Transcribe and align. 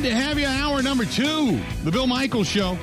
Glad 0.00 0.08
to 0.08 0.16
have 0.16 0.38
you. 0.38 0.46
Hour 0.46 0.82
number 0.82 1.04
two, 1.04 1.60
the 1.84 1.90
Bill 1.90 2.06
Michaels 2.06 2.48
Show. 2.48 2.78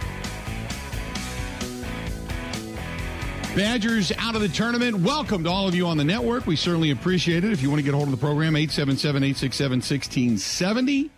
Badgers 3.56 4.12
out 4.20 4.36
of 4.36 4.42
the 4.42 4.48
tournament. 4.48 4.98
Welcome 4.98 5.44
to 5.46 5.50
all 5.50 5.68
of 5.68 5.74
you 5.74 5.88
on 5.88 5.98
the 5.98 6.04
network. 6.04 6.46
We 6.46 6.56
certainly 6.56 6.92
appreciate 6.92 7.44
it. 7.44 7.52
If 7.52 7.64
you 7.64 7.72
want 7.72 7.80
to 7.80 7.84
get 7.84 7.96
a 7.96 7.98
hold 7.98 8.10
of 8.10 8.12
the 8.12 8.24
program, 8.24 8.56
877 8.56 9.24
867 9.24 9.78
1670. 9.78 11.10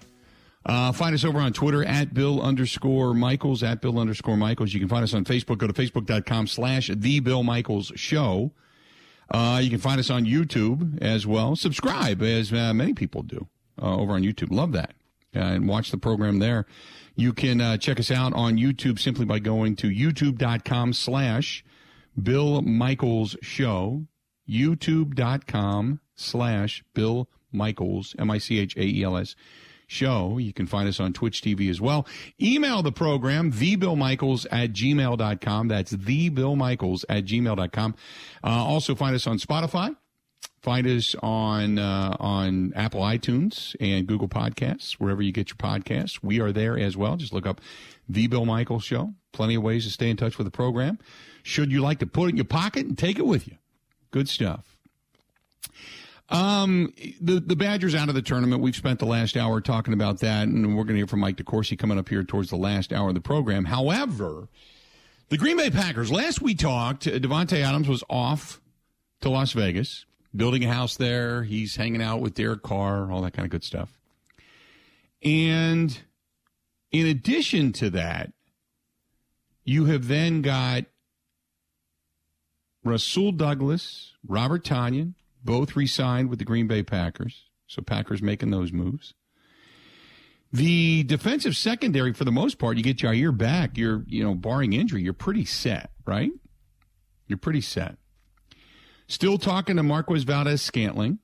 Uh, 0.66 0.94
find 0.94 1.14
us 1.14 1.26
over 1.26 1.38
on 1.38 1.52
Twitter 1.52 1.84
at 1.84 2.14
Bill 2.14 2.42
underscore 2.42 3.14
Michaels, 3.14 3.62
at 3.62 3.82
Bill 3.82 4.00
underscore 4.00 4.38
Michaels. 4.38 4.74
You 4.74 4.80
can 4.80 4.88
find 4.88 5.04
us 5.04 5.14
on 5.14 5.26
Facebook. 5.26 5.58
Go 5.58 5.68
to 5.68 5.74
facebook.com 5.74 6.48
slash 6.48 6.90
The 6.96 7.20
Bill 7.20 7.44
Michaels 7.44 7.92
Show. 7.98 8.54
Uh, 9.30 9.60
you 9.62 9.70
can 9.70 9.80
find 9.80 10.00
us 10.00 10.10
on 10.10 10.24
YouTube 10.24 11.02
as 11.02 11.28
well. 11.28 11.58
Subscribe, 11.58 12.22
as 12.22 12.54
uh, 12.54 12.74
many 12.74 12.94
people 12.94 13.22
do 13.22 13.50
uh, 13.82 13.98
over 13.98 14.14
on 14.14 14.24
YouTube. 14.24 14.50
Love 14.50 14.72
that. 14.72 14.94
Uh, 15.36 15.40
and 15.40 15.68
watch 15.68 15.92
the 15.92 15.98
program 15.98 16.40
there. 16.40 16.66
You 17.16 17.34
can 17.34 17.62
uh, 17.62 17.78
check 17.78 18.00
us 18.00 18.10
out 18.10 18.34
on 18.34 18.58
YouTube 18.58 19.00
simply 19.00 19.26
by 19.26 19.40
going 19.40 19.76
to 19.78 19.88
youtube.com 19.88 20.94
slash 20.94 21.64
Bill 22.22 22.62
Michaels 22.62 23.36
Show, 23.42 24.06
youtube.com 24.50 26.00
slash 26.16 26.84
Bill 26.94 27.30
Michaels, 27.52 28.16
M 28.18 28.32
I 28.32 28.38
C 28.38 28.60
H 28.60 28.76
A 28.76 28.84
E 28.84 29.04
L 29.04 29.18
S 29.18 29.36
show. 29.90 30.38
You 30.38 30.54
can 30.54 30.68
find 30.68 30.88
us 30.88 31.00
on 31.00 31.14
Twitch 31.14 31.42
TV 31.42 31.70
as 31.70 31.82
well. 31.82 32.08
Email 32.42 32.84
the 32.84 32.92
program, 32.92 33.52
thebillmichaels 33.52 34.46
at 34.52 34.72
gmail.com. 34.72 35.68
That's 35.68 35.94
thebillmichaels 35.94 37.06
at 37.10 37.26
gmail.com. 37.26 37.96
Uh, 38.44 38.48
also 38.48 38.96
find 38.96 39.16
us 39.16 39.28
on 39.28 39.40
Spotify. 39.40 39.96
Find 40.62 40.86
us 40.88 41.16
on 41.22 41.80
uh, 41.80 42.18
on 42.20 42.74
Apple 42.76 43.02
iTunes 43.02 43.76
and 43.80 44.06
Google 44.08 44.28
Podcasts, 44.28 44.94
wherever 44.94 45.22
you 45.22 45.32
get 45.32 45.50
your 45.50 45.58
podcasts. 45.58 46.20
We 46.22 46.42
are 46.42 46.52
there 46.52 46.78
as 46.78 46.98
well. 46.98 47.16
Just 47.16 47.34
look 47.34 47.46
up 47.46 47.62
The 48.10 48.28
Bill 48.28 48.46
Michaels 48.46 48.84
Show. 48.84 49.14
Plenty 49.32 49.56
of 49.56 49.64
ways 49.64 49.86
to 49.86 49.92
stay 49.92 50.10
in 50.10 50.18
touch 50.18 50.38
with 50.38 50.46
the 50.46 50.52
program. 50.52 51.00
Should 51.44 51.72
you 51.72 51.82
like 51.82 52.00
to 52.00 52.06
put 52.06 52.26
it 52.26 52.30
in 52.30 52.38
your 52.38 52.46
pocket 52.46 52.86
and 52.86 52.98
take 52.98 53.18
it 53.18 53.26
with 53.26 53.48
you? 53.48 53.56
Good 54.12 54.28
stuff. 54.28 54.78
Um, 56.30 56.94
the 57.22 57.40
the 57.40 57.56
Badgers 57.56 57.96
out 57.96 58.10
of 58.10 58.16
the 58.16 58.22
tournament. 58.22 58.62
We've 58.62 58.76
spent 58.76 59.00
the 59.00 59.06
last 59.06 59.36
hour 59.38 59.62
talking 59.62 59.94
about 59.94 60.20
that, 60.20 60.48
and 60.48 60.76
we're 60.76 60.84
going 60.84 60.96
to 60.96 61.00
hear 61.00 61.08
from 61.08 61.22
Mike 61.22 61.38
DeCourcy 61.38 61.78
coming 61.78 61.98
up 61.98 62.10
here 62.10 62.24
towards 62.24 62.50
the 62.50 62.58
last 62.58 62.94
hour 62.94 63.10
of 63.10 63.16
the 63.16 63.22
program. 63.22 63.66
However, 63.66 64.48
the 65.30 65.38
Green 65.38 65.58
Bay 65.58 65.70
Packers. 65.70 66.12
Last 66.12 66.42
we 66.42 66.54
talked, 66.54 67.06
Davante 67.06 67.62
Adams 67.62 67.88
was 67.88 68.04
off 68.10 68.62
to 69.22 69.30
Las 69.30 69.54
Vegas, 69.54 70.06
building 70.36 70.64
a 70.64 70.74
house 70.74 70.98
there. 70.98 71.44
He's 71.44 71.76
hanging 71.76 72.02
out 72.02 72.22
with 72.22 72.36
Derek 72.36 72.64
Carr, 72.64 73.12
all 73.12 73.22
that 73.22 73.34
kind 73.34 73.46
of 73.46 73.52
good 73.52 73.64
stuff. 73.64 73.94
And 75.24 76.00
in 76.92 77.06
addition 77.08 77.72
to 77.74 77.90
that, 77.92 78.32
you 79.64 79.86
have 79.86 80.08
then 80.08 80.42
got 80.42 80.86
Rasul 82.84 83.32
Douglas, 83.32 84.14
Robert 84.28 84.64
Tonyan, 84.64 85.14
both 85.44 85.76
re-signed 85.76 86.30
with 86.30 86.40
the 86.40 86.46
Green 86.46 86.68
Bay 86.68 86.84
Packers. 86.84 87.46
So 87.68 87.82
Packers 87.82 88.22
making 88.22 88.50
those 88.50 88.72
moves. 88.72 89.14
The 90.52 91.04
defensive 91.04 91.56
secondary, 91.56 92.14
for 92.14 92.26
the 92.26 92.32
most 92.32 92.58
part, 92.58 92.78
you 92.78 92.84
get 92.84 92.98
Jaire 92.98 93.38
back. 93.38 93.78
You're, 93.78 94.04
you 94.08 94.24
know, 94.24 94.34
barring 94.34 94.74
injury, 94.74 95.04
you're 95.04 95.14
pretty 95.14 95.46
set, 95.46 95.92
right? 96.06 96.32
You're 97.28 97.38
pretty 97.38 97.62
set. 97.62 97.99
Still 99.10 99.40
talking 99.40 99.76
to 99.76 99.82
Marquez 99.84 100.24
Valdes 100.24 100.62
Scantling. 100.62 101.18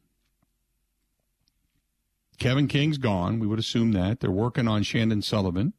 Kevin 2.39 2.67
King's 2.67 2.97
gone. 2.97 3.39
We 3.39 3.45
would 3.45 3.59
assume 3.59 3.91
that. 3.91 4.19
They're 4.19 4.31
working 4.31 4.67
on 4.67 4.81
Chandon 4.81 5.21
Sullivan. 5.21 5.73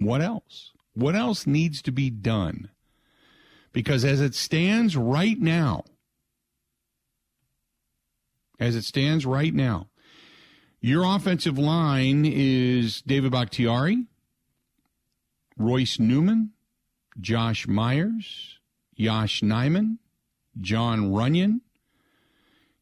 What 0.00 0.20
else? 0.20 0.72
What 0.94 1.14
else 1.14 1.46
needs 1.46 1.80
to 1.82 1.92
be 1.92 2.10
done? 2.10 2.68
Because 3.72 4.04
as 4.04 4.20
it 4.20 4.34
stands 4.34 4.96
right 4.96 5.38
now, 5.38 5.84
as 8.58 8.74
it 8.74 8.82
stands 8.82 9.24
right 9.24 9.54
now, 9.54 9.88
your 10.80 11.04
offensive 11.04 11.58
line 11.58 12.24
is 12.26 13.02
David 13.02 13.30
Bakhtiari, 13.30 14.06
Royce 15.56 16.00
Newman, 16.00 16.50
Josh 17.20 17.68
Myers, 17.68 18.58
Yosh 18.94 19.40
Nijman, 19.40 19.98
Jon 20.60 21.10
Runyan. 21.10 21.60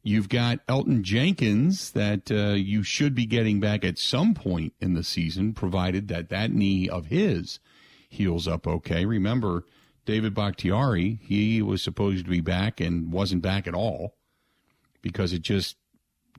You've 0.03 0.29
got 0.31 0.67
Elgton 0.67 1.03
Jenkins 1.03 1.91
that 1.93 2.31
uh, 2.31 2.55
you 2.55 2.83
should 2.83 3.15
be 3.15 3.27
getting 3.27 3.61
back 3.61 3.85
at 3.85 3.99
some 3.99 4.33
point 4.35 4.73
in 4.81 4.95
the 4.95 5.05
season, 5.05 5.53
provided 5.53 6.09
that 6.09 6.31
that 6.31 6.53
knee 6.53 6.89
of 6.89 7.07
his 7.07 7.61
heals 8.09 8.49
up 8.49 8.67
okay. 8.67 9.05
Remember, 9.05 9.65
David 10.07 10.35
Bakhtiari, 10.35 11.21
he 11.23 11.61
was 11.61 11.83
supposed 11.83 12.25
to 12.25 12.31
be 12.31 12.41
back 12.41 12.81
and 12.81 13.13
wasn't 13.13 13.43
back 13.43 13.67
at 13.67 13.75
all 13.75 14.15
because 15.03 15.33
it 15.33 15.43
just 15.43 15.77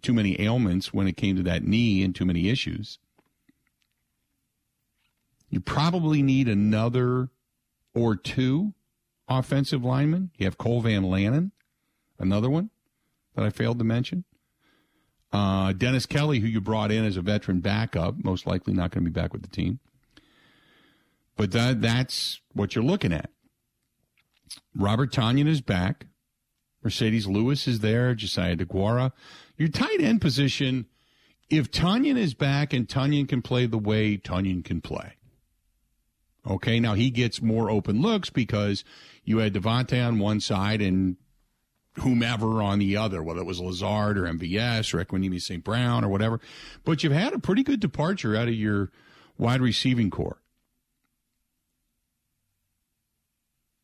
too 0.02 0.14
many 0.14 0.40
ailments 0.42 0.94
when 0.94 1.08
it 1.08 1.16
came 1.18 1.36
to 1.36 1.44
that 1.44 1.64
knee 1.64 2.04
and 2.04 2.16
too 2.16 2.26
many 2.26 2.50
issues. 2.50 2.98
You 5.50 5.60
probably 5.60 6.24
need 6.24 6.48
another 6.48 7.30
or 7.94 8.16
two 8.16 8.74
offensive 9.40 9.84
linemen. 9.84 10.32
You 10.38 10.46
have 10.46 10.58
Cole 10.58 10.82
Van 10.82 11.04
Lanen, 11.04 11.52
another 12.20 12.50
one 12.50 12.70
that 13.36 13.46
I 13.46 13.50
failed 13.50 13.80
to 13.80 13.86
mention. 13.86 14.26
Uh, 15.32 15.72
Dennis 15.72 16.06
Kelly, 16.06 16.40
who 16.40 16.48
you 16.48 16.60
brought 16.60 16.92
in 16.92 17.06
as 17.06 17.16
a 17.16 17.22
veteran 17.22 17.62
backup, 17.62 18.24
most 18.24 18.46
likely 18.46 18.74
not 18.74 18.92
going 18.92 19.06
to 19.06 19.10
be 19.10 19.20
back 19.20 19.32
with 19.32 19.42
the 19.42 19.48
team. 19.48 19.80
But 21.38 21.52
that, 21.52 21.82
that's 21.82 22.42
what 22.54 22.76
you're 22.76 22.84
looking 22.84 23.14
at. 23.14 23.30
Robert 24.76 25.12
Tonyan 25.12 25.48
is 25.48 25.62
back. 25.62 26.08
Marcedes 26.86 27.28
Lewis 27.28 27.68
is 27.68 27.80
there. 27.80 28.14
Josiah 28.14 28.58
DeGuara. 28.58 29.12
Your 29.58 29.70
tight 29.70 30.02
end 30.02 30.20
position, 30.20 30.88
if 31.50 31.72
Tonyan 31.72 32.18
is 32.18 32.34
back 32.34 32.74
and 32.74 32.88
Tonyan 32.88 33.30
can 33.30 33.42
play 33.42 33.66
the 33.66 33.78
way 33.78 34.18
Tonyan 34.18 34.66
can 34.66 34.82
play. 34.82 35.14
Okay, 36.48 36.80
now 36.80 36.96
he 36.96 37.12
gets 37.12 37.42
more 37.42 37.70
open 37.70 38.02
looks 38.02 38.30
because 38.30 38.84
you 39.24 39.38
had 39.38 39.54
Davante 39.54 40.06
on 40.06 40.18
one 40.18 40.40
side 40.40 40.82
and 40.82 41.18
whomever 42.00 42.62
on 42.62 42.80
the 42.80 42.98
other, 42.98 43.22
whether 43.22 43.42
it 43.42 43.46
was 43.46 43.60
Lazard 43.60 44.18
or 44.18 44.24
MVS 44.24 44.94
or 44.94 45.04
Equanimeous 45.04 45.44
St. 45.44 45.64
Brown 45.64 46.04
or 46.04 46.10
whatever. 46.10 46.40
But 46.84 47.04
you've 47.04 47.14
had 47.14 47.34
a 47.34 47.40
pretty 47.40 47.64
good 47.64 47.80
departure 47.80 48.36
out 48.36 48.48
of 48.48 48.54
your 48.54 48.92
wide 49.38 49.62
receiving 49.62 50.10
core. 50.10 50.42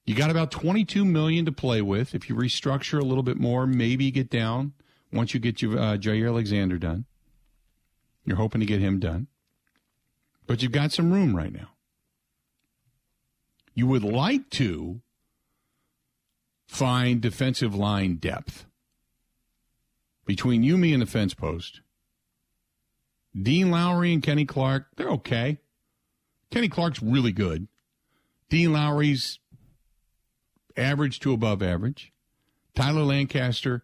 You 0.05 0.15
got 0.15 0.31
about 0.31 0.51
22 0.51 1.03
million 1.03 1.45
to 1.45 1.51
play 1.51 1.81
with. 1.81 2.15
If 2.15 2.29
you 2.29 2.35
restructure 2.35 2.99
a 2.99 3.03
little 3.03 3.23
bit 3.23 3.37
more, 3.37 3.67
maybe 3.67 4.09
get 4.09 4.29
down 4.29 4.71
once 5.11 5.33
you 5.33 5.39
get 5.39 5.61
your 5.61 5.77
uh, 5.77 5.97
Jaire 5.97 6.29
Alexander 6.29 6.77
done. 6.77 7.05
You're 8.23 8.37
hoping 8.37 8.61
to 8.61 8.65
get 8.65 8.79
him 8.79 8.99
done. 8.99 9.27
But 10.47 10.61
you've 10.61 10.71
got 10.71 10.93
some 10.93 11.11
room 11.11 11.35
right 11.35 11.51
now. 11.51 11.71
You 13.77 13.85
would 13.85 14.03
like 14.03 14.49
to 14.49 15.01
find 16.67 17.21
defensive 17.21 17.75
line 17.75 18.15
depth 18.15 18.65
between 20.25 20.63
you, 20.63 20.79
me, 20.79 20.93
and 20.93 21.03
the 21.03 21.05
fence 21.05 21.35
post. 21.35 21.81
Dean 23.39 23.69
Lowry 23.69 24.13
and 24.13 24.23
Kenny 24.23 24.45
Clark, 24.45 24.87
they're 24.95 25.11
okay. 25.11 25.59
Kenny 26.49 26.69
Clark's 26.69 27.03
really 27.03 27.31
good. 27.31 27.67
Dean 28.49 28.73
Lowry's 28.73 29.37
average 30.75 31.19
to 31.19 31.31
above 31.31 31.61
average. 31.61 32.11
Tyler 32.73 33.03
Lancaster, 33.03 33.83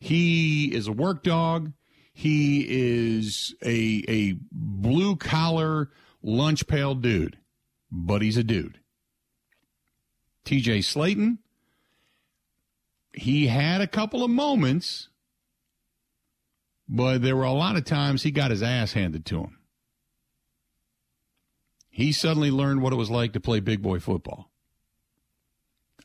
he 0.00 0.74
is 0.74 0.88
a 0.88 0.92
work 0.92 1.22
dog. 1.22 1.72
He 2.12 2.66
is 2.68 3.54
a 3.64 4.02
a 4.08 4.40
blue 4.50 5.14
collar 5.14 5.90
lunch 6.20 6.66
pail 6.66 6.96
dude, 6.96 7.38
but 7.92 8.22
he's 8.22 8.36
a 8.36 8.42
dude. 8.42 8.79
TJ 10.44 10.78
Slaton, 10.78 11.38
he 13.12 13.48
had 13.48 13.80
a 13.80 13.86
couple 13.86 14.24
of 14.24 14.30
moments, 14.30 15.08
but 16.88 17.22
there 17.22 17.36
were 17.36 17.44
a 17.44 17.52
lot 17.52 17.76
of 17.76 17.84
times 17.84 18.22
he 18.22 18.30
got 18.30 18.50
his 18.50 18.62
ass 18.62 18.92
handed 18.92 19.24
to 19.26 19.40
him. 19.40 19.58
He 21.88 22.12
suddenly 22.12 22.50
learned 22.50 22.82
what 22.82 22.92
it 22.92 22.96
was 22.96 23.10
like 23.10 23.32
to 23.32 23.40
play 23.40 23.60
big 23.60 23.82
boy 23.82 23.98
football. 23.98 24.50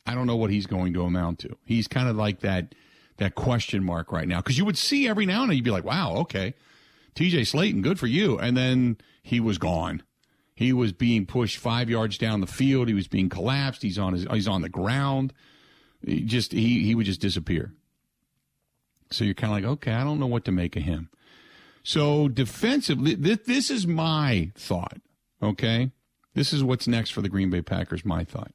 I 0.04 0.14
don't 0.14 0.26
know 0.26 0.36
what 0.36 0.50
he's 0.50 0.66
going 0.66 0.92
to 0.94 1.02
amount 1.02 1.40
to. 1.40 1.56
He's 1.64 1.88
kind 1.88 2.08
of 2.08 2.16
like 2.16 2.40
that 2.40 2.74
that 3.16 3.34
question 3.34 3.82
mark 3.82 4.12
right 4.12 4.28
now 4.28 4.38
because 4.38 4.58
you 4.58 4.64
would 4.64 4.76
see 4.76 5.08
every 5.08 5.26
now 5.26 5.42
and 5.42 5.50
then 5.50 5.56
you'd 5.56 5.64
be 5.64 5.70
like, 5.70 5.84
"Wow, 5.84 6.16
okay, 6.18 6.54
T.J. 7.14 7.42
Slaton, 7.42 7.82
good 7.82 7.98
for 7.98 8.06
you," 8.06 8.38
and 8.38 8.56
then 8.56 8.98
he 9.22 9.40
was 9.40 9.58
gone. 9.58 10.02
He 10.56 10.72
was 10.72 10.92
being 10.92 11.26
pushed 11.26 11.58
five 11.58 11.90
yards 11.90 12.16
down 12.16 12.40
the 12.40 12.46
field. 12.46 12.88
He 12.88 12.94
was 12.94 13.08
being 13.08 13.28
collapsed. 13.28 13.82
He's 13.82 13.98
on 13.98 14.14
his. 14.14 14.26
He's 14.32 14.48
on 14.48 14.62
the 14.62 14.70
ground. 14.70 15.34
He 16.04 16.22
just 16.22 16.50
he 16.50 16.82
he 16.82 16.94
would 16.94 17.04
just 17.04 17.20
disappear. 17.20 17.74
So 19.10 19.22
you're 19.22 19.34
kind 19.34 19.52
of 19.52 19.56
like, 19.70 19.72
okay, 19.78 19.92
I 19.92 20.02
don't 20.02 20.18
know 20.18 20.26
what 20.26 20.46
to 20.46 20.52
make 20.52 20.74
of 20.74 20.82
him. 20.82 21.10
So 21.84 22.26
defensively, 22.26 23.14
this, 23.14 23.38
this 23.46 23.70
is 23.70 23.86
my 23.86 24.50
thought. 24.56 24.98
Okay, 25.42 25.92
this 26.34 26.54
is 26.54 26.64
what's 26.64 26.88
next 26.88 27.10
for 27.10 27.20
the 27.20 27.28
Green 27.28 27.50
Bay 27.50 27.60
Packers. 27.60 28.04
My 28.04 28.24
thought: 28.24 28.52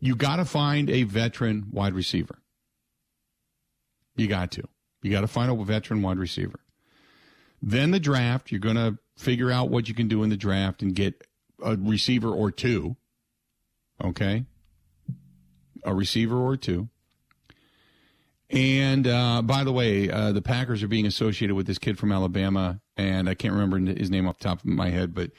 you 0.00 0.16
got 0.16 0.36
to 0.36 0.44
find 0.44 0.90
a 0.90 1.04
veteran 1.04 1.68
wide 1.70 1.94
receiver. 1.94 2.40
You 4.16 4.26
got 4.26 4.50
to. 4.52 4.64
You 5.00 5.12
got 5.12 5.20
to 5.20 5.28
find 5.28 5.50
a 5.50 5.64
veteran 5.64 6.02
wide 6.02 6.18
receiver. 6.18 6.58
Then 7.62 7.92
the 7.92 8.00
draft, 8.00 8.50
you're 8.50 8.58
going 8.58 8.76
to 8.76 8.98
figure 9.16 9.50
out 9.50 9.70
what 9.70 9.88
you 9.88 9.94
can 9.94 10.08
do 10.08 10.22
in 10.22 10.30
the 10.30 10.36
draft 10.36 10.82
and 10.82 10.94
get 10.94 11.26
a 11.62 11.76
receiver 11.76 12.28
or 12.28 12.50
two. 12.50 12.96
Okay? 14.02 14.44
A 15.84 15.94
receiver 15.94 16.36
or 16.36 16.56
two. 16.56 16.88
And 18.50 19.06
uh, 19.06 19.42
by 19.42 19.64
the 19.64 19.72
way, 19.72 20.10
uh, 20.10 20.32
the 20.32 20.42
Packers 20.42 20.82
are 20.82 20.88
being 20.88 21.06
associated 21.06 21.54
with 21.54 21.66
this 21.66 21.78
kid 21.78 21.98
from 21.98 22.12
Alabama, 22.12 22.80
and 22.96 23.28
I 23.28 23.34
can't 23.34 23.54
remember 23.54 23.78
his 23.78 24.10
name 24.10 24.28
off 24.28 24.38
the 24.38 24.44
top 24.44 24.58
of 24.60 24.66
my 24.66 24.90
head, 24.90 25.14
but 25.14 25.30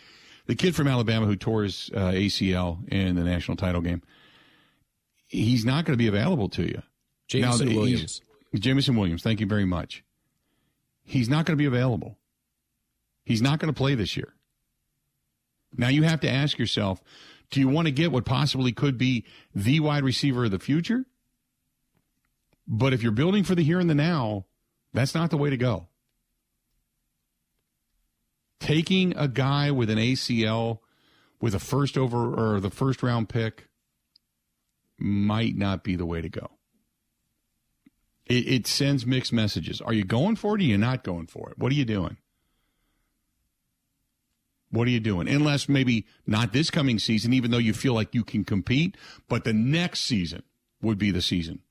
the 0.47 0.55
kid 0.55 0.75
from 0.75 0.87
Alabama 0.87 1.25
who 1.25 1.35
tore 1.35 1.63
his 1.63 1.89
uh, 1.93 2.11
ACL 2.11 2.87
in 2.91 3.15
the 3.15 3.23
national 3.23 3.57
title 3.57 3.81
game. 3.81 4.01
He's 5.27 5.65
not 5.65 5.85
going 5.85 5.93
to 5.93 6.01
be 6.01 6.07
available 6.07 6.49
to 6.49 6.63
you. 6.63 6.81
Jameson 7.27 7.69
now, 7.69 7.75
Williams. 7.75 8.21
Jameson 8.53 8.95
Williams, 8.95 9.23
thank 9.23 9.39
you 9.39 9.47
very 9.47 9.65
much. 9.65 10.03
He's 11.03 11.29
not 11.29 11.45
going 11.45 11.57
to 11.57 11.61
be 11.61 11.65
available. 11.65 12.17
He's 13.25 13.41
not 13.41 13.59
going 13.59 13.73
to 13.73 13.77
play 13.77 13.95
this 13.95 14.15
year. 14.15 14.33
Now 15.75 15.89
you 15.89 16.03
have 16.03 16.21
to 16.21 16.29
ask 16.29 16.57
yourself, 16.57 17.01
do 17.49 17.59
you 17.59 17.67
want 17.67 17.87
to 17.87 17.91
get 17.91 18.11
what 18.11 18.25
possibly 18.25 18.71
could 18.71 18.97
be 18.97 19.25
the 19.53 19.79
wide 19.79 20.03
receiver 20.03 20.45
of 20.45 20.51
the 20.51 20.59
future? 20.59 21.05
But 22.67 22.93
if 22.93 23.03
you're 23.03 23.11
building 23.11 23.43
for 23.43 23.55
the 23.55 23.63
here 23.63 23.79
and 23.79 23.89
the 23.89 23.95
now, 23.95 24.45
that's 24.93 25.13
not 25.13 25.29
the 25.29 25.37
way 25.37 25.49
to 25.49 25.57
go. 25.57 25.87
Taking 28.59 29.15
a 29.17 29.27
guy 29.27 29.69
with 29.71 29.89
an 29.89 29.99
ACL 29.99 30.79
with 31.41 31.53
a 31.53 31.59
first 31.59 31.97
over 31.97 32.33
or 32.33 32.59
the 32.59 32.69
first 32.69 33.03
round 33.03 33.29
pick 33.29 33.67
might 34.97 35.55
not 35.55 35.83
be 35.83 35.95
the 35.95 36.05
way 36.05 36.21
to 36.21 36.29
go. 36.29 36.51
It, 38.25 38.47
it 38.47 38.67
sends 38.67 39.05
mixed 39.05 39.33
messages. 39.33 39.81
Are 39.81 39.93
you 39.93 40.03
going 40.03 40.37
for 40.37 40.55
it 40.55 40.61
or 40.61 40.63
are 40.63 40.67
you 40.67 40.77
not 40.77 41.03
going 41.03 41.27
for 41.27 41.51
it? 41.51 41.59
What 41.59 41.71
are 41.71 41.75
you 41.75 41.85
doing? 41.85 42.17
What 44.75 44.87
are 44.87 44.91
you 44.91 44.99
doing? 44.99 45.27
Unless 45.27 45.69
maybe 45.69 46.05
not 46.27 46.53
this 46.53 46.69
coming 46.69 46.99
season, 46.99 47.33
even 47.33 47.51
though 47.51 47.57
you 47.57 47.73
feel 47.73 47.93
like 47.93 48.13
you 48.13 48.23
can 48.23 48.43
compete, 48.43 48.95
but 49.29 49.43
the 49.43 49.53
next 49.53 50.01
season 50.01 50.43
would 50.81 50.97
be 50.97 51.11
the 51.11 51.21
season. 51.21 51.61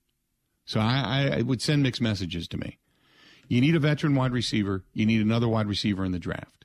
So 0.65 0.81
I, 0.81 1.31
I 1.39 1.43
would 1.43 1.61
send 1.61 1.83
mixed 1.83 2.01
messages 2.01 2.49
to 2.49 2.57
me. 2.57 2.79
You 3.49 3.61
need 3.61 3.75
a 3.75 3.81
veteran 3.81 4.15
wide 4.15 4.33
receiver. 4.33 4.85
You 4.95 5.05
need 5.05 5.21
another 5.21 5.49
wide 5.49 5.67
receiver 5.67 6.05
in 6.05 6.13
the 6.13 6.19
draft. 6.19 6.65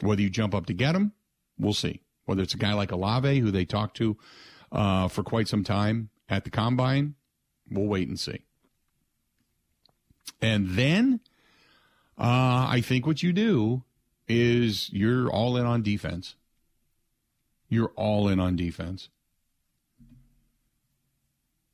Whether 0.00 0.22
you 0.22 0.30
jump 0.30 0.54
up 0.54 0.66
to 0.66 0.74
get 0.74 0.96
him, 0.96 1.12
we'll 1.58 1.72
see. 1.72 2.00
Whether 2.24 2.42
it's 2.42 2.54
a 2.54 2.58
guy 2.58 2.74
like 2.74 2.90
Olave, 2.90 3.38
who 3.38 3.52
they 3.52 3.64
talked 3.64 3.96
to 3.98 4.16
uh, 4.72 5.06
for 5.06 5.22
quite 5.22 5.46
some 5.46 5.62
time 5.62 6.10
at 6.28 6.42
the 6.42 6.50
combine, 6.50 7.14
We'll 7.70 7.86
wait 7.86 8.08
and 8.08 8.18
see. 8.18 8.44
And 10.40 10.70
then 10.70 11.20
uh, 12.18 12.66
I 12.68 12.82
think 12.84 13.06
what 13.06 13.22
you 13.22 13.32
do 13.32 13.84
is 14.28 14.90
you're 14.92 15.28
all 15.28 15.56
in 15.56 15.66
on 15.66 15.82
defense. 15.82 16.36
You're 17.68 17.92
all 17.96 18.28
in 18.28 18.40
on 18.40 18.56
defense. 18.56 19.08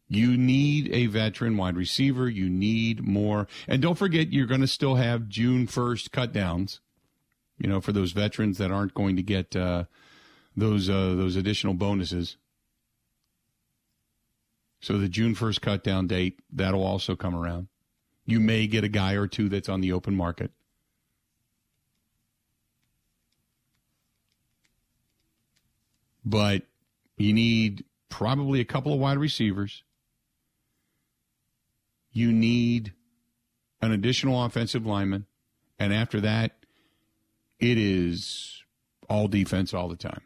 You 0.09 0.37
need 0.37 0.93
a 0.93 1.07
veteran 1.07 1.57
wide 1.57 1.77
receiver. 1.77 2.29
You 2.29 2.51
need 2.51 3.07
more. 3.07 3.47
And 3.69 3.81
don't 3.81 3.97
forget, 3.99 4.33
you're 4.33 4.47
going 4.47 4.61
to 4.61 4.67
still 4.67 4.97
have 4.97 5.29
June 5.29 5.69
1st 5.69 6.11
cut 6.11 6.33
downs, 6.33 6.81
you 7.59 7.69
know, 7.69 7.81
for 7.81 7.93
those 7.93 8.11
veterans 8.11 8.59
that 8.59 8.73
aren't 8.73 8.93
going 8.95 9.15
to 9.15 9.23
get 9.23 9.55
uh, 9.55 9.85
those 10.57 10.91
uh, 10.91 11.15
those 11.15 11.37
additional 11.37 11.75
bonuses. 11.75 12.37
So 14.81 14.99
the 14.99 15.09
June 15.09 15.37
1st 15.37 15.61
cut 15.61 15.85
down 15.85 16.09
date, 16.09 16.41
that'll 16.53 16.83
also 16.83 17.15
come 17.15 17.37
around. 17.37 17.69
You 18.25 18.41
may 18.41 18.67
get 18.67 18.83
a 18.83 18.89
guy 18.89 19.13
or 19.13 19.27
two 19.27 19.49
that's 19.49 19.69
on 19.69 19.81
the 19.81 19.93
open 19.93 20.17
market. 20.17 20.51
But 26.25 26.63
you 27.17 27.33
need 27.33 27.85
probably 28.09 28.61
a 28.61 28.65
couple 28.65 28.93
of 28.93 29.01
wide 29.01 29.19
receivers. 29.19 29.83
You 32.13 32.33
need 32.33 32.93
an 33.81 33.93
additional 33.93 34.45
offensive 34.45 34.85
lineman. 34.87 35.27
And 35.79 35.95
after 35.95 36.21
that, 36.21 36.57
it 37.59 37.79
is 37.79 38.63
all 39.09 39.29
defense 39.29 39.73
all 39.73 39.89
the 39.89 39.97
time. 39.97 40.23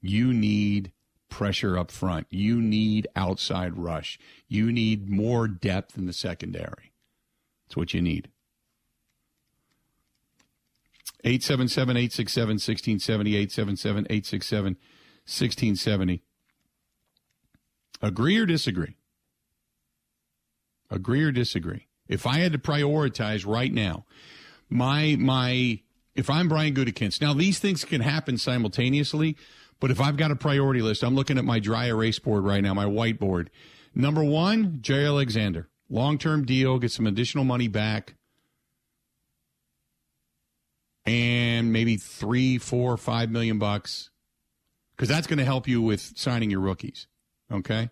You 0.00 0.32
need 0.32 0.92
pressure 1.28 1.78
up 1.78 1.90
front. 1.90 2.26
You 2.30 2.60
need 2.60 3.06
outside 3.16 3.76
rush. 3.76 4.18
You 4.48 4.72
need 4.72 5.08
more 5.08 5.48
depth 5.48 5.96
in 5.96 6.06
the 6.06 6.12
secondary. 6.12 6.92
That's 7.66 7.76
what 7.76 7.94
you 7.94 8.02
need. 8.02 8.28
877 11.24 11.96
867 11.96 12.54
1670. 12.54 13.36
877 13.36 14.06
867 14.10 14.76
1670. 15.26 16.22
Agree 18.02 18.38
or 18.38 18.46
disagree? 18.46 18.96
Agree 20.90 21.22
or 21.22 21.32
disagree? 21.32 21.86
If 22.08 22.26
I 22.26 22.38
had 22.38 22.52
to 22.52 22.58
prioritize 22.58 23.46
right 23.46 23.72
now, 23.72 24.04
my 24.68 25.16
my 25.18 25.80
if 26.14 26.28
I'm 26.28 26.48
Brian 26.48 26.74
Gutekunst, 26.74 27.20
now 27.20 27.34
these 27.34 27.58
things 27.58 27.84
can 27.84 28.00
happen 28.00 28.36
simultaneously, 28.36 29.36
but 29.78 29.90
if 29.90 30.00
I've 30.00 30.16
got 30.16 30.30
a 30.30 30.36
priority 30.36 30.82
list, 30.82 31.02
I'm 31.02 31.14
looking 31.14 31.38
at 31.38 31.44
my 31.44 31.60
dry 31.60 31.86
erase 31.86 32.18
board 32.18 32.44
right 32.44 32.62
now, 32.62 32.74
my 32.74 32.86
whiteboard. 32.86 33.48
Number 33.94 34.24
one, 34.24 34.78
Jay 34.80 35.04
Alexander. 35.04 35.68
Long 35.88 36.18
term 36.18 36.44
deal, 36.44 36.78
get 36.78 36.92
some 36.92 37.06
additional 37.06 37.44
money 37.44 37.68
back. 37.68 38.14
And 41.06 41.72
maybe 41.72 41.96
three, 41.96 42.58
four, 42.58 42.96
five 42.96 43.30
million 43.30 43.58
bucks. 43.58 44.10
Because 44.94 45.08
that's 45.08 45.26
going 45.26 45.38
to 45.38 45.44
help 45.44 45.66
you 45.66 45.80
with 45.80 46.12
signing 46.16 46.50
your 46.50 46.60
rookies. 46.60 47.06
Okay? 47.50 47.90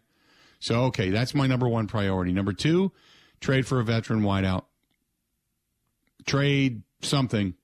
So, 0.61 0.85
okay, 0.85 1.11
that's 1.11 1.35
my 1.35 1.47
number 1.47 1.69
one 1.69 1.87
priority. 1.87 2.33
Number 2.33 2.53
two, 2.53 2.93
trade 3.41 3.67
for 3.67 3.81
a 3.81 3.85
veteran 3.85 4.23
wideout. 4.23 4.65
Trade 6.27 6.83
something. 7.01 7.55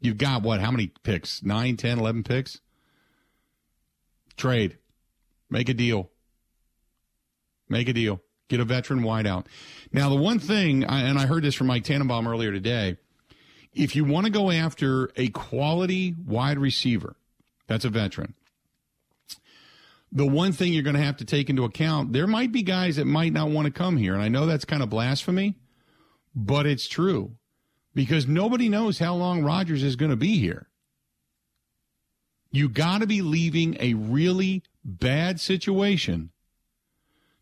You've 0.00 0.18
got 0.18 0.42
what? 0.42 0.60
How 0.60 0.70
many 0.70 0.92
picks? 1.02 1.42
Nine, 1.42 1.76
ten, 1.76 1.98
eleven 1.98 2.22
picks? 2.22 2.60
Trade. 4.36 4.78
Make 5.50 5.68
a 5.68 5.74
deal. 5.74 6.10
Make 7.68 7.88
a 7.88 7.92
deal. 7.92 8.20
Get 8.48 8.60
a 8.60 8.64
veteran 8.64 9.00
wideout. 9.00 9.46
Now, 9.92 10.08
the 10.08 10.16
one 10.16 10.38
thing, 10.38 10.84
and 10.84 11.18
I 11.18 11.26
heard 11.26 11.42
this 11.42 11.54
from 11.54 11.66
Mike 11.66 11.84
Tannenbaum 11.84 12.28
earlier 12.28 12.52
today, 12.52 12.96
if 13.74 13.96
you 13.96 14.04
want 14.04 14.26
to 14.26 14.32
go 14.32 14.50
after 14.50 15.10
a 15.16 15.28
quality 15.28 16.14
wide 16.26 16.58
receiver, 16.58 17.16
that's 17.66 17.84
a 17.84 17.90
veteran. 17.90 18.34
The 20.12 20.26
one 20.26 20.52
thing 20.52 20.72
you're 20.72 20.84
going 20.84 20.96
to 20.96 21.02
have 21.02 21.16
to 21.16 21.24
take 21.24 21.50
into 21.50 21.64
account, 21.64 22.12
there 22.12 22.26
might 22.26 22.52
be 22.52 22.62
guys 22.62 22.96
that 22.96 23.06
might 23.06 23.32
not 23.32 23.50
want 23.50 23.66
to 23.66 23.72
come 23.72 23.96
here. 23.96 24.14
And 24.14 24.22
I 24.22 24.28
know 24.28 24.46
that's 24.46 24.64
kind 24.64 24.82
of 24.82 24.90
blasphemy, 24.90 25.56
but 26.34 26.66
it's 26.66 26.86
true 26.86 27.32
because 27.94 28.26
nobody 28.26 28.68
knows 28.68 28.98
how 28.98 29.14
long 29.14 29.42
Rodgers 29.42 29.82
is 29.82 29.96
going 29.96 30.10
to 30.10 30.16
be 30.16 30.38
here. 30.38 30.68
You 32.52 32.68
got 32.68 33.00
to 33.00 33.06
be 33.08 33.22
leaving 33.22 33.76
a 33.80 33.94
really 33.94 34.62
bad 34.84 35.40
situation 35.40 36.30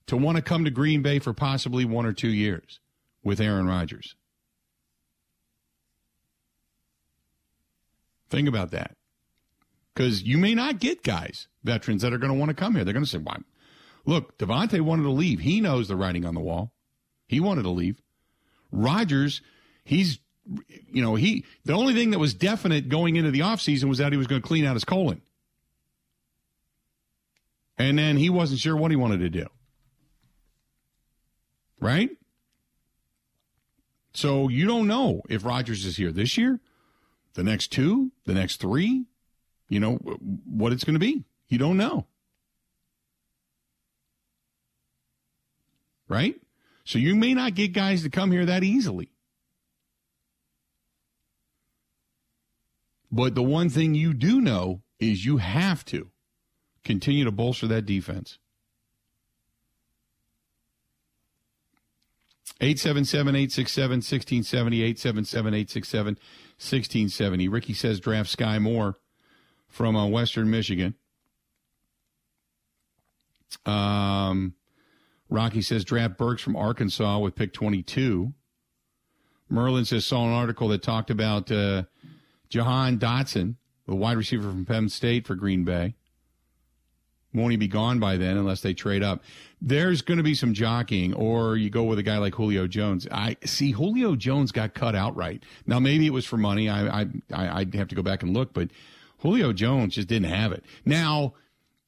to 0.06 0.16
want 0.16 0.36
to 0.36 0.42
come 0.42 0.64
to 0.64 0.70
Green 0.70 1.02
Bay 1.02 1.18
for 1.18 1.34
possibly 1.34 1.84
one 1.84 2.06
or 2.06 2.14
two 2.14 2.30
years 2.30 2.80
with 3.22 3.40
Aaron 3.40 3.66
Rodgers. 3.66 4.14
Think 8.32 8.48
about 8.48 8.72
that. 8.72 8.96
Because 9.94 10.22
you 10.22 10.38
may 10.38 10.54
not 10.54 10.80
get 10.80 11.02
guys, 11.02 11.46
veterans, 11.62 12.02
that 12.02 12.12
are 12.12 12.18
going 12.18 12.32
to 12.32 12.38
want 12.38 12.48
to 12.48 12.54
come 12.54 12.74
here. 12.74 12.82
They're 12.82 12.94
going 12.94 13.04
to 13.04 13.10
say, 13.10 13.18
why? 13.18 13.36
look, 14.04 14.38
Davante 14.38 14.80
wanted 14.80 15.04
to 15.04 15.10
leave. 15.10 15.40
He 15.40 15.60
knows 15.60 15.88
the 15.88 15.96
writing 15.96 16.24
on 16.24 16.34
the 16.34 16.40
wall. 16.40 16.72
He 17.26 17.40
wanted 17.40 17.62
to 17.62 17.70
leave. 17.70 18.00
Rodgers, 18.70 19.42
he's 19.84 20.18
you 20.90 21.02
know, 21.02 21.14
he 21.14 21.44
the 21.64 21.74
only 21.74 21.94
thing 21.94 22.10
that 22.10 22.18
was 22.18 22.34
definite 22.34 22.88
going 22.88 23.16
into 23.16 23.30
the 23.30 23.40
offseason 23.40 23.84
was 23.84 23.98
that 23.98 24.12
he 24.12 24.18
was 24.18 24.26
going 24.26 24.42
to 24.42 24.46
clean 24.46 24.64
out 24.64 24.74
his 24.74 24.84
colon. 24.84 25.22
And 27.78 27.98
then 27.98 28.16
he 28.16 28.28
wasn't 28.28 28.60
sure 28.60 28.76
what 28.76 28.90
he 28.90 28.96
wanted 28.96 29.20
to 29.20 29.28
do. 29.28 29.46
Right? 31.80 32.10
So 34.14 34.48
you 34.48 34.66
don't 34.66 34.88
know 34.88 35.22
if 35.28 35.44
Rodgers 35.44 35.84
is 35.84 35.96
here 35.96 36.12
this 36.12 36.36
year, 36.36 36.60
the 37.34 37.42
next 37.42 37.68
two, 37.68 38.12
the 38.24 38.34
next 38.34 38.60
three, 38.60 39.06
you 39.68 39.80
know, 39.80 39.94
what 39.96 40.72
it's 40.72 40.84
going 40.84 40.94
to 40.94 41.00
be. 41.00 41.24
You 41.48 41.58
don't 41.58 41.76
know. 41.76 42.06
Right? 46.08 46.34
So 46.84 46.98
you 46.98 47.14
may 47.14 47.34
not 47.34 47.54
get 47.54 47.72
guys 47.72 48.02
to 48.02 48.10
come 48.10 48.32
here 48.32 48.44
that 48.44 48.64
easily. 48.64 49.10
But 53.10 53.34
the 53.34 53.42
one 53.42 53.68
thing 53.68 53.94
you 53.94 54.14
do 54.14 54.40
know 54.40 54.82
is 54.98 55.24
you 55.24 55.36
have 55.36 55.84
to 55.86 56.10
continue 56.82 57.24
to 57.24 57.30
bolster 57.30 57.66
that 57.66 57.86
defense. 57.86 58.38
877 62.60 63.34
867 63.34 63.96
1670. 63.98 64.82
877 64.82 65.54
867 65.54 66.14
1670. 66.58 67.48
Ricky 67.48 67.74
says 67.74 68.00
draft 68.00 68.36
Skyy 68.36 68.60
Moore 68.60 68.98
from 69.68 69.96
uh, 69.96 70.06
Western 70.06 70.50
Michigan. 70.50 70.94
Um, 73.66 74.54
Rocky 75.28 75.62
says 75.62 75.84
draft 75.84 76.16
Burks 76.18 76.42
from 76.42 76.56
Arkansas 76.56 77.18
with 77.18 77.34
pick 77.34 77.52
22. 77.52 78.32
Merlin 79.48 79.84
says 79.84 80.06
saw 80.06 80.24
an 80.24 80.32
article 80.32 80.68
that 80.68 80.82
talked 80.82 81.10
about 81.10 81.50
uh, 81.50 81.84
Jahan 82.48 82.98
Dotson, 82.98 83.56
the 83.86 83.94
wide 83.94 84.16
receiver 84.16 84.48
from 84.48 84.64
Penn 84.64 84.88
State 84.88 85.26
for 85.26 85.34
Green 85.34 85.64
Bay. 85.64 85.94
Won't 87.34 87.50
he 87.50 87.56
be 87.56 87.68
gone 87.68 87.98
by 87.98 88.16
then 88.16 88.36
unless 88.36 88.60
they 88.60 88.74
trade 88.74 89.02
up? 89.02 89.22
There's 89.60 90.02
going 90.02 90.18
to 90.18 90.24
be 90.24 90.34
some 90.34 90.52
jockeying, 90.52 91.14
or 91.14 91.56
you 91.56 91.70
go 91.70 91.84
with 91.84 91.98
a 91.98 92.02
guy 92.02 92.18
like 92.18 92.34
Julio 92.34 92.66
Jones. 92.66 93.06
I 93.10 93.36
see 93.44 93.70
Julio 93.70 94.16
Jones 94.16 94.52
got 94.52 94.74
cut 94.74 94.94
outright. 94.94 95.44
Now 95.66 95.78
maybe 95.78 96.06
it 96.06 96.12
was 96.12 96.26
for 96.26 96.36
money. 96.36 96.68
I 96.68 97.02
I 97.02 97.06
I'd 97.32 97.74
have 97.74 97.88
to 97.88 97.94
go 97.94 98.02
back 98.02 98.22
and 98.22 98.34
look, 98.34 98.52
but 98.52 98.68
Julio 99.18 99.52
Jones 99.52 99.94
just 99.94 100.08
didn't 100.08 100.30
have 100.30 100.52
it. 100.52 100.64
Now 100.84 101.34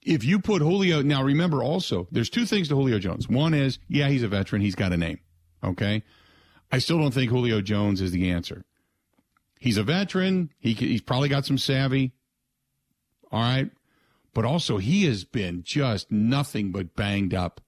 if 0.04 0.22
you 0.22 0.38
put 0.38 0.62
Julio, 0.62 1.02
now 1.02 1.22
remember 1.22 1.62
also, 1.62 2.06
there's 2.12 2.30
two 2.30 2.46
things 2.46 2.68
to 2.68 2.74
Julio 2.74 2.98
Jones. 2.98 3.28
One 3.28 3.54
is, 3.54 3.78
yeah, 3.88 4.08
he's 4.08 4.22
a 4.22 4.28
veteran. 4.28 4.62
He's 4.62 4.74
got 4.74 4.92
a 4.92 4.96
name. 4.96 5.18
Okay. 5.62 6.02
I 6.70 6.78
still 6.78 6.98
don't 6.98 7.12
think 7.12 7.30
Julio 7.30 7.60
Jones 7.60 8.00
is 8.00 8.12
the 8.12 8.30
answer. 8.30 8.64
He's 9.58 9.78
a 9.78 9.82
veteran. 9.82 10.50
He, 10.58 10.74
he's 10.74 11.00
probably 11.00 11.30
got 11.30 11.46
some 11.46 11.56
savvy. 11.56 12.12
All 13.32 13.40
right. 13.40 13.70
But 14.34 14.44
also, 14.44 14.78
he 14.78 15.04
has 15.04 15.24
been 15.24 15.62
just 15.62 16.10
nothing 16.10 16.72
but 16.72 16.96
banged 16.96 17.32
up 17.32 17.60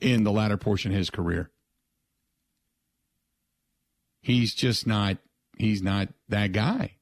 in 0.00 0.24
the 0.24 0.32
latter 0.32 0.56
portion 0.56 0.92
of 0.92 0.96
his 0.98 1.10
career. 1.10 1.50
He's 4.20 4.54
just 4.54 4.86
not, 4.86 5.18
he's 5.58 5.82
not 5.82 6.08
that 6.28 6.52
guy. 6.52 6.96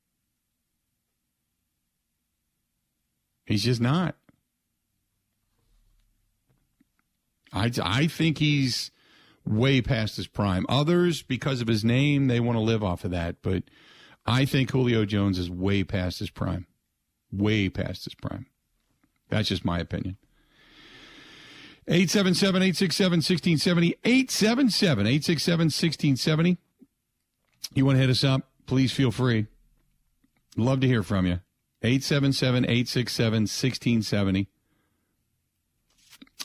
He's 3.44 3.64
just 3.64 3.80
not. 3.80 4.16
I, 7.52 7.70
I 7.82 8.06
think 8.06 8.38
he's 8.38 8.90
way 9.44 9.82
past 9.82 10.16
his 10.16 10.28
prime. 10.28 10.64
Others, 10.68 11.22
because 11.22 11.60
of 11.60 11.68
his 11.68 11.84
name, 11.84 12.28
they 12.28 12.40
want 12.40 12.56
to 12.56 12.62
live 12.62 12.84
off 12.84 13.04
of 13.04 13.10
that. 13.10 13.42
But 13.42 13.64
I 14.24 14.44
think 14.44 14.70
Julio 14.70 15.04
Jones 15.04 15.38
is 15.38 15.50
way 15.50 15.82
past 15.84 16.20
his 16.20 16.30
prime. 16.30 16.66
Way 17.32 17.68
past 17.68 18.04
his 18.04 18.14
prime. 18.14 18.46
That's 19.28 19.48
just 19.48 19.64
my 19.64 19.78
opinion. 19.78 20.16
877 21.86 22.62
867 22.62 23.16
1670. 23.18 23.96
877 24.04 25.06
867 25.06 25.64
1670. 25.66 26.58
You 27.74 27.84
want 27.84 27.96
to 27.96 28.00
hit 28.00 28.10
us 28.10 28.24
up? 28.24 28.50
Please 28.66 28.92
feel 28.92 29.10
free. 29.10 29.46
Love 30.56 30.80
to 30.80 30.86
hear 30.86 31.02
from 31.02 31.26
you. 31.26 31.40
877 31.82 32.64
867 32.64 33.32
1670. 33.42 34.48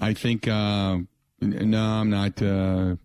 I 0.02 0.14
think, 0.14 0.48
uh, 0.48 0.98
no, 1.42 1.82
I'm 1.82 2.10
not. 2.10 2.42
Uh, 2.42 2.96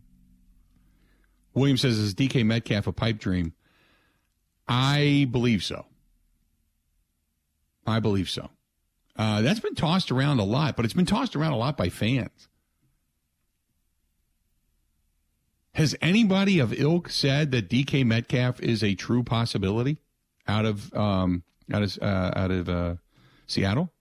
William 1.54 1.76
says, 1.76 1.99
is 1.99 2.14
DK 2.14 2.44
Metcalf 2.44 2.87
a 2.87 2.92
pipe 2.92 3.18
dream? 3.18 3.54
I 4.68 5.28
believe 5.30 5.62
so. 5.64 5.87
I 7.90 8.00
believe 8.00 8.30
so. 8.30 8.50
Uh, 9.16 9.42
that's 9.42 9.61
been 9.61 9.75
tossed 9.75 10.11
around 10.11 10.38
a 10.38 10.44
lot, 10.44 10.76
but 10.76 10.85
it's 10.85 10.94
been 10.94 11.06
tossed 11.06 11.37
around 11.37 11.52
a 11.52 11.56
lot 11.56 11.76
by 11.76 11.88
fans. 11.88 12.49
Has 15.75 15.94
anybody 16.00 16.59
of 16.59 16.73
ilk 16.73 17.09
said 17.09 17.52
that 17.52 17.68
DK 17.68 18.04
Metcalf 18.04 18.61
is 18.61 18.82
a 18.82 18.94
true 18.94 19.23
possibility 19.23 19.99
out 20.49 20.64
of 20.64 20.92
um, 20.94 21.42
out 21.73 21.82
of 21.82 21.99
uh, 22.02 22.30
out 22.35 22.50
of 22.50 22.68
uh, 22.68 22.94
Seattle? 23.47 23.92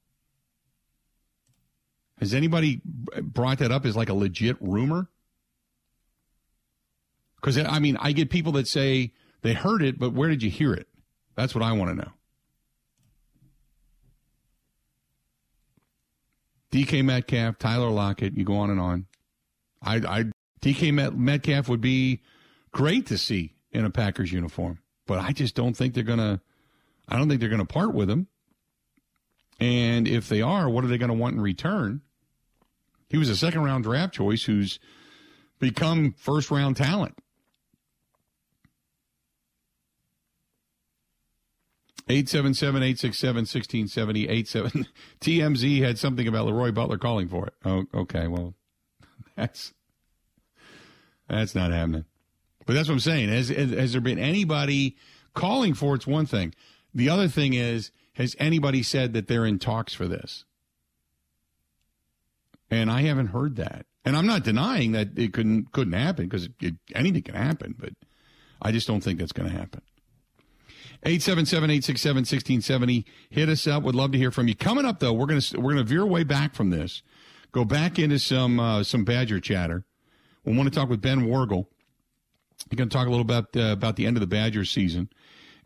Has 2.19 2.33
anybody 2.33 2.81
brought 3.21 3.59
that 3.59 3.71
up 3.71 3.85
as 3.85 3.95
like 3.95 4.09
a 4.09 4.13
legit 4.13 4.57
rumor? 4.59 5.07
Because 7.35 7.57
I 7.57 7.79
mean, 7.79 7.97
I 7.97 8.11
get 8.11 8.29
people 8.29 8.51
that 8.53 8.67
say 8.67 9.13
they 9.41 9.53
heard 9.53 9.81
it, 9.81 9.97
but 9.97 10.13
where 10.13 10.29
did 10.29 10.43
you 10.43 10.49
hear 10.49 10.73
it? 10.73 10.87
That's 11.35 11.55
what 11.55 11.63
I 11.63 11.71
want 11.71 11.91
to 11.91 11.95
know. 11.95 12.11
DK 16.71 17.03
Metcalf, 17.03 17.57
Tyler 17.57 17.89
Lockett, 17.89 18.37
you 18.37 18.43
go 18.43 18.57
on 18.57 18.69
and 18.69 18.79
on. 18.79 19.07
I, 19.81 19.95
I 19.95 20.25
DK 20.61 21.15
Metcalf 21.15 21.69
would 21.69 21.81
be 21.81 22.21
great 22.71 23.07
to 23.07 23.17
see 23.17 23.53
in 23.71 23.85
a 23.85 23.89
Packers 23.89 24.31
uniform, 24.31 24.79
but 25.07 25.19
I 25.19 25.31
just 25.31 25.55
don't 25.55 25.75
think 25.75 25.93
they're 25.93 26.03
gonna 26.03 26.41
I 27.09 27.17
don't 27.17 27.27
think 27.27 27.39
they're 27.41 27.49
to 27.49 27.65
part 27.65 27.93
with 27.93 28.09
him. 28.09 28.27
And 29.59 30.07
if 30.07 30.29
they 30.29 30.41
are, 30.41 30.69
what 30.69 30.83
are 30.83 30.87
they 30.87 30.97
going 30.97 31.09
to 31.09 31.15
want 31.15 31.35
in 31.35 31.41
return? 31.41 32.01
He 33.09 33.17
was 33.17 33.29
a 33.29 33.35
second 33.35 33.63
round 33.63 33.83
draft 33.83 34.13
choice 34.13 34.43
who's 34.43 34.79
become 35.59 36.13
first 36.17 36.51
round 36.51 36.77
talent. 36.77 37.17
Eight 42.11 42.27
seven 42.27 42.55
seven 42.55 42.81
eight 42.81 42.97
six 42.97 43.19
seven 43.19 43.45
sixteen 43.45 43.87
seventy 43.87 44.27
eight 44.27 44.47
seven. 44.47 44.87
TMZ 45.21 45.81
had 45.83 45.99
something 45.99 46.27
about 46.27 46.47
Leroy 46.47 46.71
Butler 46.71 46.97
calling 46.97 47.27
for 47.27 47.45
it. 47.45 47.53
Oh, 47.63 47.85
okay. 47.93 48.27
Well, 48.27 48.55
that's 49.35 49.73
that's 51.27 51.53
not 51.53 51.71
happening. 51.71 52.05
But 52.65 52.73
that's 52.73 52.87
what 52.87 52.95
I'm 52.95 52.99
saying. 52.99 53.29
Has 53.29 53.49
has 53.49 53.91
there 53.91 54.01
been 54.01 54.17
anybody 54.17 54.97
calling 55.35 55.75
for 55.75 55.93
it's 55.93 56.07
one 56.07 56.25
thing. 56.25 56.55
The 56.95 57.09
other 57.09 57.27
thing 57.27 57.53
is, 57.53 57.91
has 58.13 58.35
anybody 58.39 58.81
said 58.81 59.13
that 59.13 59.27
they're 59.27 59.45
in 59.45 59.59
talks 59.59 59.93
for 59.93 60.07
this? 60.07 60.45
And 62.71 62.91
I 62.91 63.03
haven't 63.03 63.27
heard 63.27 63.55
that. 63.57 63.85
And 64.03 64.17
I'm 64.17 64.25
not 64.25 64.43
denying 64.43 64.93
that 64.93 65.09
it 65.15 65.33
couldn't 65.33 65.71
couldn't 65.71 65.93
happen 65.93 66.27
because 66.27 66.49
anything 66.95 67.21
can 67.21 67.35
happen, 67.35 67.75
but 67.77 67.93
I 68.61 68.71
just 68.71 68.87
don't 68.87 69.01
think 69.01 69.19
that's 69.19 69.31
going 69.31 69.49
to 69.49 69.55
happen. 69.55 69.81
877-867-1670. 71.05 73.05
Hit 73.29 73.49
us 73.49 73.67
up. 73.67 73.83
Would 73.83 73.95
love 73.95 74.11
to 74.11 74.17
hear 74.17 74.31
from 74.31 74.47
you. 74.47 74.55
Coming 74.55 74.85
up 74.85 74.99
though, 74.99 75.13
we're 75.13 75.25
going 75.25 75.39
to 75.39 75.57
we're 75.57 75.73
going 75.73 75.85
to 75.85 75.89
veer 75.89 76.01
away 76.01 76.23
back 76.23 76.55
from 76.55 76.69
this. 76.69 77.01
Go 77.51 77.65
back 77.65 77.97
into 77.97 78.19
some 78.19 78.59
uh, 78.59 78.83
some 78.83 79.05
Badger 79.05 79.39
chatter. 79.39 79.85
We 80.43 80.55
want 80.55 80.71
to 80.71 80.77
talk 80.77 80.89
with 80.89 81.01
Ben 81.01 81.27
Worgull. 81.27 81.67
We're 82.69 82.75
going 82.75 82.89
to 82.89 82.93
talk 82.93 83.07
a 83.07 83.09
little 83.09 83.25
about 83.25 83.55
uh, 83.55 83.71
about 83.71 83.95
the 83.95 84.05
end 84.05 84.17
of 84.17 84.21
the 84.21 84.27
Badger 84.27 84.65
season 84.65 85.09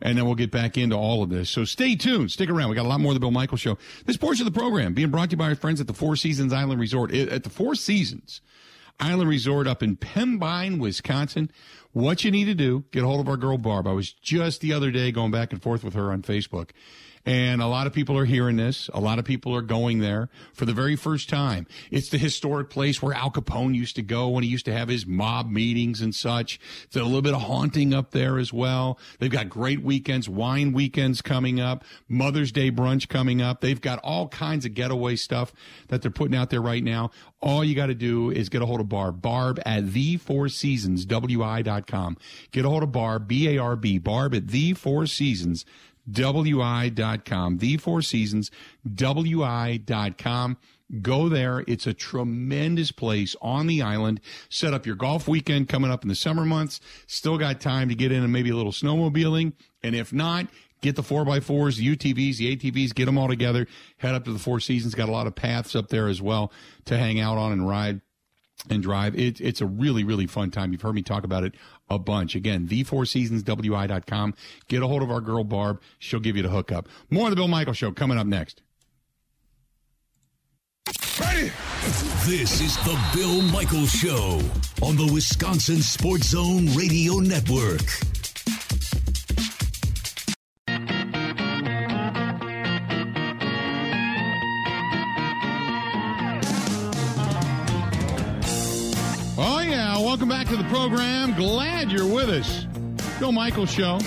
and 0.00 0.18
then 0.18 0.26
we'll 0.26 0.34
get 0.34 0.50
back 0.50 0.76
into 0.76 0.96
all 0.96 1.22
of 1.22 1.30
this. 1.30 1.48
So 1.48 1.64
stay 1.64 1.96
tuned. 1.96 2.30
Stick 2.30 2.50
around. 2.50 2.68
We 2.68 2.76
got 2.76 2.84
a 2.84 2.88
lot 2.88 3.00
more 3.00 3.12
of 3.12 3.14
the 3.14 3.20
Bill 3.20 3.30
Michael 3.30 3.56
Show. 3.56 3.78
This 4.04 4.16
portion 4.16 4.46
of 4.46 4.52
the 4.52 4.58
program 4.58 4.92
being 4.92 5.10
brought 5.10 5.30
to 5.30 5.34
you 5.34 5.38
by 5.38 5.46
our 5.46 5.54
friends 5.54 5.80
at 5.80 5.86
the 5.86 5.94
Four 5.94 6.16
Seasons 6.16 6.52
Island 6.52 6.80
Resort. 6.80 7.14
At 7.14 7.42
the 7.42 7.50
Four 7.50 7.74
Seasons 7.74 8.40
Island 9.00 9.28
Resort 9.28 9.66
up 9.66 9.82
in 9.82 9.96
Pembine, 9.96 10.78
Wisconsin. 10.78 11.50
What 11.92 12.24
you 12.24 12.30
need 12.30 12.46
to 12.46 12.54
do, 12.54 12.84
get 12.90 13.04
a 13.04 13.06
hold 13.06 13.20
of 13.20 13.28
our 13.28 13.36
girl 13.36 13.58
Barb. 13.58 13.86
I 13.86 13.92
was 13.92 14.12
just 14.12 14.60
the 14.60 14.72
other 14.72 14.90
day 14.90 15.12
going 15.12 15.30
back 15.30 15.52
and 15.52 15.62
forth 15.62 15.84
with 15.84 15.94
her 15.94 16.10
on 16.10 16.22
Facebook. 16.22 16.70
And 17.26 17.62
a 17.62 17.66
lot 17.66 17.86
of 17.86 17.94
people 17.94 18.18
are 18.18 18.26
hearing 18.26 18.56
this. 18.56 18.90
A 18.92 19.00
lot 19.00 19.18
of 19.18 19.24
people 19.24 19.54
are 19.56 19.62
going 19.62 20.00
there 20.00 20.28
for 20.52 20.66
the 20.66 20.74
very 20.74 20.94
first 20.94 21.30
time. 21.30 21.66
It's 21.90 22.10
the 22.10 22.18
historic 22.18 22.68
place 22.68 23.00
where 23.00 23.14
Al 23.14 23.30
Capone 23.30 23.74
used 23.74 23.96
to 23.96 24.02
go 24.02 24.28
when 24.28 24.44
he 24.44 24.50
used 24.50 24.66
to 24.66 24.74
have 24.74 24.88
his 24.88 25.06
mob 25.06 25.50
meetings 25.50 26.02
and 26.02 26.14
such. 26.14 26.60
It's 26.84 26.96
a 26.96 27.02
little 27.02 27.22
bit 27.22 27.32
of 27.32 27.42
haunting 27.42 27.94
up 27.94 28.10
there 28.10 28.38
as 28.38 28.52
well. 28.52 28.98
They've 29.20 29.30
got 29.30 29.48
great 29.48 29.82
weekends, 29.82 30.28
wine 30.28 30.72
weekends 30.72 31.22
coming 31.22 31.60
up, 31.60 31.84
Mother's 32.08 32.52
Day 32.52 32.70
brunch 32.70 33.08
coming 33.08 33.40
up. 33.40 33.62
They've 33.62 33.80
got 33.80 34.00
all 34.00 34.28
kinds 34.28 34.66
of 34.66 34.74
getaway 34.74 35.16
stuff 35.16 35.54
that 35.88 36.02
they're 36.02 36.10
putting 36.10 36.36
out 36.36 36.50
there 36.50 36.62
right 36.62 36.84
now. 36.84 37.10
All 37.40 37.64
you 37.64 37.74
got 37.74 37.86
to 37.86 37.94
do 37.94 38.30
is 38.30 38.48
get 38.48 38.62
a 38.62 38.66
hold 38.66 38.80
of 38.80 38.88
Barb. 38.88 39.22
Barb 39.22 39.60
at 39.64 39.92
the 39.92 40.16
Four 40.18 40.48
Seasons, 40.48 41.06
WI.com. 41.06 42.16
Get 42.52 42.64
a 42.64 42.68
hold 42.68 42.82
of 42.82 42.92
Barb, 42.92 43.28
B-A-R-B, 43.28 43.98
Barb 43.98 44.34
at 44.34 44.48
the 44.48 44.74
Four 44.74 45.06
Seasons, 45.06 45.64
WI.com. 46.10 47.58
The 47.58 47.76
Four 47.76 48.02
Seasons, 48.02 48.50
WI.com. 48.94 50.56
Go 51.00 51.28
there. 51.28 51.64
It's 51.66 51.86
a 51.86 51.94
tremendous 51.94 52.92
place 52.92 53.34
on 53.40 53.66
the 53.66 53.80
island. 53.82 54.20
Set 54.48 54.74
up 54.74 54.84
your 54.86 54.96
golf 54.96 55.26
weekend 55.26 55.68
coming 55.68 55.90
up 55.90 56.02
in 56.02 56.08
the 56.08 56.14
summer 56.14 56.44
months. 56.44 56.78
Still 57.06 57.38
got 57.38 57.60
time 57.60 57.88
to 57.88 57.94
get 57.94 58.12
in 58.12 58.22
and 58.22 58.32
maybe 58.32 58.50
a 58.50 58.56
little 58.56 58.70
snowmobiling. 58.72 59.54
And 59.82 59.94
if 59.94 60.12
not, 60.12 60.46
get 60.82 60.94
the 60.96 61.02
4x4s, 61.02 61.76
the 61.78 61.96
UTVs, 61.96 62.36
the 62.36 62.56
ATVs, 62.56 62.94
get 62.94 63.06
them 63.06 63.16
all 63.16 63.28
together. 63.28 63.66
Head 63.96 64.14
up 64.14 64.24
to 64.26 64.32
the 64.32 64.38
Four 64.38 64.60
Seasons. 64.60 64.94
Got 64.94 65.08
a 65.08 65.12
lot 65.12 65.26
of 65.26 65.34
paths 65.34 65.74
up 65.74 65.88
there 65.88 66.06
as 66.06 66.20
well 66.20 66.52
to 66.84 66.98
hang 66.98 67.18
out 67.18 67.38
on 67.38 67.52
and 67.52 67.66
ride. 67.66 68.02
and 68.70 68.82
drive. 68.82 69.18
It, 69.18 69.40
it's 69.40 69.60
a 69.60 69.66
really, 69.66 70.04
really 70.04 70.26
fun 70.26 70.50
time. 70.50 70.72
You've 70.72 70.82
heard 70.82 70.94
me 70.94 71.02
talk 71.02 71.24
about 71.24 71.44
it 71.44 71.54
a 71.88 71.98
bunch. 71.98 72.34
Again, 72.34 72.66
the 72.66 72.82
Four 72.84 73.06
Seasons 73.06 73.42
WI.com. 73.42 74.34
Get 74.68 74.82
a 74.82 74.86
hold 74.86 75.02
of 75.02 75.10
our 75.10 75.20
girl 75.20 75.44
Barb. 75.44 75.80
She'll 75.98 76.20
give 76.20 76.36
you 76.36 76.42
the 76.42 76.48
hookup. 76.48 76.88
More 77.10 77.24
of 77.24 77.30
the 77.30 77.36
Bill 77.36 77.48
Michael 77.48 77.74
Show 77.74 77.92
coming 77.92 78.18
up 78.18 78.26
next. 78.26 78.62
Ready? 81.20 81.52
This 82.26 82.60
is 82.60 82.76
the 82.78 82.98
Bill 83.14 83.42
Michael 83.42 83.86
Show 83.86 84.40
on 84.82 84.96
the 84.96 85.10
Wisconsin 85.12 85.80
Sports 85.82 86.28
Zone 86.28 86.66
Radio 86.74 87.18
Network. 87.18 87.82
Oh, 99.36 99.60
yeah. 99.60 99.98
Welcome 99.98 100.28
back 100.28 100.48
to 100.48 100.56
the 100.56 100.64
program. 100.64 101.23
Glad 101.44 101.92
you're 101.92 102.06
with 102.06 102.30
us. 102.30 102.64
Bill 103.18 103.30
Michael 103.30 103.66
Show. 103.66 103.98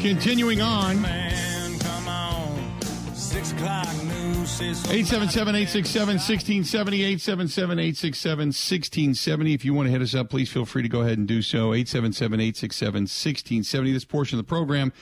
Continuing 0.00 0.62
on. 0.62 1.02
Man, 1.02 1.78
come 1.80 2.08
on. 2.08 2.80
Six 3.14 3.52
o'clock 3.52 3.86
news 4.04 4.48
says 4.48 4.90
877 4.90 5.54
867 5.54 6.14
1670. 6.14 7.02
877 7.02 7.78
867 7.78 8.38
1670. 8.48 9.52
If 9.52 9.66
you 9.66 9.74
want 9.74 9.88
to 9.88 9.90
hit 9.90 10.00
us 10.00 10.14
up, 10.14 10.30
please 10.30 10.50
feel 10.50 10.64
free 10.64 10.80
to 10.80 10.88
go 10.88 11.02
ahead 11.02 11.18
and 11.18 11.28
do 11.28 11.42
so. 11.42 11.74
877 11.74 12.40
867 12.40 13.02
1670. 13.02 13.92
This 13.92 14.06
portion 14.06 14.38
of 14.38 14.46
the 14.46 14.48
program 14.48 14.94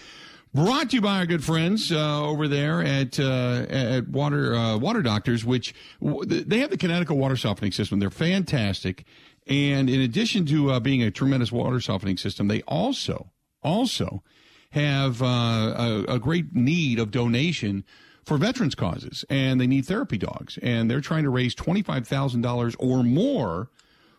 brought 0.52 0.90
to 0.90 0.96
you 0.96 1.02
by 1.02 1.18
our 1.18 1.26
good 1.26 1.44
friends 1.44 1.92
uh, 1.92 2.26
over 2.26 2.48
there 2.48 2.82
at 2.82 3.20
uh, 3.20 3.64
at 3.70 4.08
Water 4.08 4.56
uh, 4.56 4.76
Water 4.76 5.02
Doctors, 5.02 5.44
which 5.44 5.72
w- 6.02 6.24
they 6.24 6.58
have 6.58 6.70
the 6.70 6.76
Kinetico 6.76 7.14
water 7.14 7.36
softening 7.36 7.70
system. 7.70 8.00
They're 8.00 8.10
fantastic. 8.10 9.04
And 9.46 9.90
in 9.90 10.00
addition 10.00 10.46
to 10.46 10.70
uh, 10.72 10.80
being 10.80 11.02
a 11.02 11.10
tremendous 11.10 11.50
water 11.50 11.80
softening 11.80 12.16
system, 12.16 12.48
they 12.48 12.62
also 12.62 13.32
also 13.62 14.22
have 14.70 15.22
uh, 15.22 15.26
a, 15.26 16.04
a 16.08 16.18
great 16.18 16.54
need 16.54 16.98
of 16.98 17.10
donation 17.10 17.84
for 18.24 18.38
veterans 18.38 18.74
causes, 18.74 19.24
and 19.28 19.60
they 19.60 19.66
need 19.66 19.84
therapy 19.84 20.16
dogs, 20.16 20.58
and 20.62 20.90
they're 20.90 21.00
trying 21.00 21.24
to 21.24 21.30
raise 21.30 21.54
twenty 21.54 21.82
five 21.82 22.06
thousand 22.06 22.42
dollars 22.42 22.76
or 22.78 23.02
more 23.02 23.68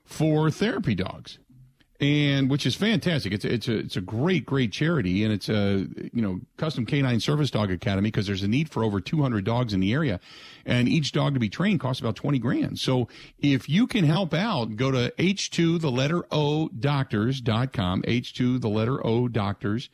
for 0.04 0.52
therapy 0.52 0.94
dogs, 0.94 1.40
and 2.00 2.50
which 2.50 2.66
is 2.66 2.76
fantastic. 2.76 3.34
It's 3.34 3.46
a, 3.46 3.54
it's 3.54 3.68
a 3.68 3.78
it's 3.78 3.96
a 3.96 4.02
great 4.02 4.46
great 4.46 4.72
charity, 4.72 5.24
and 5.24 5.34
it's 5.34 5.50
a 5.50 5.88
you 6.12 6.22
know 6.22 6.40
custom 6.58 6.86
canine 6.86 7.20
service 7.20 7.52
dog 7.52 7.72
academy 7.72 8.10
because 8.10 8.28
there's 8.28 8.44
a 8.44 8.48
need 8.48 8.70
for 8.70 8.84
over 8.84 9.00
two 9.00 9.22
hundred 9.22 9.46
dogs 9.46 9.74
in 9.74 9.80
the 9.80 9.94
area, 9.94 10.20
and 10.66 10.90
each 10.90 11.12
dog 11.12 11.34
to 11.34 11.40
be 11.40 11.50
trained 11.50 11.80
costs 11.80 12.02
about 12.02 12.16
twenty 12.16 12.40
grand. 12.40 12.80
So 12.80 13.08
if 13.40 13.70
you 13.70 13.88
can 13.88 14.06
help 14.06 14.34
out, 14.34 14.76
go 14.76 14.92
to 14.92 15.14
h 15.18 15.52
two 15.52 15.78
the 15.78 15.92
letter 15.92 16.26
o 16.32 16.68
doctors.com, 16.70 18.04
h 18.08 18.34
two 18.34 18.60
the 18.60 18.70
letter 18.70 19.06
o 19.06 19.28
doctors 19.28 19.90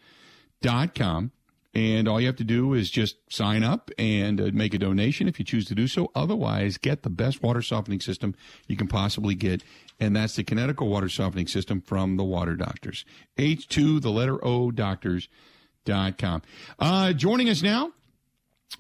dot 0.62 0.96
com 0.96 1.32
and 1.74 2.08
all 2.08 2.20
you 2.20 2.28
have 2.28 2.36
to 2.36 2.44
do 2.44 2.74
is 2.74 2.90
just 2.90 3.18
sign 3.30 3.64
up 3.64 3.92
and 3.98 4.42
uh, 4.42 4.50
make 4.54 4.74
a 4.74 4.78
donation 4.80 5.28
if 5.28 5.38
you 5.40 5.46
choose 5.46 5.66
to 5.66 5.76
do 5.76 5.88
so 5.88 6.12
otherwise 6.16 6.78
get 6.78 7.04
the 7.04 7.10
best 7.10 7.44
water 7.44 7.62
softening 7.62 8.00
system 8.00 8.36
you 8.68 8.76
can 8.76 8.88
possibly 8.88 9.36
get 9.36 9.64
and 10.00 10.16
that's 10.16 10.36
the 10.36 10.44
Kinetico 10.44 10.88
water 10.88 11.10
softening 11.10 11.48
system 11.48 11.82
from 11.82 12.18
the 12.18 12.24
water 12.24 12.56
doctors 12.56 13.06
h2 13.38 14.02
the 14.02 14.12
letter 14.12 14.44
o 14.46 14.72
doctors.com 14.72 16.42
uh, 16.80 17.14
joining 17.14 17.50
us 17.50 17.62
now 17.62 17.92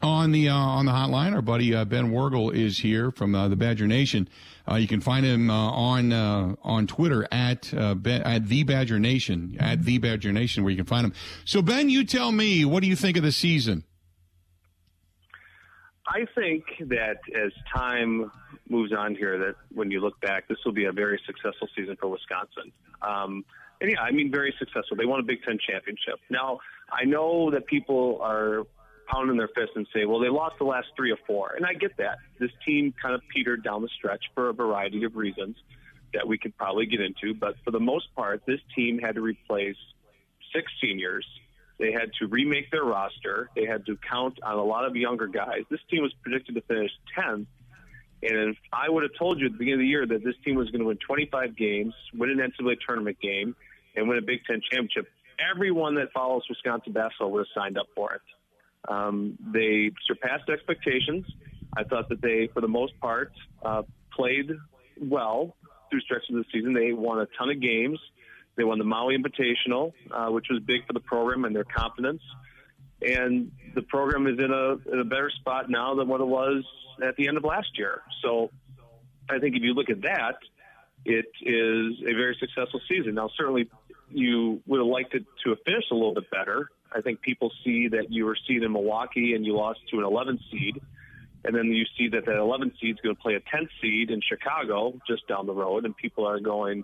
on 0.02 0.32
the 0.32 0.50
uh, 0.50 0.56
on 0.56 0.86
the 0.86 0.91
hotline. 0.91 1.34
Our 1.34 1.41
buddy 1.41 1.74
uh, 1.74 1.86
Ben 1.86 2.12
Worgull 2.12 2.54
is 2.54 2.80
here 2.80 3.12
from 3.12 3.36
uh, 3.36 3.48
the 3.48 3.56
Badger 3.56 3.88
Nation. 3.88 4.30
Uh, 4.70 4.76
you 4.76 4.88
can 4.88 5.02
find 5.02 5.26
him 5.26 5.50
uh, 5.50 5.54
on 5.54 6.13
on 6.13 6.88
Twitter 6.88 7.28
at 7.32 7.72
ben, 7.72 8.22
at 8.22 8.48
the 8.48 8.63
Badger 8.63 9.00
Nation 9.00 9.58
at 9.60 9.84
the 9.84 9.98
Badger 9.98 10.32
Nation, 10.32 10.63
where 10.63 10.72
you 10.72 10.78
can 10.78 10.86
find 10.86 11.06
him. 11.06 11.13
So 11.46 11.62
Ben, 11.62 11.89
you 11.89 12.06
tell 12.06 12.32
me, 12.32 12.65
what 12.65 12.82
do 12.82 12.88
you 12.88 12.96
think 12.96 13.17
of 13.17 13.24
the 13.24 13.32
season? 13.32 13.84
I 16.10 16.26
think 16.34 16.63
that 16.89 17.19
as 17.36 17.52
time 17.74 18.32
moves 18.67 18.91
on 18.91 19.15
here, 19.15 19.38
that 19.38 19.56
when 19.74 19.91
you 19.91 20.02
look 20.02 20.19
back, 20.22 20.48
this 20.48 20.58
will 20.65 20.72
be 20.72 20.86
a 20.86 20.91
very 20.91 21.22
successful 21.26 21.67
season 21.76 21.98
for 22.00 22.08
Wisconsin. 22.08 22.72
Um, 23.02 23.45
and 23.80 23.91
yeah, 23.91 24.02
I 24.02 24.12
mean, 24.12 24.32
very 24.32 24.54
successful. 24.58 24.98
They 24.98 25.06
won 25.06 25.19
a 25.19 25.24
Big 25.24 25.43
Ten 25.43 25.60
championship. 25.60 26.19
Now, 26.30 26.60
I 26.91 27.06
know 27.06 27.52
that 27.52 27.67
people 27.67 28.19
are 28.22 28.63
pounding 29.08 29.38
their 29.38 29.50
fists 29.50 29.76
and 29.76 29.88
say, 29.93 30.06
well, 30.06 30.19
they 30.19 30.30
lost 30.30 30.56
the 30.58 30.65
last 30.65 30.88
three 30.95 31.12
or 31.12 31.17
four. 31.28 31.54
And 31.56 31.65
I 31.65 31.74
get 31.74 31.98
that. 31.98 32.17
This 32.39 32.52
team 32.65 32.93
kind 33.02 33.13
of 33.13 33.22
petered 33.34 33.63
down 33.63 33.82
the 33.82 33.89
stretch 33.95 34.24
for 34.34 34.50
a 34.50 34.54
variety 34.54 35.04
of 35.04 35.15
reasons 35.15 35.56
that 36.13 36.28
we 36.28 36.38
could 36.38 36.58
probably 36.58 36.86
get 36.88 37.02
into. 37.02 37.34
But 37.34 37.56
for 37.63 37.72
the 37.72 37.80
most 37.80 38.13
part, 38.15 38.43
this 38.48 38.60
team 38.76 39.00
had 39.00 39.15
to 39.15 39.22
replace 39.22 39.78
six 40.54 40.72
seniors. 40.82 41.26
They 41.80 41.92
had 41.94 42.12
to 42.20 42.28
remake 42.28 42.72
their 42.72 42.84
roster. 42.84 43.50
They 43.56 43.65
had 43.65 43.86
to 43.86 43.98
count 44.10 44.38
on 44.44 44.58
a 44.58 44.63
lot 44.63 44.86
of 44.86 44.96
younger 44.96 45.28
guys. 45.28 45.62
This 45.72 45.80
team 45.89 46.04
was 46.04 46.13
predicted 46.22 46.56
to 46.56 46.62
finish 46.62 46.92
10th. 47.18 47.48
And 48.22 48.50
if 48.50 48.58
I 48.74 48.89
would 48.89 49.04
have 49.04 49.13
told 49.18 49.39
you 49.39 49.46
at 49.46 49.54
the 49.54 49.58
beginning 49.58 49.80
of 49.80 49.84
the 49.84 49.88
year 49.88 50.06
that 50.06 50.24
this 50.24 50.36
team 50.44 50.56
was 50.56 50.70
going 50.72 50.82
to 50.82 50.88
win 50.88 50.98
25 50.98 51.56
games, 51.56 51.94
win 52.13 52.30
an 52.30 52.38
NCAA 52.38 52.76
tournament 52.86 53.18
game, 53.22 53.56
and 53.96 54.10
win 54.10 54.18
a 54.18 54.22
Big 54.22 54.42
Ten 54.46 54.62
championship, 54.70 55.08
everyone 55.39 55.96
that 55.96 56.12
follows 56.12 56.44
Wisconsin 56.50 56.92
basketball 56.92 57.32
would 57.32 57.39
have 57.39 57.63
signed 57.63 57.78
up 57.78 57.88
for 57.96 58.13
it. 58.13 58.22
Um, 58.89 59.38
they 59.54 59.92
surpassed 60.06 60.50
expectations. 60.50 61.26
I 61.78 61.84
thought 61.84 62.10
that 62.10 62.22
they, 62.22 62.50
for 62.54 62.60
the 62.60 62.68
most 62.68 63.00
part, 63.00 63.32
uh, 63.63 63.84
played 64.13 64.52
well 65.00 65.56
through 65.89 66.02
stretches 66.02 66.30
of 66.30 66.36
the 66.36 66.46
season. 66.52 66.74
They 66.74 66.92
won 66.92 67.20
a 67.20 67.28
ton 67.38 67.50
of 67.50 67.62
games. 67.62 68.00
They 68.60 68.65
won 68.65 68.78
the 68.78 68.84
Maui 68.84 69.17
Invitational, 69.17 69.93
uh, 70.12 70.30
which 70.32 70.48
was 70.50 70.60
big 70.60 70.86
for 70.86 70.91
the 70.91 71.00
program 71.00 71.45
and 71.45 71.56
their 71.56 71.63
confidence. 71.63 72.22
And 73.02 73.54
the 73.74 73.84
program 73.84 74.28
is 74.28 74.38
in 74.38 74.52
a, 74.52 74.93
in 74.93 75.00
a 75.00 75.06
better 75.06 75.30
spot 75.30 75.69
now 75.69 75.95
than 75.95 76.10
what 76.10 76.19
it 76.19 76.28
was 76.28 76.65
at 77.02 77.15
the 77.15 77.30
end 77.30 77.38
of 77.38 77.45
last 77.45 77.78
year. 77.78 78.02
So 78.22 78.52
I 79.30 79.39
think 79.39 79.56
if 79.56 79.63
you 79.63 79.74
look 79.74 79.89
at 79.89 80.02
that, 80.02 80.39
it 81.06 81.28
is 81.41 82.02
a 82.02 82.13
very 82.13 82.36
successful 82.38 82.82
season. 82.89 83.15
Now, 83.15 83.30
certainly 83.38 83.69
you 84.10 84.62
would 84.67 84.80
have 84.80 84.88
liked 84.88 85.13
it 85.13 85.24
to 85.45 85.52
have 85.52 85.60
finished 85.65 85.89
a 85.91 85.95
little 85.95 86.13
bit 86.13 86.30
better. 86.30 86.67
I 86.93 87.00
think 87.00 87.22
people 87.22 87.54
see 87.63 87.88
that 87.88 88.12
you 88.12 88.26
were 88.26 88.36
seed 88.45 88.63
in 88.63 88.74
Milwaukee 88.74 89.36
and 89.36 89.45
you 89.45 89.56
lost 89.56 89.80
to 89.91 90.00
an 90.00 90.04
11 90.04 90.38
seed. 90.52 90.82
And 91.45 91.56
then 91.56 91.67
you 91.67 91.86
see 91.98 92.10
that 92.10 92.26
that 92.26 92.36
11 92.36 92.74
seed 92.82 92.95
is 92.95 93.02
going 93.02 93.15
to 93.15 93.22
play 93.22 93.36
a 93.36 93.39
10th 93.39 93.69
seed 93.82 94.12
in 94.12 94.19
Chicago 94.19 95.00
just 95.08 95.26
down 95.30 95.45
the 95.45 95.54
road. 95.54 95.86
And 95.86 95.95
people 95.95 96.28
are 96.28 96.41
going, 96.41 96.84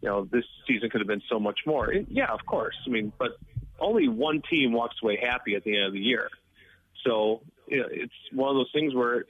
you 0.00 0.08
know, 0.08 0.28
this 0.30 0.44
season 0.66 0.90
could 0.90 1.00
have 1.00 1.08
been 1.08 1.22
so 1.28 1.40
much 1.40 1.60
more. 1.66 1.90
And 1.90 2.06
yeah, 2.08 2.32
of 2.32 2.44
course. 2.46 2.76
I 2.86 2.90
mean, 2.90 3.12
but 3.18 3.32
only 3.80 4.08
one 4.08 4.42
team 4.48 4.72
walks 4.72 4.96
away 5.02 5.18
happy 5.20 5.54
at 5.54 5.64
the 5.64 5.76
end 5.76 5.86
of 5.86 5.92
the 5.92 6.00
year. 6.00 6.28
So 7.04 7.40
you 7.66 7.78
know, 7.78 7.88
it's 7.90 8.12
one 8.32 8.50
of 8.50 8.56
those 8.56 8.70
things 8.72 8.94
where 8.94 9.24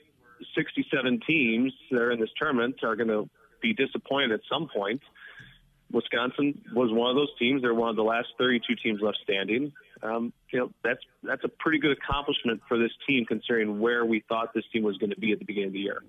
67 0.55 1.21
teams 1.27 1.73
that 1.91 1.99
are 1.99 2.11
in 2.11 2.19
this 2.19 2.29
tournament 2.37 2.83
are 2.83 2.95
going 2.95 3.09
to 3.09 3.29
be 3.61 3.73
disappointed 3.73 4.31
at 4.31 4.41
some 4.51 4.69
point. 4.73 5.01
Wisconsin 5.91 6.61
was 6.73 6.91
one 6.91 7.09
of 7.09 7.15
those 7.15 7.35
teams. 7.39 7.63
They're 7.63 7.73
one 7.73 7.89
of 7.89 7.95
the 7.95 8.03
last 8.03 8.27
32 8.37 8.75
teams 8.75 9.01
left 9.01 9.17
standing. 9.23 9.73
Um, 10.03 10.31
you 10.51 10.59
know, 10.59 10.71
that's 10.83 11.01
that's 11.23 11.43
a 11.43 11.49
pretty 11.49 11.79
good 11.79 11.97
accomplishment 11.97 12.61
for 12.67 12.77
this 12.77 12.91
team, 13.07 13.25
considering 13.25 13.79
where 13.79 14.05
we 14.05 14.23
thought 14.29 14.53
this 14.53 14.63
team 14.71 14.83
was 14.83 14.97
going 14.97 15.09
to 15.09 15.19
be 15.19 15.31
at 15.31 15.39
the 15.39 15.45
beginning 15.45 15.69
of 15.69 15.73
the 15.73 15.79
year. 15.79 16.03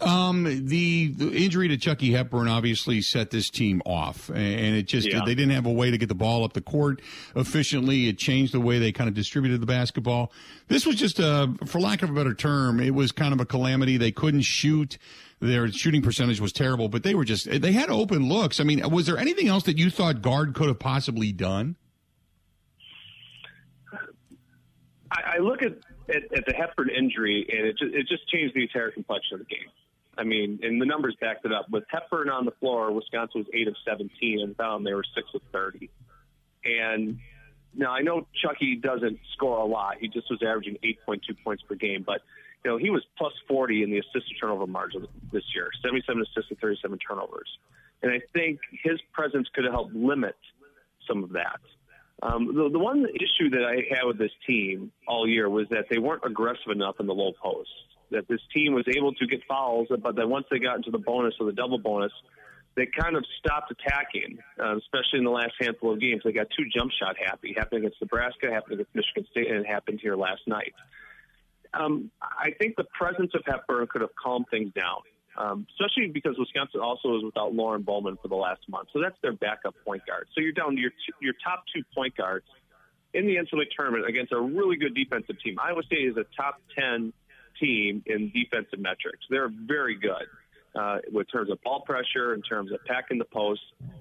Um, 0.00 0.44
the, 0.44 1.08
the 1.08 1.32
injury 1.32 1.68
to 1.68 1.76
Chucky 1.76 2.12
Hepburn 2.12 2.48
obviously 2.48 3.02
set 3.02 3.30
this 3.30 3.50
team 3.50 3.82
off, 3.84 4.30
and 4.30 4.74
it 4.76 4.84
just 4.86 5.06
Yeah. 5.10 5.20
they 5.26 5.34
didn't 5.34 5.52
have 5.52 5.66
a 5.66 5.72
way 5.72 5.90
to 5.90 5.98
get 5.98 6.08
the 6.08 6.14
ball 6.14 6.42
up 6.44 6.54
the 6.54 6.60
court 6.62 7.02
efficiently. 7.36 8.08
It 8.08 8.16
changed 8.16 8.54
the 8.54 8.60
way 8.60 8.78
they 8.78 8.92
kind 8.92 9.08
of 9.08 9.14
distributed 9.14 9.60
the 9.60 9.66
basketball. 9.66 10.32
This 10.68 10.86
was 10.86 10.96
just 10.96 11.18
a, 11.18 11.52
for 11.66 11.80
lack 11.80 12.02
of 12.02 12.10
a 12.10 12.12
better 12.14 12.34
term, 12.34 12.80
it 12.80 12.94
was 12.94 13.12
kind 13.12 13.34
of 13.34 13.40
a 13.40 13.46
calamity. 13.46 13.96
They 13.96 14.12
couldn't 14.12 14.42
shoot. 14.42 14.96
Their 15.40 15.70
shooting 15.72 16.02
percentage 16.02 16.38
was 16.40 16.52
terrible, 16.52 16.88
but 16.90 17.02
they 17.02 17.14
were 17.14 17.24
just 17.24 17.48
they 17.50 17.72
had 17.72 17.88
open 17.88 18.28
looks. 18.28 18.60
I 18.60 18.64
mean, 18.64 18.88
was 18.90 19.06
there 19.06 19.16
anything 19.16 19.48
else 19.48 19.64
that 19.64 19.78
you 19.78 19.88
thought 19.90 20.20
Gard 20.20 20.54
could 20.54 20.68
have 20.68 20.78
possibly 20.78 21.32
done? 21.32 21.76
I, 25.10 25.36
I 25.36 25.38
look 25.38 25.62
at, 25.62 25.72
at 26.14 26.22
at 26.36 26.44
the 26.46 26.52
Hepburn 26.52 26.90
injury, 26.90 27.46
and 27.50 27.66
it 27.66 27.78
just, 27.78 27.94
it 27.94 28.06
just 28.06 28.28
changed 28.28 28.54
the 28.54 28.62
entire 28.62 28.90
complexion 28.90 29.40
of 29.40 29.46
the 29.46 29.46
game. 29.54 29.68
I 30.20 30.24
mean, 30.24 30.60
and 30.62 30.78
the 30.78 30.84
numbers 30.84 31.16
backed 31.18 31.46
it 31.46 31.52
up. 31.52 31.70
With 31.70 31.84
Hepburn 31.88 32.28
on 32.28 32.44
the 32.44 32.50
floor, 32.60 32.92
Wisconsin 32.92 33.40
was 33.40 33.46
eight 33.54 33.68
of 33.68 33.76
seventeen, 33.88 34.40
and 34.42 34.54
found 34.54 34.86
they 34.86 34.92
were 34.92 35.04
six 35.14 35.26
of 35.34 35.40
thirty. 35.50 35.88
And 36.62 37.18
now 37.74 37.90
I 37.92 38.02
know 38.02 38.26
Chucky 38.42 38.76
doesn't 38.76 39.18
score 39.32 39.56
a 39.58 39.64
lot; 39.64 39.96
he 39.98 40.08
just 40.08 40.28
was 40.28 40.42
averaging 40.42 40.76
eight 40.82 40.98
point 41.06 41.22
two 41.26 41.34
points 41.42 41.62
per 41.62 41.74
game. 41.74 42.04
But 42.06 42.20
you 42.62 42.70
know, 42.70 42.76
he 42.76 42.90
was 42.90 43.02
plus 43.16 43.32
forty 43.48 43.82
in 43.82 43.90
the 43.90 43.98
assist 43.98 44.28
to 44.28 44.34
turnover 44.38 44.66
margin 44.66 45.08
this 45.32 45.44
year, 45.54 45.70
seventy-seven 45.82 46.20
assists 46.20 46.50
and 46.50 46.58
thirty-seven 46.58 46.98
turnovers. 46.98 47.48
And 48.02 48.12
I 48.12 48.20
think 48.34 48.60
his 48.84 49.00
presence 49.14 49.48
could 49.54 49.64
have 49.64 49.72
helped 49.72 49.94
limit 49.94 50.36
some 51.08 51.24
of 51.24 51.30
that. 51.30 51.60
Um, 52.22 52.54
the, 52.54 52.68
the 52.68 52.78
one 52.78 53.06
issue 53.14 53.48
that 53.50 53.64
I 53.64 53.76
had 53.88 54.04
with 54.04 54.18
this 54.18 54.32
team 54.46 54.92
all 55.08 55.26
year 55.26 55.48
was 55.48 55.66
that 55.70 55.86
they 55.90 55.96
weren't 55.98 56.24
aggressive 56.26 56.70
enough 56.70 56.96
in 57.00 57.06
the 57.06 57.14
low 57.14 57.32
post. 57.32 57.70
That 58.10 58.28
this 58.28 58.40
team 58.52 58.74
was 58.74 58.84
able 58.88 59.14
to 59.14 59.26
get 59.26 59.40
fouls, 59.46 59.88
but 60.02 60.16
then 60.16 60.28
once 60.28 60.46
they 60.50 60.58
got 60.58 60.76
into 60.76 60.90
the 60.90 60.98
bonus 60.98 61.34
or 61.38 61.46
the 61.46 61.52
double 61.52 61.78
bonus, 61.78 62.12
they 62.76 62.86
kind 62.86 63.16
of 63.16 63.24
stopped 63.38 63.72
attacking, 63.72 64.38
uh, 64.58 64.76
especially 64.76 65.18
in 65.18 65.24
the 65.24 65.30
last 65.30 65.52
handful 65.60 65.92
of 65.92 66.00
games. 66.00 66.22
They 66.24 66.32
got 66.32 66.46
two 66.56 66.64
jump 66.74 66.90
shot 66.92 67.16
happy. 67.24 67.54
Happened 67.56 67.84
against 67.84 68.00
Nebraska, 68.00 68.50
happened 68.50 68.74
against 68.74 68.94
Michigan 68.94 69.26
State, 69.30 69.50
and 69.50 69.64
it 69.64 69.66
happened 69.66 70.00
here 70.02 70.16
last 70.16 70.42
night. 70.46 70.72
Um, 71.74 72.10
I 72.20 72.50
think 72.58 72.76
the 72.76 72.86
presence 72.98 73.32
of 73.34 73.42
Hepburn 73.46 73.86
could 73.88 74.00
have 74.00 74.14
calmed 74.20 74.46
things 74.50 74.72
down, 74.72 75.02
um, 75.36 75.66
especially 75.70 76.10
because 76.12 76.36
Wisconsin 76.38 76.80
also 76.80 77.16
is 77.16 77.24
without 77.24 77.54
Lorne 77.54 77.82
Bowman 77.82 78.18
for 78.20 78.28
the 78.28 78.36
last 78.36 78.60
month. 78.68 78.88
So 78.92 79.00
that's 79.00 79.16
their 79.22 79.32
backup 79.32 79.74
point 79.84 80.06
guard. 80.06 80.26
So 80.34 80.40
you're 80.40 80.52
down 80.52 80.74
to 80.74 80.80
your, 80.80 80.90
your 81.20 81.34
top 81.44 81.64
two 81.72 81.82
point 81.94 82.16
guards 82.16 82.46
in 83.14 83.26
the 83.26 83.36
NCAA 83.36 83.66
tournament 83.76 84.08
against 84.08 84.32
a 84.32 84.40
really 84.40 84.76
good 84.76 84.94
defensive 84.94 85.40
team. 85.42 85.56
Iowa 85.60 85.82
State 85.82 86.08
is 86.08 86.16
a 86.16 86.24
top 86.36 86.60
10 86.78 87.12
team 87.60 88.02
in 88.06 88.32
defensive 88.34 88.78
metrics. 88.78 89.24
They're 89.28 89.50
very 89.50 89.96
good 89.96 90.26
uh, 90.74 90.98
in 91.12 91.24
terms 91.24 91.50
of 91.50 91.60
ball 91.62 91.80
pressure, 91.80 92.34
in 92.34 92.42
terms 92.42 92.72
of 92.72 92.78
packing 92.86 93.18
the 93.18 93.24
post, 93.24 93.60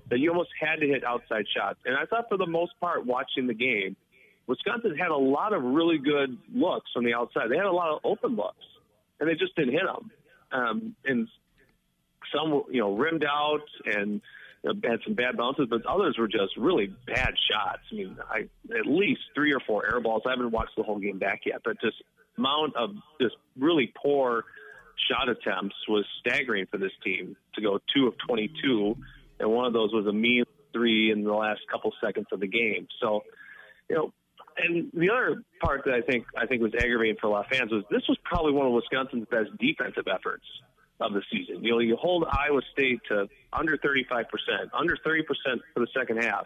that 0.09 0.19
you 0.19 0.29
almost 0.31 0.49
had 0.59 0.79
to 0.79 0.87
hit 0.87 1.03
outside 1.03 1.45
shots. 1.55 1.79
And 1.85 1.95
I 1.95 2.05
thought 2.05 2.25
for 2.29 2.37
the 2.37 2.47
most 2.47 2.73
part, 2.79 3.05
watching 3.05 3.47
the 3.47 3.53
game, 3.53 3.95
Wisconsin 4.47 4.95
had 4.97 5.09
a 5.09 5.17
lot 5.17 5.53
of 5.53 5.63
really 5.63 5.97
good 5.97 6.37
looks 6.53 6.89
from 6.93 7.05
the 7.05 7.13
outside. 7.13 7.49
They 7.49 7.57
had 7.57 7.65
a 7.65 7.71
lot 7.71 7.93
of 7.93 7.99
open 8.03 8.35
looks, 8.35 8.65
and 9.19 9.29
they 9.29 9.35
just 9.35 9.55
didn't 9.55 9.73
hit 9.73 9.83
them. 9.85 10.11
Um, 10.51 10.95
and 11.05 11.27
some, 12.35 12.63
you 12.71 12.81
know, 12.81 12.95
rimmed 12.95 13.23
out 13.23 13.61
and 13.85 14.21
you 14.63 14.73
know, 14.73 14.89
had 14.89 14.99
some 15.05 15.13
bad 15.13 15.37
bounces, 15.37 15.67
but 15.69 15.85
others 15.85 16.17
were 16.17 16.27
just 16.27 16.57
really 16.57 16.87
bad 17.05 17.33
shots. 17.49 17.81
I 17.91 17.95
mean, 17.95 18.17
I 18.29 18.39
at 18.77 18.85
least 18.85 19.21
three 19.35 19.53
or 19.53 19.59
four 19.59 19.85
air 19.85 19.99
balls. 19.99 20.23
I 20.25 20.31
haven't 20.31 20.51
watched 20.51 20.75
the 20.75 20.83
whole 20.83 20.99
game 20.99 21.19
back 21.19 21.41
yet, 21.45 21.61
but 21.63 21.79
just 21.79 21.97
amount 22.39 22.75
of 22.75 22.91
just 23.21 23.35
really 23.57 23.93
poor 24.01 24.45
shot 25.07 25.29
attempts 25.29 25.75
was 25.87 26.05
staggering 26.19 26.65
for 26.71 26.77
this 26.77 26.91
team 27.03 27.35
to 27.55 27.61
go 27.61 27.79
two 27.93 28.07
of 28.07 28.13
22, 28.27 28.95
and 29.39 29.51
one 29.51 29.65
of 29.65 29.73
those 29.73 29.93
was 29.93 30.05
a 30.07 30.13
mean 30.13 30.45
three 30.73 31.11
in 31.11 31.23
the 31.23 31.33
last 31.33 31.61
couple 31.71 31.91
seconds 32.03 32.27
of 32.31 32.39
the 32.39 32.47
game. 32.47 32.87
So, 33.01 33.21
you 33.89 33.95
know, 33.95 34.13
and 34.57 34.91
the 34.93 35.09
other 35.09 35.43
part 35.61 35.85
that 35.85 35.93
I 35.93 36.01
think 36.01 36.25
I 36.37 36.45
think 36.45 36.61
was 36.61 36.73
aggravating 36.75 37.15
for 37.19 37.27
a 37.27 37.29
lot 37.29 37.45
of 37.45 37.57
fans 37.57 37.71
was 37.71 37.83
this 37.89 38.03
was 38.09 38.17
probably 38.23 38.51
one 38.51 38.67
of 38.67 38.73
Wisconsin's 38.73 39.25
best 39.29 39.49
defensive 39.57 40.05
efforts 40.13 40.45
of 40.99 41.13
the 41.13 41.21
season. 41.31 41.63
You 41.63 41.71
know, 41.71 41.79
you 41.79 41.95
hold 41.95 42.25
Iowa 42.29 42.61
State 42.73 42.99
to 43.07 43.29
under 43.53 43.77
35%, 43.77 44.25
under 44.73 44.97
30% 44.97 45.23
for 45.73 45.79
the 45.79 45.87
second 45.97 46.23
half, 46.23 46.45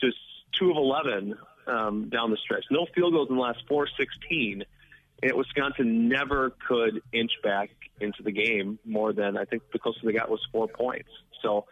just 0.00 0.16
two 0.58 0.70
of 0.70 0.76
11 0.76 1.36
um, 1.66 2.08
down 2.08 2.30
the 2.30 2.38
stretch. 2.38 2.64
No 2.70 2.86
field 2.94 3.12
goals 3.12 3.28
in 3.28 3.36
the 3.36 3.42
last 3.42 3.58
four 3.68 3.86
16. 3.86 4.64
Wisconsin 5.30 6.08
never 6.08 6.52
could 6.68 7.00
inch 7.12 7.30
back 7.42 7.70
into 8.00 8.22
the 8.22 8.32
game 8.32 8.78
more 8.84 9.12
than 9.12 9.36
I 9.36 9.44
think 9.44 9.62
the 9.72 9.78
closest 9.78 10.04
they 10.04 10.12
got 10.12 10.28
was 10.28 10.40
four 10.50 10.66
points. 10.66 11.08
So, 11.42 11.66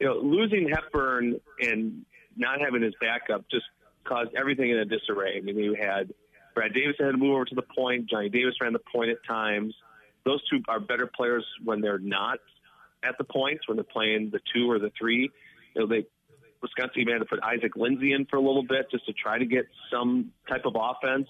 you 0.00 0.06
know, 0.06 0.16
losing 0.16 0.68
Hepburn 0.68 1.40
and 1.60 2.04
not 2.36 2.60
having 2.60 2.82
his 2.82 2.94
backup 3.00 3.44
just 3.50 3.64
caused 4.04 4.30
everything 4.36 4.70
in 4.70 4.78
a 4.78 4.84
disarray. 4.84 5.36
I 5.36 5.40
mean, 5.40 5.56
you 5.56 5.76
had 5.80 6.12
Brad 6.54 6.74
Davis 6.74 6.96
had 6.98 7.12
to 7.12 7.16
move 7.16 7.34
over 7.34 7.44
to 7.44 7.54
the 7.54 7.62
point. 7.62 8.10
Johnny 8.10 8.28
Davis 8.28 8.54
ran 8.60 8.72
the 8.72 8.80
point 8.92 9.10
at 9.10 9.18
times. 9.28 9.74
Those 10.24 10.42
two 10.48 10.60
are 10.68 10.80
better 10.80 11.06
players 11.06 11.46
when 11.64 11.80
they're 11.80 11.98
not 11.98 12.38
at 13.04 13.16
the 13.18 13.24
points, 13.24 13.66
when 13.68 13.76
they're 13.76 13.84
playing 13.84 14.30
the 14.30 14.40
two 14.54 14.70
or 14.70 14.78
the 14.78 14.90
three. 14.98 15.30
You 15.74 15.80
know, 15.82 15.86
they 15.86 16.06
Wisconsin 16.60 17.00
even 17.00 17.14
had 17.14 17.18
to 17.20 17.24
put 17.24 17.40
Isaac 17.42 17.74
Lindsey 17.76 18.12
in 18.12 18.24
for 18.26 18.36
a 18.36 18.40
little 18.40 18.62
bit 18.62 18.90
just 18.90 19.04
to 19.06 19.12
try 19.12 19.38
to 19.38 19.44
get 19.44 19.66
some 19.90 20.30
type 20.48 20.64
of 20.64 20.76
offense. 20.78 21.28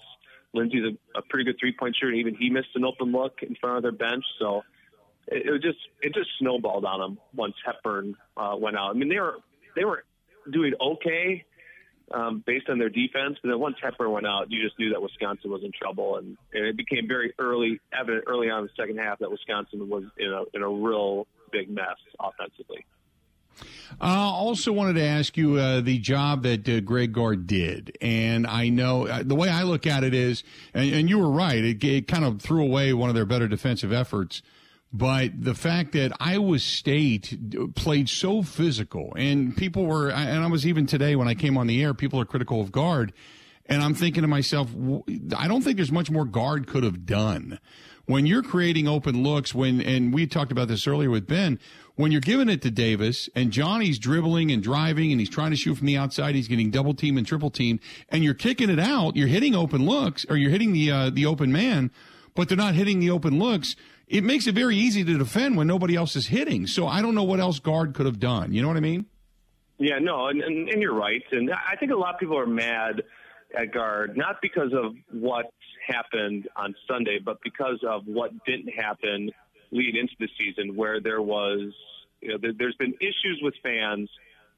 Lindsey's 0.53 0.83
a, 0.83 1.17
a 1.19 1.21
pretty 1.21 1.45
good 1.45 1.57
three 1.59 1.75
point 1.77 1.95
shooter. 1.99 2.11
And 2.11 2.19
even 2.19 2.35
he 2.35 2.49
missed 2.49 2.69
an 2.75 2.85
open 2.85 3.11
look 3.11 3.39
in 3.41 3.55
front 3.55 3.77
of 3.77 3.83
their 3.83 3.91
bench. 3.91 4.23
So 4.39 4.63
it, 5.27 5.47
it 5.47 5.51
was 5.51 5.61
just 5.61 5.79
it 6.01 6.13
just 6.13 6.29
snowballed 6.39 6.85
on 6.85 6.99
them 6.99 7.17
once 7.35 7.55
Hepburn 7.65 8.15
uh, 8.37 8.55
went 8.57 8.77
out. 8.77 8.91
I 8.91 8.93
mean 8.93 9.09
they 9.09 9.19
were 9.19 9.37
they 9.75 9.85
were 9.85 10.03
doing 10.51 10.73
okay 10.79 11.45
um, 12.11 12.43
based 12.45 12.69
on 12.69 12.77
their 12.77 12.89
defense, 12.89 13.37
but 13.41 13.49
then 13.49 13.59
once 13.59 13.77
Hepburn 13.81 14.11
went 14.11 14.27
out, 14.27 14.51
you 14.51 14.61
just 14.61 14.77
knew 14.77 14.89
that 14.91 15.01
Wisconsin 15.01 15.49
was 15.49 15.63
in 15.63 15.71
trouble, 15.71 16.17
and, 16.17 16.37
and 16.53 16.65
it 16.65 16.77
became 16.77 17.07
very 17.07 17.33
early 17.39 17.79
evident 17.97 18.25
early 18.27 18.49
on 18.49 18.59
in 18.59 18.65
the 18.65 18.81
second 18.81 18.99
half 18.99 19.19
that 19.19 19.31
Wisconsin 19.31 19.89
was 19.89 20.03
in 20.17 20.31
a 20.31 20.43
in 20.53 20.61
a 20.61 20.69
real 20.69 21.27
big 21.51 21.69
mess 21.69 21.97
offensively. 22.19 22.85
I 24.01 24.15
uh, 24.15 24.31
also 24.31 24.71
wanted 24.71 24.93
to 24.93 25.03
ask 25.03 25.37
you 25.37 25.55
uh, 25.55 25.81
the 25.81 25.99
job 25.99 26.43
that 26.43 26.67
uh, 26.67 26.79
Greg 26.79 27.13
Gard 27.13 27.47
did, 27.47 27.97
and 28.01 28.47
I 28.47 28.69
know 28.69 29.07
uh, 29.07 29.23
the 29.23 29.35
way 29.35 29.49
I 29.49 29.63
look 29.63 29.85
at 29.87 30.03
it 30.03 30.13
is, 30.13 30.43
and, 30.73 30.93
and 30.93 31.09
you 31.09 31.19
were 31.19 31.29
right, 31.29 31.63
it, 31.63 31.83
it, 31.83 32.07
kind 32.07 32.25
of 32.25 32.41
threw 32.41 32.63
away 32.63 32.93
one 32.93 33.09
of 33.09 33.15
their 33.15 33.25
better 33.25 33.47
defensive 33.47 33.93
efforts. 33.93 34.41
But 34.91 35.43
the 35.43 35.55
fact 35.55 35.93
that 35.93 36.11
Iowa 36.19 36.59
State 36.59 37.37
played 37.75 38.09
so 38.09 38.43
physical, 38.43 39.13
and 39.15 39.55
people 39.55 39.85
were, 39.85 40.11
and 40.11 40.43
I 40.43 40.47
was 40.47 40.67
even 40.67 40.85
today 40.85 41.15
when 41.15 41.27
I 41.27 41.33
came 41.33 41.57
on 41.57 41.67
the 41.67 41.81
air, 41.81 41.93
people 41.93 42.19
are 42.19 42.25
critical 42.25 42.61
of 42.61 42.71
Gard, 42.71 43.11
and 43.65 43.81
I'm 43.81 43.95
thinking 43.95 44.21
to 44.21 44.27
myself, 44.27 44.69
I 45.35 45.47
don't 45.47 45.63
think 45.63 45.77
there's 45.77 45.91
much 45.91 46.11
more 46.11 46.25
Gard 46.25 46.67
could 46.67 46.83
have 46.83 47.05
done 47.05 47.59
when 48.05 48.25
you're 48.25 48.43
creating 48.43 48.87
open 48.87 49.23
looks. 49.23 49.53
When 49.53 49.81
and 49.81 50.13
we 50.13 50.27
talked 50.27 50.51
about 50.51 50.67
this 50.67 50.87
earlier 50.87 51.09
with 51.09 51.27
Ben 51.27 51.59
when 51.95 52.11
you're 52.11 52.21
giving 52.21 52.49
it 52.49 52.61
to 52.63 52.71
Davis 52.71 53.29
and 53.35 53.51
Johnny's 53.51 53.99
dribbling 53.99 54.51
and 54.51 54.63
driving 54.63 55.11
and 55.11 55.19
he's 55.19 55.29
trying 55.29 55.51
to 55.51 55.57
shoot 55.57 55.75
from 55.75 55.87
the 55.87 55.97
outside, 55.97 56.35
he's 56.35 56.47
getting 56.47 56.71
double 56.71 56.93
team 56.93 57.17
and 57.17 57.27
triple 57.27 57.51
team, 57.51 57.79
and 58.09 58.23
you're 58.23 58.33
kicking 58.33 58.69
it 58.69 58.79
out, 58.79 59.15
you're 59.15 59.27
hitting 59.27 59.55
open 59.55 59.85
looks 59.85 60.25
or 60.29 60.35
you're 60.35 60.51
hitting 60.51 60.73
the 60.73 60.91
uh, 60.91 61.09
the 61.09 61.25
open 61.25 61.51
man, 61.51 61.91
but 62.35 62.49
they're 62.49 62.57
not 62.57 62.73
hitting 62.73 62.99
the 62.99 63.11
open 63.11 63.37
looks. 63.39 63.75
It 64.07 64.23
makes 64.23 64.47
it 64.47 64.55
very 64.55 64.75
easy 64.75 65.03
to 65.03 65.17
defend 65.17 65.55
when 65.55 65.67
nobody 65.67 65.95
else 65.95 66.15
is 66.15 66.27
hitting. 66.27 66.67
So 66.67 66.87
I 66.87 67.01
don't 67.01 67.15
know 67.15 67.23
what 67.23 67.39
else 67.39 67.59
Gard 67.59 67.93
could 67.93 68.05
have 68.05 68.19
done. 68.19 68.53
You 68.53 68.61
know 68.61 68.67
what 68.67 68.77
I 68.77 68.81
mean? 68.81 69.05
Yeah, 69.79 69.99
no, 69.99 70.27
and, 70.27 70.41
and, 70.41 70.69
and 70.69 70.81
you're 70.81 70.93
right. 70.93 71.23
And 71.31 71.51
I 71.51 71.75
think 71.77 71.91
a 71.91 71.95
lot 71.95 72.13
of 72.13 72.19
people 72.19 72.37
are 72.37 72.45
mad 72.45 73.01
at 73.57 73.71
Gard, 73.71 74.17
not 74.17 74.37
because 74.41 74.71
of 74.73 74.95
what 75.11 75.51
happened 75.85 76.47
on 76.55 76.75
Sunday, 76.87 77.19
but 77.23 77.39
because 77.43 77.79
of 77.87 78.05
what 78.05 78.31
didn't 78.45 78.69
happen 78.69 79.31
lead 79.71 79.95
into 79.95 80.13
the 80.19 80.29
season 80.37 80.75
where 80.75 81.01
there 81.01 81.21
was, 81.21 81.73
you 82.21 82.29
know, 82.29 82.37
there, 82.41 82.53
there's 82.57 82.75
been 82.75 82.93
issues 83.01 83.39
with 83.41 83.53
fans 83.63 84.09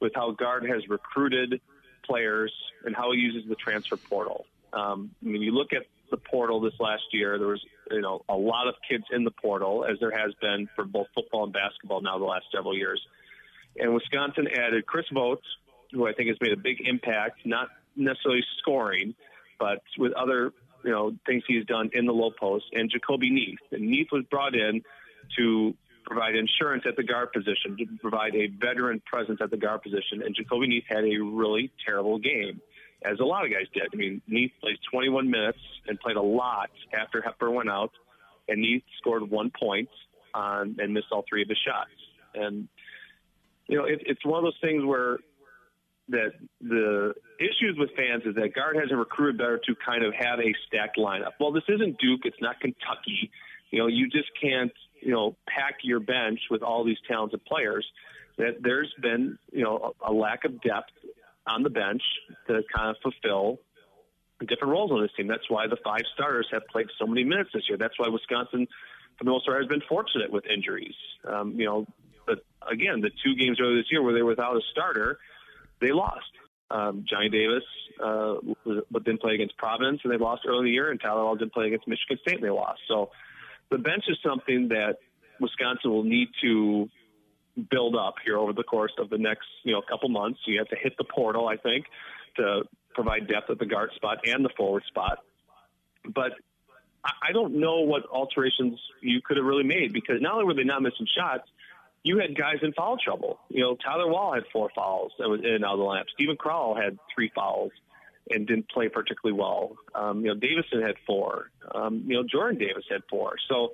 with 0.01 0.11
how 0.13 0.31
Gard 0.31 0.65
has 0.69 0.88
recruited 0.89 1.61
players 2.05 2.53
and 2.85 2.95
how 2.95 3.11
he 3.11 3.19
uses 3.19 3.47
the 3.49 3.55
transfer 3.55 3.97
portal. 3.97 4.45
Um, 4.73 5.11
I 5.23 5.29
mean, 5.29 5.41
you 5.41 5.51
look 5.51 5.73
at 5.73 5.83
the 6.11 6.17
portal 6.17 6.59
this 6.59 6.73
last 6.79 7.03
year, 7.11 7.38
there 7.39 7.47
was, 7.47 7.63
you 7.89 8.01
know, 8.01 8.23
a 8.29 8.35
lot 8.35 8.67
of 8.67 8.75
kids 8.88 9.05
in 9.11 9.23
the 9.23 9.31
portal, 9.31 9.85
as 9.89 9.97
there 9.99 10.11
has 10.11 10.33
been 10.41 10.69
for 10.75 10.85
both 10.85 11.07
football 11.15 11.45
and 11.45 11.53
basketball 11.53 12.01
now 12.01 12.19
the 12.19 12.25
last 12.25 12.45
several 12.53 12.75
years. 12.75 13.01
And 13.77 13.93
Wisconsin 13.93 14.47
added 14.55 14.85
Chris 14.85 15.05
Vogt, 15.13 15.43
who 15.91 16.07
I 16.07 16.13
think 16.13 16.29
has 16.29 16.38
made 16.41 16.51
a 16.51 16.57
big 16.57 16.81
impact, 16.85 17.45
not 17.45 17.69
necessarily 17.95 18.43
scoring, 18.59 19.15
but 19.59 19.81
with 19.97 20.13
other 20.13 20.51
you 20.86 20.91
know 20.91 21.15
things 21.26 21.43
he's 21.48 21.65
done 21.65 21.89
in 21.93 22.06
the 22.06 22.13
low 22.13 22.32
post, 22.32 22.65
and 22.71 22.89
Jacoby 22.89 23.32
Neath. 23.32 23.60
And 23.71 23.88
Neath 23.89 24.08
was 24.12 24.24
brought 24.30 24.56
in 24.56 24.84
to 25.38 25.74
provide 26.06 26.36
insurance 26.36 26.84
at 26.88 26.95
the 26.95 27.04
guard 27.04 27.34
position, 27.34 27.76
to 27.78 27.86
provide 28.00 28.36
a 28.36 28.48
veteran 28.48 29.02
presence 29.04 29.39
at 29.41 29.50
the 29.50 29.58
guard 29.58 29.82
position. 29.82 30.21
And 30.24 30.36
Jacoby 30.36 30.67
Neath 30.67 30.84
had 30.88 31.04
a 31.04 31.17
really 31.19 31.71
terrible 31.84 32.19
game, 32.19 32.62
as 33.04 33.19
a 33.19 33.26
lot 33.26 33.43
of 33.45 33.52
guys 33.52 33.65
did. 33.74 33.89
I 33.91 33.95
mean, 33.95 34.21
Neath 34.28 34.52
played 34.62 34.78
21 34.91 35.30
minutes 35.30 35.58
and 35.88 36.00
played 36.00 36.17
a 36.17 36.21
lot 36.21 36.69
after 36.93 37.21
Hepburn 37.21 37.56
went 37.56 37.69
out, 37.69 37.91
and 38.48 38.62
Neath 38.62 38.84
scored 39.00 39.30
one 39.30 39.52
point 39.60 39.89
and 40.36 40.93
missed 40.93 41.08
all 41.12 41.26
three 41.28 41.41
of 41.41 41.50
his 41.50 41.58
shots. 41.58 41.89
And 42.36 42.67
you 43.67 43.78
know, 43.80 43.86
it, 43.86 44.04
it's 44.06 44.24
one 44.24 44.38
of 44.38 44.43
those 44.43 44.60
things 44.62 44.86
where 44.86 45.17
that 46.09 46.33
the 46.61 47.13
issues 47.39 47.75
with 47.77 47.89
fans 47.95 48.23
is 48.25 48.35
that 48.35 48.53
Gard 48.53 48.75
hasn't 48.75 48.97
recruited 48.97 49.37
better 49.37 49.59
to 49.65 49.75
kind 49.83 50.03
of 50.03 50.13
have 50.13 50.39
a 50.39 50.53
stacked 50.67 50.97
lineup. 50.97 51.33
Well, 51.39 51.51
this 51.51 51.63
isn't 51.67 51.97
Duke, 51.99 52.21
it's 52.25 52.41
not 52.41 52.59
Kentucky. 52.59 53.31
You 53.71 53.79
know, 53.79 53.87
you 53.87 54.07
just 54.09 54.29
can't 54.39 54.71
you 55.05 55.11
know, 55.11 55.35
pack 55.47 55.75
your 55.83 55.99
bench 55.99 56.39
with 56.49 56.63
all 56.63 56.83
these 56.83 56.97
talented 57.07 57.45
players, 57.45 57.85
that 58.37 58.57
there's 58.61 58.91
been, 59.01 59.37
you 59.51 59.63
know, 59.63 59.93
a, 60.05 60.11
lack 60.11 60.43
of 60.45 60.59
depth 60.61 60.91
on 61.47 61.61
the 61.61 61.69
bench 61.69 62.01
to 62.47 62.61
kind 62.75 62.89
of 62.89 62.95
fulfill 63.03 63.59
different 64.47 64.73
roles 64.73 64.91
on 64.91 65.01
this 65.01 65.11
team. 65.15 65.27
That's 65.27 65.47
why 65.47 65.67
the 65.67 65.77
five 65.83 66.01
starters 66.13 66.47
have 66.51 66.63
played 66.71 66.87
so 66.99 67.05
many 67.05 67.23
minutes 67.23 67.51
this 67.53 67.63
year. 67.69 67.77
That's 67.77 67.97
why 67.97 68.07
Wisconsin, 68.09 68.67
for 69.17 69.23
the 69.23 69.29
most 69.29 69.45
part, 69.45 69.61
has 69.61 69.69
been 69.69 69.83
fortunate 69.87 70.31
with 70.31 70.43
injuries. 70.47 70.95
Um, 71.23 71.53
you 71.55 71.65
know, 71.65 71.85
but 72.25 72.39
again, 72.69 73.01
the 73.01 73.11
two 73.23 73.35
games 73.35 73.59
earlier 73.61 73.77
this 73.77 73.91
year 73.91 74.01
where 74.01 74.13
they 74.13 74.23
were 74.23 74.31
without 74.31 74.57
a 74.57 74.61
starter, 74.71 75.19
they 75.81 75.91
lost. 75.91 76.31
Um, 76.71 77.05
Johnny 77.07 77.29
Davis, 77.29 77.63
uh, 78.03 78.35
but 78.89 79.03
didn't 79.03 79.21
play 79.21 79.35
against 79.35 79.55
Providence, 79.57 80.01
and 80.03 80.11
they 80.11 80.17
lost 80.17 80.43
early 80.47 80.59
in 80.59 80.65
the 80.65 80.71
year, 80.71 80.89
and 80.89 80.99
Tyler 80.99 81.23
Wahl 81.23 81.35
didn't 81.35 81.53
play 81.53 81.67
against 81.67 81.88
Michigan 81.88 82.17
State, 82.21 82.35
and 82.35 82.43
they 82.43 82.49
lost. 82.49 82.79
So 82.88 83.11
the 83.69 83.77
bench 83.77 84.05
is 84.07 84.17
something 84.25 84.69
that 84.69 84.97
Wisconsin 85.39 85.91
will 85.91 86.03
need 86.03 86.29
to 86.41 86.89
build 87.69 87.95
up 87.95 88.15
here 88.25 88.38
over 88.38 88.51
the 88.51 88.63
course 88.63 88.91
of 88.97 89.09
the 89.09 89.17
next 89.17 89.47
you 89.63 89.73
know 89.73 89.81
couple 89.88 90.09
months. 90.09 90.39
You 90.45 90.57
have 90.57 90.69
to 90.69 90.75
hit 90.75 90.97
the 90.97 91.03
portal, 91.03 91.47
I 91.47 91.57
think, 91.57 91.85
to 92.38 92.63
provide 92.93 93.27
depth 93.27 93.49
at 93.49 93.59
the 93.59 93.65
guard 93.65 93.91
spot 93.95 94.19
and 94.25 94.43
the 94.43 94.49
forward 94.57 94.83
spot. 94.88 95.19
But 96.03 96.31
I 97.05 97.31
don't 97.31 97.59
know 97.59 97.81
what 97.81 98.03
alterations 98.11 98.79
you 99.01 99.21
could 99.23 99.38
have 99.38 99.45
really 99.45 99.63
made 99.63 99.93
because 99.93 100.15
not 100.21 100.33
only 100.33 100.45
were 100.45 100.53
they 100.53 100.63
not 100.63 100.81
missing 100.81 101.07
shots, 101.15 101.47
you 102.05 102.19
had 102.19 102.37
guys 102.37 102.57
in 102.61 102.71
foul 102.73 102.97
trouble. 103.03 103.39
You 103.49 103.61
know, 103.61 103.75
Tyler 103.75 104.07
Wahl 104.07 104.35
had 104.35 104.43
four 104.53 104.69
fouls 104.75 105.11
and 105.17 105.31
was 105.31 105.41
in 105.41 105.55
and 105.55 105.65
out 105.65 105.73
of 105.73 105.79
the 105.79 105.85
lineup. 105.85 106.05
Steven 106.13 106.37
Crowl 106.37 106.75
had 106.75 106.99
three 107.13 107.31
fouls 107.33 107.71
and 108.29 108.45
didn't 108.45 108.69
play 108.69 108.89
particularly 108.89 109.37
well. 109.37 109.75
Um, 109.95 110.21
you 110.21 110.27
know, 110.27 110.35
Davison 110.35 110.83
had 110.83 110.97
four. 111.07 111.49
Um, 111.73 112.03
you 112.05 112.13
know, 112.15 112.23
Jordan 112.23 112.59
Davis 112.59 112.83
had 112.91 113.01
four. 113.09 113.33
So 113.49 113.71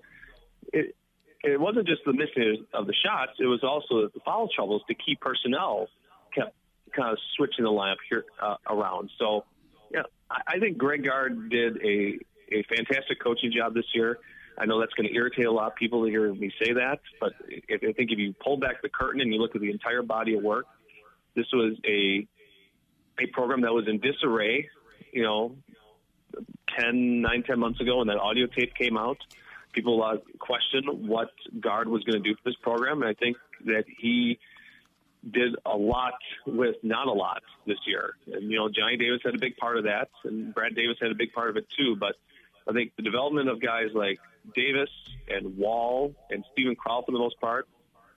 it 0.71 0.95
it 1.43 1.59
wasn't 1.59 1.87
just 1.87 2.03
the 2.05 2.13
missing 2.13 2.65
of 2.73 2.87
the 2.87 2.93
shots; 2.93 3.33
it 3.37 3.47
was 3.47 3.63
also 3.63 4.07
the 4.13 4.21
foul 4.23 4.47
troubles. 4.47 4.81
The 4.87 4.95
key 4.95 5.17
personnel 5.19 5.89
kept 6.33 6.55
kind 6.95 7.11
of 7.11 7.17
switching 7.35 7.65
the 7.65 7.71
lineup 7.71 7.97
here 8.09 8.23
uh, 8.41 8.55
around. 8.69 9.09
So, 9.19 9.43
yeah, 9.93 10.03
I, 10.29 10.55
I 10.55 10.59
think 10.59 10.77
Greg 10.77 11.03
Gard 11.03 11.49
did 11.49 11.83
a 11.83 12.17
a 12.49 12.63
fantastic 12.63 13.21
coaching 13.21 13.51
job 13.51 13.73
this 13.73 13.93
year. 13.93 14.19
I 14.57 14.65
know 14.65 14.79
that's 14.79 14.93
going 14.93 15.07
to 15.07 15.15
irritate 15.15 15.45
a 15.45 15.51
lot 15.51 15.67
of 15.67 15.75
people 15.75 16.03
to 16.03 16.09
hear 16.09 16.33
me 16.33 16.51
say 16.61 16.73
that, 16.73 16.99
but 17.19 17.33
if, 17.47 17.81
I 17.83 17.93
think 17.93 18.11
if 18.11 18.19
you 18.19 18.33
pull 18.43 18.57
back 18.57 18.81
the 18.81 18.89
curtain 18.89 19.21
and 19.21 19.33
you 19.33 19.39
look 19.39 19.55
at 19.55 19.61
the 19.61 19.71
entire 19.71 20.03
body 20.03 20.35
of 20.35 20.43
work, 20.43 20.65
this 21.35 21.47
was 21.53 21.77
a 21.85 22.27
a 23.19 23.27
program 23.27 23.61
that 23.61 23.73
was 23.73 23.87
in 23.87 23.99
disarray, 23.99 24.69
you 25.11 25.23
know, 25.23 25.55
10, 26.79 27.21
9, 27.21 27.43
10 27.43 27.59
months 27.59 27.79
ago 27.81 27.97
when 27.97 28.07
that 28.07 28.17
audio 28.17 28.47
tape 28.47 28.73
came 28.75 28.97
out. 28.97 29.17
People 29.73 30.03
uh, 30.03 30.17
questioned 30.39 31.07
what 31.07 31.29
Gard 31.59 31.87
was 31.87 32.03
going 32.03 32.21
to 32.21 32.29
do 32.29 32.35
for 32.35 32.49
this 32.49 32.55
program, 32.61 33.01
and 33.01 33.09
I 33.09 33.13
think 33.13 33.37
that 33.65 33.85
he 33.99 34.39
did 35.29 35.55
a 35.65 35.77
lot 35.77 36.15
with 36.45 36.77
not 36.83 37.07
a 37.07 37.11
lot 37.11 37.43
this 37.67 37.77
year. 37.85 38.15
And, 38.33 38.49
you 38.49 38.57
know, 38.57 38.69
Johnny 38.69 38.97
Davis 38.97 39.21
had 39.23 39.35
a 39.35 39.39
big 39.39 39.55
part 39.57 39.77
of 39.77 39.83
that, 39.83 40.09
and 40.23 40.53
Brad 40.53 40.75
Davis 40.75 40.97
had 40.99 41.11
a 41.11 41.15
big 41.15 41.31
part 41.31 41.49
of 41.49 41.57
it 41.57 41.67
too. 41.69 41.95
But 41.95 42.15
I 42.67 42.73
think 42.73 42.95
the 42.95 43.03
development 43.03 43.47
of 43.49 43.61
guys 43.61 43.89
like 43.93 44.19
Davis 44.55 44.89
and 45.29 45.57
Wahl 45.57 46.13
and 46.29 46.43
Steven 46.51 46.75
Crowl 46.75 47.03
for 47.05 47.11
the 47.11 47.19
most 47.19 47.39
part, 47.39 47.67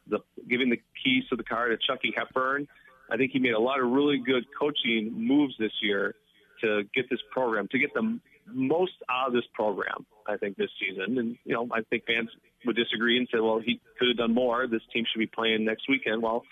the 0.09 0.19
giving 0.49 0.71
the 0.71 0.81
keys 1.03 1.25
to 1.31 1.37
the 1.37 1.45
car 1.45 1.69
to 1.69 1.77
Chucky 1.87 2.13
Hepburn, 2.17 2.67
I 3.11 3.17
think 3.17 3.33
he 3.33 3.39
made 3.39 3.53
a 3.53 3.61
lot 3.61 3.81
of 3.81 3.91
really 3.91 4.19
good 4.19 4.45
coaching 4.59 5.13
moves 5.15 5.55
this 5.59 5.73
year 5.83 6.15
to 6.63 6.83
get 6.95 7.11
this 7.11 7.21
program, 7.33 7.69
to 7.69 7.79
get 7.79 7.93
the 7.95 8.19
most 8.47 8.93
out 9.11 9.29
of 9.29 9.33
this 9.33 9.45
program, 9.55 10.07
I 10.27 10.37
think, 10.37 10.57
this 10.57 10.71
season. 10.81 11.19
And, 11.19 11.37
you 11.45 11.55
know, 11.55 11.69
I 11.73 11.83
think 11.91 12.05
fans 12.07 12.31
would 12.65 12.77
disagree 12.77 13.19
and 13.19 13.29
say, 13.33 13.41
well, 13.41 13.59
he 13.59 13.81
could 13.99 14.09
have 14.09 14.17
done 14.17 14.35
more. 14.35 14.67
This 14.67 14.83
team 14.93 15.05
should 15.11 15.19
be 15.19 15.27
playing 15.27 15.65
next 15.65 15.89
weekend. 15.89 16.23
Well, 16.23 16.45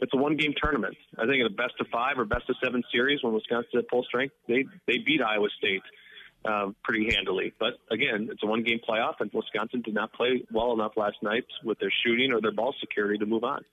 it's 0.00 0.12
a 0.14 0.16
one 0.16 0.36
game 0.36 0.54
tournament. 0.60 0.96
I 1.18 1.26
think 1.26 1.40
in 1.40 1.46
a 1.46 1.50
best 1.50 1.74
of 1.80 1.88
five 1.88 2.18
or 2.18 2.24
best 2.24 2.48
of 2.48 2.56
seven 2.62 2.82
series 2.92 3.22
when 3.22 3.32
Wisconsin 3.32 3.78
at 3.80 3.84
full 3.90 4.04
strength, 4.04 4.34
they, 4.46 4.64
they 4.86 4.98
beat 4.98 5.20
Iowa 5.20 5.48
State 5.58 5.82
uh, 6.44 6.70
pretty 6.84 7.12
handily. 7.14 7.52
But 7.58 7.74
again, 7.90 8.28
it's 8.30 8.42
a 8.42 8.46
one 8.46 8.62
game 8.62 8.80
playoff, 8.86 9.14
and 9.20 9.30
Wisconsin 9.32 9.82
did 9.82 9.94
not 9.94 10.12
play 10.12 10.44
well 10.52 10.72
enough 10.72 10.92
last 10.96 11.16
night 11.22 11.44
with 11.64 11.78
their 11.78 11.92
shooting 12.04 12.32
or 12.32 12.40
their 12.40 12.52
ball 12.52 12.74
security 12.80 13.18
to 13.18 13.26
move 13.26 13.44
on. 13.44 13.64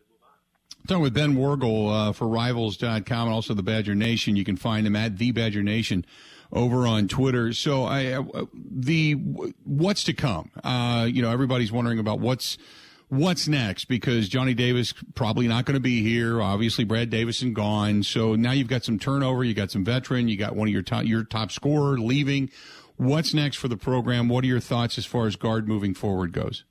Talking 0.88 1.02
with 1.02 1.14
Ben 1.14 1.36
Worgull 1.36 1.92
uh, 1.92 2.12
for 2.14 2.28
Rivals.com 2.28 3.28
and 3.28 3.34
also 3.34 3.54
the 3.54 3.64
Badger 3.64 3.96
Nation. 3.96 4.36
You 4.36 4.44
can 4.44 4.56
find 4.56 4.86
him 4.86 4.96
at 4.96 5.18
the 5.18 5.32
Badger 5.32 5.64
Nation 5.64 6.06
over 6.52 6.86
on 6.86 7.08
Twitter. 7.08 7.54
So 7.54 7.86
I, 7.86 8.12
uh, 8.14 8.46
the 8.54 9.14
what's 9.14 10.04
to 10.04 10.14
come. 10.14 10.52
Uh, 10.64 11.08
you 11.10 11.22
know, 11.22 11.32
everybody's 11.32 11.72
wondering 11.72 11.98
about 11.98 12.20
what's 12.20 12.58
what's 13.10 13.48
next 13.48 13.86
because 13.86 14.30
Johnny 14.30 14.54
Davis 14.54 14.94
probably 15.14 15.48
not 15.48 15.66
going 15.66 15.76
to 15.76 15.82
be 15.82 16.02
here. 16.02 16.42
Obviously, 16.42 16.84
Brad 16.84 17.10
Davison 17.10 17.54
gone. 17.54 18.04
So 18.04 18.36
now 18.36 18.52
you've 18.52 18.68
got 18.68 18.84
some 18.84 19.00
turnover. 19.00 19.44
You 19.44 19.54
got 19.54 19.72
some 19.72 19.86
veteran. 19.86 20.28
You 20.28 20.38
got 20.38 20.56
one 20.56 20.68
of 20.68 20.74
your 20.74 20.82
top 20.82 21.06
your 21.06 21.24
top 21.24 21.52
scorer 21.52 21.98
leaving. 21.98 22.50
What's 22.98 23.34
next 23.34 23.58
for 23.58 23.68
the 23.68 23.78
program? 23.78 24.30
What 24.30 24.44
are 24.44 24.48
your 24.48 24.60
thoughts 24.60 24.98
as 24.98 25.06
far 25.06 25.28
as 25.28 25.36
Gard 25.36 25.68
moving 25.68 25.94
forward 25.94 26.32
goes? 26.32 26.64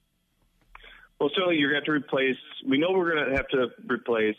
Well, 1.21 1.31
certainly 1.35 1.57
you're 1.57 1.71
going 1.71 1.85
to 1.85 1.91
have 1.91 2.01
to 2.01 2.07
replace. 2.07 2.37
We 2.67 2.79
know 2.79 2.91
we're 2.93 3.15
going 3.15 3.31
to 3.31 3.37
have 3.37 3.49
to 3.49 3.69
replace 3.89 4.37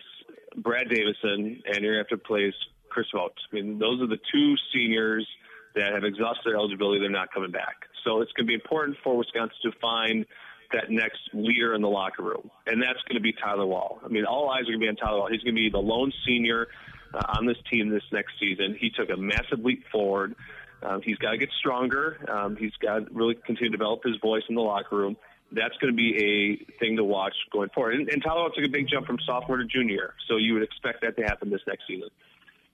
Brad 0.57 0.89
Davison, 0.89 1.61
and 1.65 1.83
you're 1.83 1.95
going 1.95 2.05
to 2.05 2.09
have 2.09 2.09
to 2.09 2.15
replace 2.15 2.53
Chris 2.89 3.07
Vogt. 3.13 3.39
I 3.51 3.55
mean, 3.55 3.79
those 3.79 4.01
are 4.01 4.07
the 4.07 4.19
two 4.31 4.55
seniors 4.73 5.27
that 5.75 5.93
have 5.93 6.03
exhausted 6.03 6.43
their 6.45 6.55
eligibility. 6.55 6.99
They're 6.99 7.09
not 7.09 7.33
coming 7.33 7.51
back. 7.51 7.75
So 8.03 8.21
it's 8.21 8.31
going 8.33 8.45
to 8.45 8.49
be 8.49 8.53
important 8.53 8.97
for 9.03 9.17
Wisconsin 9.17 9.57
to 9.63 9.71
find 9.81 10.25
that 10.73 10.89
next 10.89 11.19
leader 11.33 11.73
in 11.73 11.81
the 11.81 11.89
locker 11.89 12.23
room, 12.23 12.49
and 12.65 12.81
that's 12.81 13.01
going 13.07 13.15
to 13.15 13.21
be 13.21 13.33
Tyler 13.33 13.65
Wahl. 13.65 13.99
I 14.03 14.07
mean, 14.07 14.25
all 14.25 14.49
eyes 14.49 14.61
are 14.61 14.71
going 14.71 14.79
to 14.79 14.85
be 14.85 14.89
on 14.89 14.95
Tyler 14.95 15.19
Wahl. 15.19 15.29
He's 15.29 15.41
going 15.41 15.55
to 15.55 15.61
be 15.61 15.69
the 15.69 15.79
lone 15.79 16.11
senior 16.25 16.67
uh, 17.13 17.21
on 17.37 17.45
this 17.45 17.57
team 17.71 17.89
this 17.89 18.03
next 18.11 18.33
season. 18.39 18.75
He 18.79 18.89
took 18.89 19.09
a 19.09 19.17
massive 19.17 19.59
leap 19.59 19.83
forward. 19.91 20.35
Um, 20.83 21.01
he's 21.01 21.17
got 21.17 21.31
to 21.31 21.37
get 21.37 21.49
stronger. 21.59 22.17
Um, 22.29 22.55
he's 22.55 22.75
got 22.81 22.99
to 22.99 23.13
really 23.13 23.35
continue 23.35 23.71
to 23.71 23.77
develop 23.77 24.03
his 24.03 24.17
voice 24.17 24.43
in 24.49 24.55
the 24.55 24.61
locker 24.61 24.95
room. 24.95 25.17
That's 25.51 25.75
going 25.77 25.93
to 25.93 25.97
be 25.97 26.15
a 26.17 26.79
thing 26.79 26.97
to 26.97 27.03
watch 27.03 27.35
going 27.51 27.69
forward. 27.69 27.95
And, 27.95 28.09
and 28.09 28.21
Tyler 28.21 28.41
Wahl 28.41 28.51
took 28.51 28.65
a 28.65 28.69
big 28.69 28.87
jump 28.87 29.07
from 29.07 29.17
sophomore 29.25 29.57
to 29.57 29.65
junior, 29.65 30.13
so 30.27 30.37
you 30.37 30.53
would 30.53 30.63
expect 30.63 31.01
that 31.01 31.15
to 31.17 31.23
happen 31.23 31.49
this 31.49 31.61
next 31.67 31.87
season. 31.87 32.09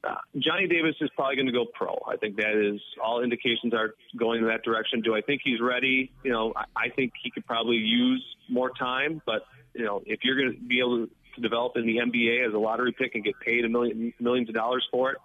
Uh, 0.04 0.16
Johnny 0.40 0.68
Davis 0.68 0.96
is 1.00 1.10
probably 1.16 1.36
going 1.36 1.46
to 1.46 1.52
go 1.52 1.66
pro. 1.66 2.00
I 2.08 2.18
think 2.18 2.38
that 2.38 2.56
is 2.56 2.82
all 3.04 3.24
indications 3.24 3.74
are 3.74 3.94
going 4.18 4.42
in 4.42 4.48
that 4.48 4.64
direction. 4.64 5.02
Do 5.02 5.16
I 5.16 5.22
think 5.22 5.42
he's 5.44 5.62
ready? 5.62 6.12
You 6.24 6.32
know, 6.32 6.54
I, 6.56 6.86
I 6.86 6.90
think 6.90 7.14
he 7.22 7.30
could 7.30 7.46
probably 7.46 7.78
use 7.78 8.24
more 8.50 8.72
time, 8.72 9.22
but 9.26 9.44
you 9.74 9.86
know, 9.86 10.02
if 10.06 10.22
you're 10.24 10.38
going 10.38 10.54
to 10.54 10.60
be 10.60 10.80
able 10.80 11.06
to 11.06 11.42
develop 11.42 11.74
in 11.78 11.86
the 11.86 11.98
NBA 11.98 12.48
as 12.48 12.54
a 12.54 12.58
lottery 12.58 12.94
pick 12.98 13.16
and 13.16 13.24
get 13.24 13.36
paid 13.40 13.64
a 13.64 13.70
million 13.70 14.14
millions 14.20 14.50
of 14.50 14.56
dollars 14.56 14.86
for 14.92 15.12
it, 15.12 15.18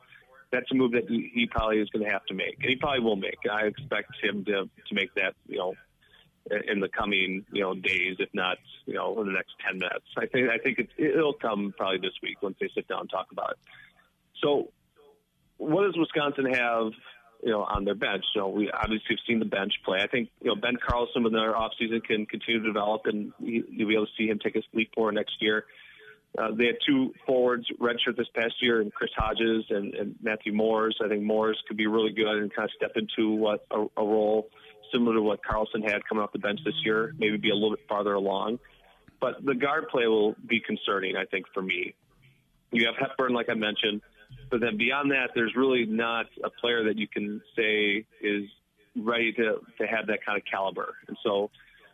that's 0.53 0.71
a 0.71 0.75
move 0.75 0.93
that 0.93 1.09
he, 1.09 1.31
he 1.35 1.47
probably 1.47 1.79
is 1.79 1.89
going 1.91 2.05
to 2.05 2.11
have 2.11 2.25
to 2.27 2.35
make, 2.35 2.57
and 2.61 2.69
he 2.69 2.77
probably 2.77 3.01
will 3.01 3.17
make. 3.17 3.39
I 3.51 3.63
expect 3.67 4.13
him 4.23 4.45
to 4.45 4.69
to 4.89 4.95
make 4.95 5.13
that, 5.15 5.35
you 5.47 5.59
know, 5.59 5.75
in 6.69 6.81
the 6.81 6.89
coming 6.89 7.45
you 7.51 7.63
know 7.63 7.75
days, 7.75 8.17
if 8.19 8.29
not 8.33 8.59
you 8.85 8.95
know 8.95 9.19
in 9.21 9.27
the 9.27 9.33
next 9.33 9.55
ten 9.67 9.79
minutes. 9.79 10.07
I 10.17 10.27
think 10.27 10.51
I 10.51 10.59
think 10.59 10.79
it's, 10.79 10.93
it'll 10.97 11.33
come 11.33 11.75
probably 11.77 11.99
this 11.99 12.15
week 12.23 12.43
once 12.43 12.57
they 12.61 12.69
sit 12.75 12.87
down 12.89 13.01
and 13.01 13.11
talk 13.11 13.29
about 13.33 13.53
it. 13.53 13.59
So, 14.43 14.73
what 15.59 15.85
does 15.85 15.97
Wisconsin 15.97 16.47
have, 16.53 16.93
you 17.43 17.51
know, 17.51 17.63
on 17.63 17.85
their 17.85 17.95
bench? 17.95 18.25
So 18.35 18.49
we 18.49 18.71
obviously 18.71 19.07
have 19.11 19.19
seen 19.27 19.39
the 19.39 19.47
bench 19.47 19.73
play. 19.85 20.01
I 20.03 20.07
think 20.07 20.29
you 20.41 20.49
know 20.49 20.57
Ben 20.57 20.77
Carlson 20.87 21.25
in 21.25 21.33
their 21.33 21.55
offseason 21.55 22.05
can 22.05 22.27
continue 22.27 22.61
to 22.61 22.67
develop, 22.67 23.03
and 23.07 23.33
you'll 23.39 23.89
be 23.89 23.95
able 23.95 24.07
to 24.07 24.13
see 24.19 24.29
him 24.29 24.39
take 24.43 24.57
a 24.57 24.63
leap 24.75 24.93
forward 24.95 25.15
next 25.15 25.37
year. 25.41 25.65
Uh, 26.39 26.49
they 26.55 26.67
had 26.67 26.77
two 26.87 27.15
forwards 27.27 27.67
redshirt 27.81 28.17
this 28.17 28.27
past 28.35 28.55
year, 28.61 28.83
and 28.83 28.93
Chris 28.93 29.11
Hodges 29.17 29.65
and, 29.71 29.95
and 29.95 30.17
Matthew 30.23 30.53
Mors. 30.53 30.99
I 31.03 31.09
think 31.09 31.23
Mors 31.23 31.61
could 31.67 31.79
be 31.79 31.87
really 31.87 32.13
good 32.13 32.37
and 32.37 32.55
kind 32.55 32.69
of 32.69 32.73
step 32.77 32.93
into 32.97 33.31
what 33.31 33.65
a, 33.71 33.87
a 33.97 34.05
role 34.05 34.51
similar 34.93 35.15
to 35.15 35.23
what 35.23 35.43
Carlson 35.43 35.83
had 35.83 36.07
coming 36.07 36.23
off 36.23 36.33
the 36.33 36.39
bench 36.39 36.61
this 36.65 36.75
year, 36.85 37.15
maybe 37.19 37.37
be 37.37 37.51
a 37.51 37.55
little 37.55 37.71
bit 37.71 37.81
farther 37.89 38.15
along. 38.15 38.59
But 39.21 39.45
the 39.45 39.55
guard 39.55 39.89
play 39.89 40.07
will 40.07 40.37
be 40.47 40.61
concerning, 40.61 41.17
I 41.17 41.25
think, 41.25 41.47
for 41.55 41.63
me. 41.63 41.95
You 42.71 42.87
have 42.87 42.97
Hepburn, 42.97 43.33
like 43.33 43.49
I 43.49 43.55
mentioned. 43.55 44.03
But 44.51 44.61
then 44.61 44.77
beyond 44.77 45.11
that, 45.11 45.31
there's 45.35 45.55
really 45.57 45.87
not 45.87 46.27
a 46.45 46.51
player 46.51 46.85
that 46.85 46.97
you 46.97 47.09
can 47.09 47.41
say 47.57 48.07
is 48.21 48.45
ready 48.97 49.33
to, 49.33 49.61
to 49.79 49.87
have 49.87 50.07
that 50.07 50.25
kind 50.25 50.39
of 50.39 50.45
caliber. 50.51 50.95
And 51.09 51.17
so 51.23 51.51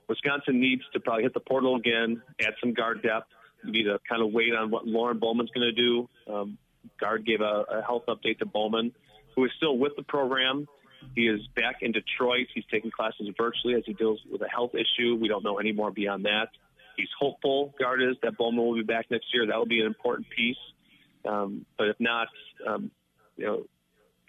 Wisconsin 0.09 0.61
needs 0.61 0.83
to 0.93 1.01
probably 1.01 1.23
hit 1.23 1.35
the 1.35 1.41
portal 1.41 1.77
again, 1.77 2.23
add 2.41 2.55
some 2.61 2.75
guard 2.75 3.03
depth. 3.03 3.29
You 3.65 3.73
need 3.73 3.85
to 3.85 3.99
kind 4.09 4.23
of 4.23 4.33
wait 4.33 4.53
on 4.55 4.71
what 4.71 4.87
Lorne 4.87 5.19
Bowman's 5.19 5.51
going 5.51 5.73
to 5.75 5.81
do. 5.81 6.09
Um, 6.33 6.59
Gard 7.01 7.25
gave 7.25 7.41
a, 7.41 7.65
a 7.71 7.83
health 7.83 8.05
update 8.09 8.39
to 8.41 8.47
Bowman, 8.47 8.93
who 9.35 9.45
is 9.45 9.51
still 9.57 9.79
with 9.79 9.93
the 9.97 10.03
program. 10.03 10.67
He 11.15 11.23
is 11.23 11.41
back 11.57 11.77
in 11.81 11.93
Detroit. 11.93 12.49
He's 12.55 12.65
taking 12.71 12.91
classes 12.91 13.29
virtually 13.37 13.75
as 13.75 13.83
he 13.87 13.93
deals 13.93 14.21
with 14.31 14.43
a 14.43 14.49
health 14.49 14.73
issue. 14.75 15.17
We 15.21 15.29
don't 15.29 15.45
know 15.45 15.59
any 15.59 15.73
more 15.73 15.91
beyond 15.91 16.25
that. 16.25 16.49
He's 16.97 17.09
hopeful, 17.19 17.75
Gard 17.79 18.03
is, 18.03 18.17
that 18.23 18.37
Bowman 18.37 18.65
will 18.65 18.75
be 18.75 18.83
back 18.83 19.11
next 19.11 19.27
year. 19.33 19.47
That 19.47 19.57
will 19.57 19.67
be 19.67 19.81
an 19.81 19.87
important 19.87 20.29
piece. 20.37 20.57
Um, 21.29 21.67
but 21.79 21.89
if 21.89 21.97
not, 22.01 22.29
um, 22.67 22.91
you 23.37 23.47
know, 23.47 23.65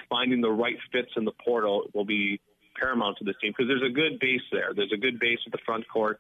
finding 0.10 0.42
the 0.42 0.52
right 0.52 0.78
fits 0.92 1.10
in 1.16 1.26
the 1.26 1.32
portal 1.44 1.90
will 1.94 2.06
be 2.06 2.40
paramount 2.80 3.18
to 3.18 3.24
this 3.24 3.36
team 3.42 3.54
because 3.56 3.68
there's 3.68 3.90
a 3.90 3.94
good 3.94 4.20
base 4.20 4.42
there. 4.52 4.74
There's 4.76 4.92
a 4.94 4.98
good 4.98 5.20
base 5.20 5.40
at 5.46 5.52
the 5.52 5.60
front 5.66 5.88
court 5.88 6.20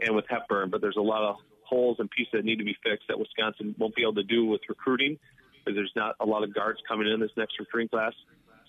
and 0.00 0.14
with 0.14 0.24
Hepburn, 0.28 0.70
but 0.70 0.80
there's 0.80 0.96
a 0.96 1.02
lot 1.02 1.22
of 1.22 1.36
holes 1.64 1.96
and 1.98 2.10
pieces 2.10 2.32
that 2.32 2.44
need 2.44 2.58
to 2.58 2.64
be 2.64 2.76
fixed 2.82 3.08
that 3.08 3.18
Wisconsin 3.18 3.74
won't 3.78 3.94
be 3.94 4.02
able 4.02 4.14
to 4.14 4.22
do 4.22 4.46
with 4.46 4.60
recruiting 4.68 5.18
because 5.58 5.76
there's 5.76 5.92
not 5.96 6.16
a 6.20 6.26
lot 6.26 6.42
of 6.42 6.54
guards 6.54 6.80
coming 6.88 7.08
in 7.08 7.20
this 7.20 7.30
next 7.36 7.58
recruiting 7.58 7.88
class. 7.88 8.12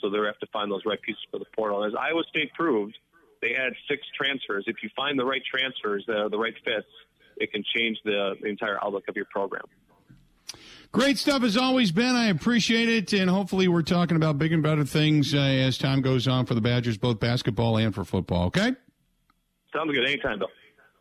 So 0.01 0.09
they 0.09 0.17
have 0.19 0.39
to 0.39 0.47
find 0.47 0.71
those 0.71 0.83
right 0.85 1.01
pieces 1.01 1.21
for 1.31 1.39
the 1.39 1.45
portal. 1.55 1.83
As 1.83 1.93
Iowa 1.97 2.23
State 2.29 2.53
proved, 2.53 2.97
they 3.41 3.53
had 3.53 3.73
six 3.89 4.01
transfers. 4.17 4.65
If 4.67 4.77
you 4.83 4.89
find 4.95 5.17
the 5.17 5.25
right 5.25 5.41
transfers, 5.43 6.03
the, 6.07 6.29
the 6.29 6.37
right 6.37 6.53
fits, 6.63 6.87
it 7.37 7.51
can 7.51 7.63
change 7.75 7.97
the, 8.05 8.35
the 8.41 8.47
entire 8.47 8.83
outlook 8.83 9.05
of 9.07 9.15
your 9.15 9.25
program. 9.25 9.63
Great 10.93 11.17
stuff 11.17 11.41
as 11.41 11.57
always, 11.57 11.91
Ben. 11.91 12.15
I 12.15 12.27
appreciate 12.27 12.87
it, 12.87 13.13
and 13.13 13.27
hopefully 13.27 13.67
we're 13.67 13.81
talking 13.81 14.15
about 14.15 14.37
big 14.37 14.53
and 14.53 14.61
better 14.61 14.85
things 14.85 15.33
uh, 15.33 15.39
as 15.39 15.75
time 15.79 16.01
goes 16.01 16.27
on 16.27 16.45
for 16.45 16.53
the 16.53 16.61
Badgers, 16.61 16.99
both 16.99 17.19
basketball 17.19 17.77
and 17.77 17.95
for 17.95 18.05
football. 18.05 18.45
Okay. 18.45 18.73
Sounds 19.73 19.91
good. 19.91 20.05
Anytime, 20.05 20.37
Bill. 20.37 20.49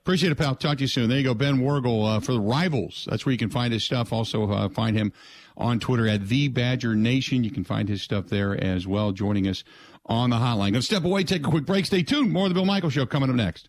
Appreciate 0.01 0.33
it, 0.33 0.37
pal. 0.37 0.55
Talk 0.55 0.79
to 0.79 0.85
you 0.85 0.89
soon. 0.89 1.11
There 1.11 1.19
you 1.19 1.25
go, 1.25 1.35
Ben 1.35 1.59
Worgull 1.59 2.09
uh, 2.09 2.21
for 2.21 2.33
the 2.33 2.41
Rivals. 2.41 3.07
That's 3.11 3.27
where 3.27 3.33
you 3.33 3.39
can 3.39 3.51
find 3.51 3.71
his 3.71 3.85
stuff. 3.85 4.15
Also, 4.15 4.51
uh, 4.51 4.71
find 4.71 4.97
him 4.97 5.13
on 5.59 5.79
Twitter 5.79 6.09
at 6.09 6.27
the 6.27 6.49
Badger 6.49 6.97
Nation. 6.97 7.45
You 7.45 7.51
can 7.51 7.63
find 7.63 7.87
his 7.87 8.01
stuff 8.01 8.29
there 8.29 8.59
as 8.59 8.87
well. 8.87 9.13
Joining 9.13 9.47
us 9.47 9.63
on 10.07 10.31
the 10.31 10.37
hotline. 10.37 10.73
Going 10.73 10.75
to 10.75 10.83
step 10.83 11.05
away, 11.05 11.23
take 11.23 11.47
a 11.47 11.51
quick 11.51 11.67
break. 11.67 11.85
Stay 11.85 12.03
tuned. 12.03 12.33
More 12.33 12.47
of 12.47 12.51
the 12.51 12.55
Bill 12.55 12.65
Michael 12.65 12.89
Show 12.89 13.05
coming 13.05 13.29
up 13.29 13.37
next. 13.37 13.69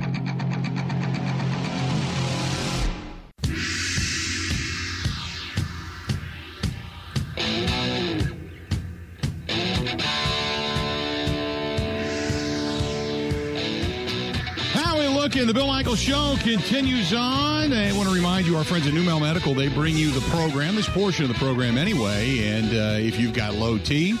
The 15.51 15.55
Bill 15.55 15.67
Michael 15.67 15.97
Show 15.97 16.37
continues 16.39 17.13
on. 17.13 17.73
I 17.73 17.91
want 17.91 18.07
to 18.07 18.15
remind 18.15 18.47
you, 18.47 18.55
our 18.55 18.63
friends 18.63 18.87
at 18.87 18.93
Numale 18.93 19.19
Medical, 19.19 19.53
they 19.53 19.67
bring 19.67 19.97
you 19.97 20.09
the 20.09 20.21
program, 20.29 20.75
this 20.75 20.87
portion 20.87 21.25
of 21.25 21.27
the 21.27 21.37
program 21.37 21.77
anyway. 21.77 22.39
And 22.47 22.67
uh, 22.67 23.05
if 23.05 23.19
you've 23.19 23.33
got 23.33 23.55
low 23.55 23.77
T, 23.77 24.17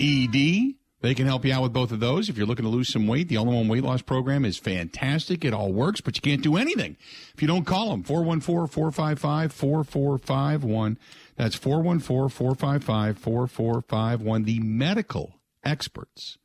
ED, 0.00 0.74
they 1.00 1.14
can 1.14 1.24
help 1.24 1.44
you 1.44 1.52
out 1.52 1.62
with 1.62 1.72
both 1.72 1.92
of 1.92 2.00
those. 2.00 2.28
If 2.28 2.36
you're 2.36 2.48
looking 2.48 2.64
to 2.64 2.68
lose 2.68 2.92
some 2.92 3.06
weight, 3.06 3.28
the 3.28 3.36
All 3.36 3.48
in 3.48 3.54
One 3.54 3.68
Weight 3.68 3.84
Loss 3.84 4.02
Program 4.02 4.44
is 4.44 4.58
fantastic. 4.58 5.44
It 5.44 5.54
all 5.54 5.72
works, 5.72 6.00
but 6.00 6.16
you 6.16 6.20
can't 6.20 6.42
do 6.42 6.56
anything 6.56 6.96
if 7.32 7.40
you 7.40 7.46
don't 7.46 7.64
call 7.64 7.90
them. 7.90 8.02
414 8.02 8.66
455 8.66 9.52
4451. 9.52 10.98
That's 11.36 11.54
414 11.54 12.28
455 12.28 13.18
4451. 13.18 14.42
The 14.42 14.58
medical 14.58 15.38
experts 15.62 16.38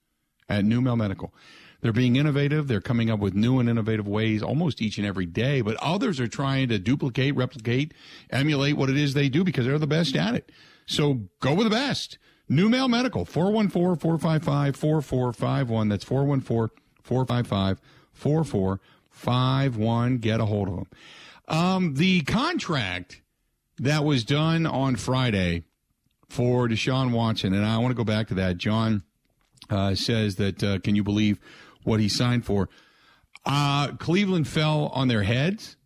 at 0.48 0.64
Numale 0.64 0.96
Medical. 0.96 1.34
They're 1.82 1.94
being 1.94 2.16
innovative. 2.16 2.68
They're 2.68 2.82
coming 2.82 3.10
up 3.10 3.20
with 3.20 3.36
new 3.36 3.60
and 3.60 3.70
innovative 3.70 4.08
ways 4.08 4.42
almost 4.42 4.82
each 4.82 4.98
and 4.98 5.06
every 5.06 5.26
day, 5.26 5.62
but 5.62 5.76
others 5.78 6.20
are 6.20 6.28
trying 6.28 6.70
to 6.70 6.80
duplicate, 6.80 7.36
replicate, 7.36 7.94
emulate 8.30 8.78
what 8.78 8.90
it 8.90 8.98
is 8.98 9.14
they 9.14 9.30
do 9.30 9.44
because 9.44 9.66
they're 9.66 9.78
the 9.78 9.88
best 9.88 10.16
at 10.16 10.34
it. 10.34 10.52
So 10.86 11.22
go 11.40 11.54
with 11.54 11.66
the 11.66 11.72
best. 11.72 12.18
Numale 12.50 12.90
Medical, 12.90 13.26
414 13.26 13.98
455 13.98 14.76
4451. 14.76 15.90
That's 15.90 16.04
414 16.04 16.84
455 17.04 17.82
4451. 18.14 20.18
Get 20.18 20.40
a 20.40 20.46
hold 20.46 20.70
of 20.70 20.76
them. 20.76 20.88
Um, 21.48 21.94
the 21.96 22.22
contract 22.22 23.22
that 23.80 24.04
was 24.04 24.24
done 24.24 24.66
on 24.66 24.96
Friday 24.96 25.64
for 26.30 26.68
Deshaun 26.68 27.12
Watson, 27.12 27.54
and 27.54 27.66
I 27.66 27.78
want 27.78 27.92
to 27.92 27.96
go 27.96 28.04
back 28.04 28.28
to 28.30 28.34
that. 28.36 28.58
John 28.58 29.04
uh, 29.70 29.96
says 29.96 30.36
that, 30.38 30.64
uh, 30.64 30.80
can 30.80 30.96
you 30.96 31.04
believe 31.04 31.40
what 31.88 32.00
he 32.00 32.10
signed 32.10 32.46
for? 32.46 32.70
Uh, 33.46 33.94
Cleveland 33.94 34.48
fell 34.48 34.88
on 34.88 35.08
their 35.08 35.24
heads. 35.24 35.78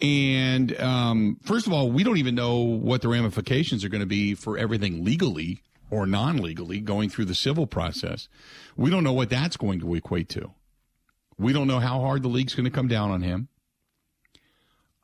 And 0.00 0.78
um, 0.80 1.38
first 1.42 1.66
of 1.66 1.72
all, 1.72 1.90
we 1.90 2.04
don't 2.04 2.18
even 2.18 2.36
know 2.36 2.58
what 2.58 3.02
the 3.02 3.08
ramifications 3.08 3.84
are 3.84 3.88
going 3.88 4.00
to 4.00 4.06
be 4.06 4.34
for 4.34 4.56
everything 4.56 5.04
legally 5.04 5.62
or 5.90 6.06
non 6.06 6.36
legally 6.36 6.78
going 6.78 7.10
through 7.10 7.24
the 7.24 7.34
civil 7.34 7.66
process. 7.66 8.28
We 8.76 8.90
don't 8.90 9.02
know 9.02 9.12
what 9.12 9.28
that's 9.28 9.56
going 9.56 9.80
to 9.80 9.94
equate 9.96 10.28
to. 10.30 10.52
We 11.36 11.52
don't 11.52 11.66
know 11.66 11.80
how 11.80 12.00
hard 12.00 12.22
the 12.22 12.28
league's 12.28 12.54
going 12.54 12.64
to 12.64 12.70
come 12.70 12.88
down 12.88 13.10
on 13.10 13.22
him. 13.22 13.48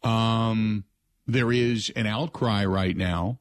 Um, 0.05 0.85
there 1.27 1.51
is 1.51 1.91
an 1.97 2.07
outcry 2.07 2.65
right 2.65 2.97
now 2.97 3.39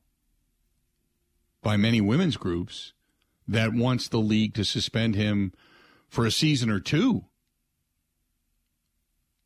by 1.61 1.77
many 1.77 2.01
women's 2.01 2.37
groups 2.37 2.93
that 3.47 3.73
wants 3.73 4.07
the 4.07 4.19
league 4.19 4.55
to 4.55 4.63
suspend 4.63 5.15
him 5.15 5.53
for 6.13 6.27
a 6.27 6.31
season 6.31 6.69
or 6.69 6.79
two 6.79 7.25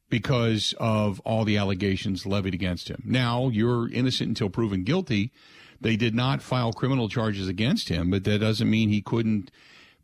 because 0.10 0.74
of 0.78 1.22
all 1.22 1.46
the 1.46 1.56
allegations 1.56 2.26
levied 2.26 2.54
against 2.54 2.90
him. 2.90 3.02
Now, 3.06 3.48
you're 3.48 3.90
innocent 3.90 4.28
until 4.28 4.50
proven 4.50 4.84
guilty. 4.84 5.32
They 5.80 5.96
did 5.96 6.14
not 6.14 6.42
file 6.42 6.74
criminal 6.74 7.08
charges 7.08 7.48
against 7.48 7.88
him, 7.88 8.10
but 8.10 8.26
that 8.26 8.40
doesn't 8.40 8.70
mean 8.70 8.90
he 8.90 9.02
couldn't 9.02 9.50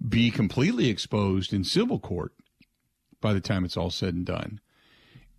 be 0.07 0.31
completely 0.31 0.87
exposed 0.87 1.51
in 1.51 1.65
civil 1.65 1.99
court 1.99 2.31
by 3.19 3.33
the 3.33 3.41
time 3.41 3.65
it's 3.65 3.75
all 3.75 3.89
said 3.89 4.13
and 4.13 4.25
done. 4.25 4.61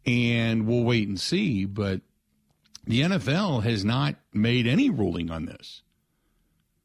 And 0.04 0.66
we'll 0.66 0.84
wait 0.84 1.08
and 1.08 1.18
see, 1.18 1.64
but 1.64 2.02
the 2.86 3.00
NFL 3.00 3.62
has 3.62 3.82
not 3.82 4.16
made 4.34 4.66
any 4.66 4.90
ruling 4.90 5.30
on 5.30 5.46
this. 5.46 5.80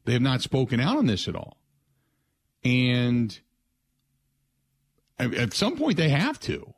They 0.06 0.14
have 0.14 0.22
not 0.22 0.42
spoken 0.42 0.80
out 0.80 0.96
on 0.96 1.08
this 1.08 1.28
at 1.28 1.36
all. 1.36 1.58
And 2.64 3.38
at 5.20 5.54
some 5.54 5.76
point, 5.76 5.98
they 5.98 6.10
have 6.10 6.40
to. 6.42 6.74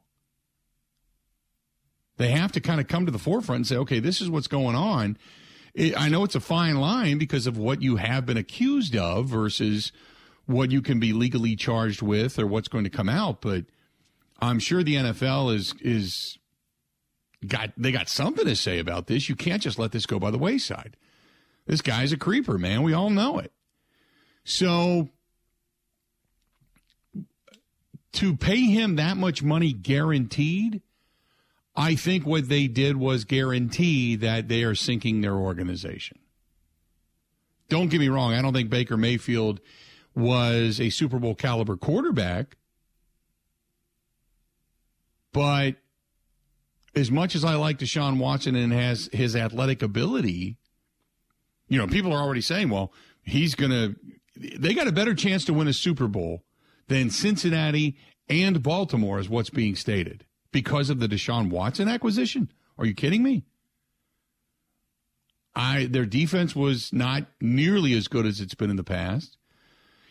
They 2.17 2.29
have 2.29 2.51
to 2.53 2.61
kind 2.61 2.79
of 2.79 2.87
come 2.87 3.05
to 3.05 3.11
the 3.11 3.19
forefront 3.19 3.59
and 3.59 3.67
say, 3.67 3.77
okay, 3.77 3.99
this 3.99 4.21
is 4.21 4.29
what's 4.29 4.47
going 4.47 4.75
on. 4.75 5.17
It, 5.73 5.99
I 5.99 6.09
know 6.09 6.23
it's 6.23 6.35
a 6.35 6.41
fine 6.41 6.75
line 6.75 7.17
because 7.17 7.47
of 7.47 7.57
what 7.57 7.81
you 7.81 7.95
have 7.95 8.25
been 8.25 8.37
accused 8.37 8.95
of 8.95 9.27
versus 9.27 9.91
what 10.45 10.71
you 10.71 10.81
can 10.81 10.99
be 10.99 11.13
legally 11.13 11.55
charged 11.55 12.01
with 12.01 12.37
or 12.37 12.45
what's 12.45 12.67
going 12.67 12.83
to 12.83 12.89
come 12.89 13.09
out. 13.09 13.41
But 13.41 13.65
I'm 14.41 14.59
sure 14.59 14.83
the 14.83 14.95
NFL 14.95 15.55
is 15.55 15.73
is 15.81 16.37
got 17.47 17.71
they 17.77 17.91
got 17.91 18.09
something 18.09 18.45
to 18.45 18.55
say 18.55 18.79
about 18.79 19.07
this. 19.07 19.29
You 19.29 19.35
can't 19.35 19.61
just 19.61 19.79
let 19.79 19.91
this 19.91 20.05
go 20.05 20.19
by 20.19 20.31
the 20.31 20.37
wayside. 20.37 20.97
This 21.65 21.81
guy's 21.81 22.11
a 22.11 22.17
creeper, 22.17 22.57
man. 22.57 22.83
We 22.83 22.93
all 22.93 23.09
know 23.09 23.39
it. 23.39 23.53
So 24.43 25.09
to 28.13 28.35
pay 28.35 28.65
him 28.65 28.95
that 28.95 29.17
much 29.17 29.41
money 29.41 29.73
guaranteed, 29.73 30.81
I 31.75 31.95
think 31.95 32.25
what 32.25 32.49
they 32.49 32.67
did 32.67 32.97
was 32.97 33.23
guarantee 33.23 34.15
that 34.17 34.47
they 34.47 34.63
are 34.63 34.75
sinking 34.75 35.21
their 35.21 35.35
organization. 35.35 36.19
Don't 37.69 37.87
get 37.87 37.99
me 37.99 38.09
wrong, 38.09 38.33
I 38.33 38.41
don't 38.41 38.53
think 38.53 38.69
Baker 38.69 38.97
Mayfield 38.97 39.61
was 40.13 40.81
a 40.81 40.89
Super 40.89 41.19
Bowl 41.19 41.35
caliber 41.35 41.77
quarterback. 41.77 42.57
But 45.31 45.75
as 46.93 47.09
much 47.09 47.35
as 47.35 47.45
I 47.45 47.55
like 47.55 47.79
Deshaun 47.79 48.17
Watson 48.19 48.55
and 48.55 48.73
has 48.73 49.09
his 49.13 49.35
athletic 49.35 49.81
ability, 49.81 50.57
you 51.69 51.77
know, 51.77 51.87
people 51.87 52.11
are 52.11 52.21
already 52.21 52.41
saying, 52.41 52.69
well, 52.69 52.91
he's 53.23 53.55
going 53.55 53.71
to, 53.71 53.95
they 54.35 54.73
got 54.73 54.87
a 54.87 54.91
better 54.91 55.13
chance 55.13 55.45
to 55.45 55.53
win 55.53 55.69
a 55.69 55.73
Super 55.73 56.09
Bowl 56.09 56.43
than 56.91 57.09
Cincinnati 57.09 57.97
and 58.27 58.61
Baltimore, 58.61 59.19
is 59.19 59.29
what's 59.29 59.49
being 59.49 59.75
stated 59.75 60.25
because 60.51 60.89
of 60.89 60.99
the 60.99 61.07
Deshaun 61.07 61.49
Watson 61.49 61.87
acquisition. 61.87 62.51
Are 62.77 62.85
you 62.85 62.93
kidding 62.93 63.23
me? 63.23 63.45
I 65.55 65.85
their 65.85 66.05
defense 66.05 66.55
was 66.55 66.91
not 66.93 67.27
nearly 67.39 67.93
as 67.93 68.07
good 68.07 68.25
as 68.25 68.41
it's 68.41 68.55
been 68.55 68.69
in 68.69 68.75
the 68.75 68.83
past. 68.83 69.37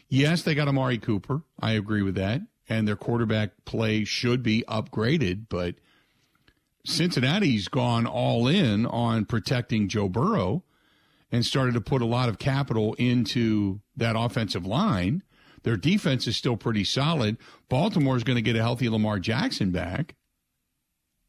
Yes, 0.09 0.43
they 0.43 0.55
got 0.55 0.69
Amari 0.69 0.99
Cooper. 0.99 1.43
I 1.61 1.73
agree 1.73 2.03
with 2.03 2.15
that. 2.17 2.41
And 2.69 2.87
their 2.87 2.97
quarterback 2.97 3.65
play 3.65 4.05
should 4.05 4.43
be 4.43 4.65
upgraded, 4.69 5.47
but 5.49 5.77
Cincinnati's 6.85 7.69
gone 7.69 8.07
all 8.07 8.49
in 8.49 8.87
on 8.87 9.25
protecting 9.25 9.89
Joe 9.89 10.09
Burrow 10.09 10.65
and 11.31 11.45
started 11.45 11.75
to 11.75 11.81
put 11.81 12.03
a 12.03 12.07
lot 12.07 12.29
of 12.29 12.39
capital 12.39 12.95
into 12.95 13.81
that 13.97 14.17
offensive 14.17 14.67
line. 14.67 15.23
Their 15.63 15.77
defense 15.77 16.27
is 16.27 16.37
still 16.37 16.57
pretty 16.57 16.85
solid. 16.85 17.37
Baltimore 17.69 18.17
is 18.17 18.25
going 18.25 18.37
to 18.37 18.43
get 18.43 18.57
a 18.57 18.63
healthy 18.63 18.89
Lamar 18.89 19.19
Jackson 19.19 19.71
back. 19.71 20.15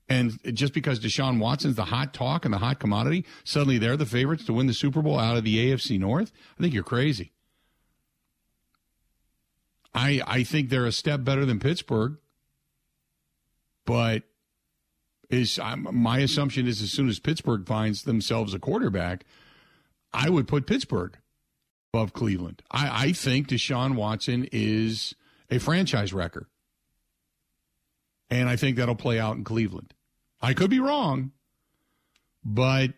And 0.07 0.39
just 0.53 0.73
because 0.73 0.99
Deshaun 0.99 1.39
Watson's 1.39 1.77
the 1.77 1.85
hot 1.85 2.13
talk 2.13 2.43
and 2.43 2.53
the 2.53 2.57
hot 2.57 2.79
commodity, 2.79 3.25
suddenly 3.45 3.77
they're 3.77 3.95
the 3.95 4.05
favorites 4.05 4.43
to 4.45 4.53
win 4.53 4.67
the 4.67 4.73
Super 4.73 5.01
Bowl 5.01 5.17
out 5.17 5.37
of 5.37 5.45
the 5.45 5.71
AFC 5.71 5.97
North? 5.97 6.31
I 6.59 6.61
think 6.61 6.73
you're 6.73 6.83
crazy. 6.83 7.31
I 9.93 10.21
I 10.25 10.43
think 10.43 10.69
they're 10.69 10.85
a 10.85 10.91
step 10.91 11.23
better 11.23 11.45
than 11.45 11.59
Pittsburgh, 11.59 12.17
but 13.85 14.23
is 15.29 15.57
I'm, 15.59 15.87
my 15.91 16.19
assumption 16.19 16.67
is 16.67 16.81
as 16.81 16.91
soon 16.91 17.07
as 17.07 17.19
Pittsburgh 17.19 17.65
finds 17.65 18.03
themselves 18.03 18.53
a 18.53 18.59
quarterback, 18.59 19.25
I 20.13 20.29
would 20.29 20.47
put 20.47 20.67
Pittsburgh 20.67 21.17
above 21.93 22.13
Cleveland. 22.13 22.61
I, 22.71 23.07
I 23.07 23.11
think 23.11 23.49
Deshaun 23.49 23.95
Watson 23.95 24.47
is 24.51 25.13
a 25.49 25.59
franchise 25.59 26.13
wrecker. 26.13 26.47
And 28.29 28.47
I 28.47 28.55
think 28.55 28.77
that'll 28.77 28.95
play 28.95 29.19
out 29.19 29.35
in 29.35 29.43
Cleveland. 29.43 29.93
I 30.41 30.53
could 30.53 30.69
be 30.69 30.79
wrong, 30.79 31.31
but 32.45 32.91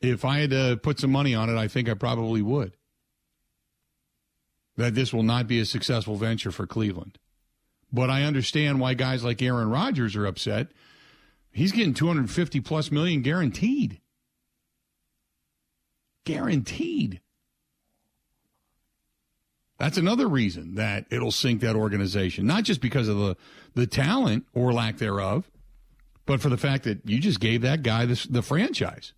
if 0.00 0.24
I 0.24 0.38
had 0.38 0.50
to 0.50 0.80
put 0.82 0.98
some 0.98 1.12
money 1.12 1.34
on 1.34 1.50
it, 1.50 1.58
I 1.58 1.68
think 1.68 1.88
I 1.88 1.94
probably 1.94 2.40
would. 2.40 2.76
That 4.76 4.94
this 4.94 5.12
will 5.12 5.22
not 5.22 5.46
be 5.46 5.60
a 5.60 5.66
successful 5.66 6.16
venture 6.16 6.50
for 6.50 6.66
Cleveland. 6.66 7.18
But 7.92 8.10
I 8.10 8.24
understand 8.24 8.80
why 8.80 8.94
guys 8.94 9.22
like 9.22 9.40
Aaron 9.42 9.68
Rodgers 9.70 10.16
are 10.16 10.26
upset. 10.26 10.68
He's 11.52 11.70
getting 11.70 11.94
250 11.94 12.60
plus 12.60 12.90
million 12.90 13.22
guaranteed. 13.22 14.00
Guaranteed. 16.24 17.20
That's 19.84 19.98
another 19.98 20.26
reason 20.26 20.76
that 20.76 21.04
it'll 21.10 21.30
sink 21.30 21.60
that 21.60 21.76
organization, 21.76 22.46
not 22.46 22.64
just 22.64 22.80
because 22.80 23.06
of 23.06 23.18
the, 23.18 23.36
the 23.74 23.86
talent 23.86 24.46
or 24.54 24.72
lack 24.72 24.96
thereof, 24.96 25.50
but 26.24 26.40
for 26.40 26.48
the 26.48 26.56
fact 26.56 26.84
that 26.84 27.06
you 27.06 27.18
just 27.18 27.38
gave 27.38 27.60
that 27.60 27.82
guy 27.82 28.06
this, 28.06 28.24
the 28.24 28.40
franchise. 28.40 29.12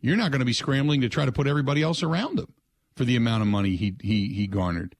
You're 0.00 0.16
not 0.16 0.32
going 0.32 0.40
to 0.40 0.44
be 0.44 0.52
scrambling 0.52 1.02
to 1.02 1.08
try 1.08 1.24
to 1.24 1.30
put 1.30 1.46
everybody 1.46 1.82
else 1.82 2.02
around 2.02 2.40
him 2.40 2.52
for 2.96 3.04
the 3.04 3.14
amount 3.14 3.42
of 3.42 3.46
money 3.46 3.76
he 3.76 3.94
he 4.02 4.34
he 4.34 4.48
garnered. 4.48 4.96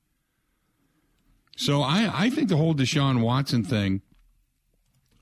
So 1.57 1.83
I 1.83 2.09
I 2.15 2.31
think 2.31 2.49
the 2.49 2.57
whole 2.57 2.73
Deshaun 2.77 3.23
Watson 3.23 3.65
thing 3.65 4.03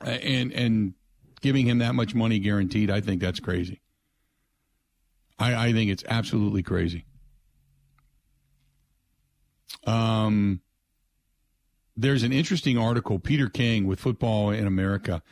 and 0.02 0.52
and 0.52 0.92
giving 1.40 1.66
him 1.66 1.78
that 1.78 1.94
much 1.94 2.14
money 2.14 2.38
guaranteed, 2.38 2.90
I 2.90 3.00
think 3.00 3.22
that's 3.22 3.40
crazy. 3.40 3.80
I 5.38 5.68
I 5.68 5.72
think 5.72 5.90
it's 5.90 6.04
absolutely 6.06 6.62
crazy. 6.62 7.06
Um 9.86 10.60
there's 11.96 12.24
an 12.24 12.32
interesting 12.32 12.76
article, 12.76 13.20
Peter 13.20 13.48
King 13.48 13.86
with 13.86 14.00
Football 14.00 14.50
in 14.50 14.66
America, 14.66 15.22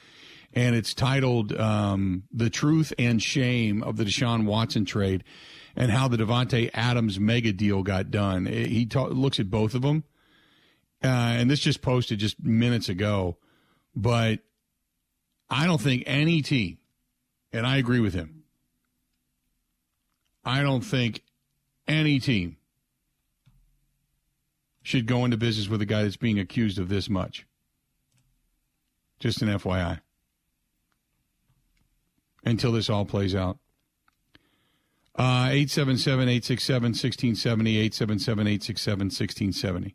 and 0.53 0.77
it's 0.77 0.95
titled 0.95 1.53
um, 1.59 2.23
"The 2.33 2.51
Truth 2.51 2.93
and 2.99 3.21
Shame 3.21 3.83
of 3.83 3.97
the 3.97 4.05
Deshaun 4.05 4.45
Watson 4.45 4.85
Trade." 4.85 5.25
and 5.77 5.91
how 5.91 6.09
the 6.09 6.17
Davante 6.17 6.71
Adams 6.75 7.19
mega 7.19 7.53
deal 7.53 7.83
got 7.83 8.11
done. 8.11 8.47
He 8.47 8.87
ta- 8.87 9.07
looks 9.07 9.41
at 9.41 9.51
both 9.51 9.75
of 9.75 9.83
them, 9.83 10.05
uh, 11.03 11.07
and 11.07 11.51
this 11.51 11.61
just 11.61 11.83
posted 11.83 12.19
just 12.19 12.43
minutes 12.43 12.89
ago. 12.89 13.39
But 13.95 14.41
I 15.49 15.67
don't 15.67 15.81
think 15.81 16.05
any 16.07 16.43
team, 16.43 16.79
and 17.53 17.67
I 17.67 17.77
agree 17.77 18.01
with 18.01 18.15
him. 18.15 18.45
I 20.45 20.63
don't 20.63 20.83
think 20.83 21.23
any 21.87 22.19
team 22.19 22.57
should 24.83 25.07
go 25.07 25.25
into 25.25 25.37
business 25.37 25.69
with 25.69 25.81
a 25.83 25.87
guy 25.87 26.03
that's 26.03 26.17
being 26.17 26.39
accused 26.39 26.79
of 26.79 26.89
this 26.89 27.09
much. 27.09 27.47
Just 29.21 29.41
an 29.43 29.49
FYI. 29.49 30.01
Until 32.45 32.73
this 32.73 32.91
all 32.91 33.05
plays 33.05 33.35
out. 33.35 33.59
Uh, 35.15 35.49
877 35.53 36.29
867 36.29 36.83
1670, 36.83 37.71
877 37.77 38.47
867 38.47 38.99
1670. 39.07 39.95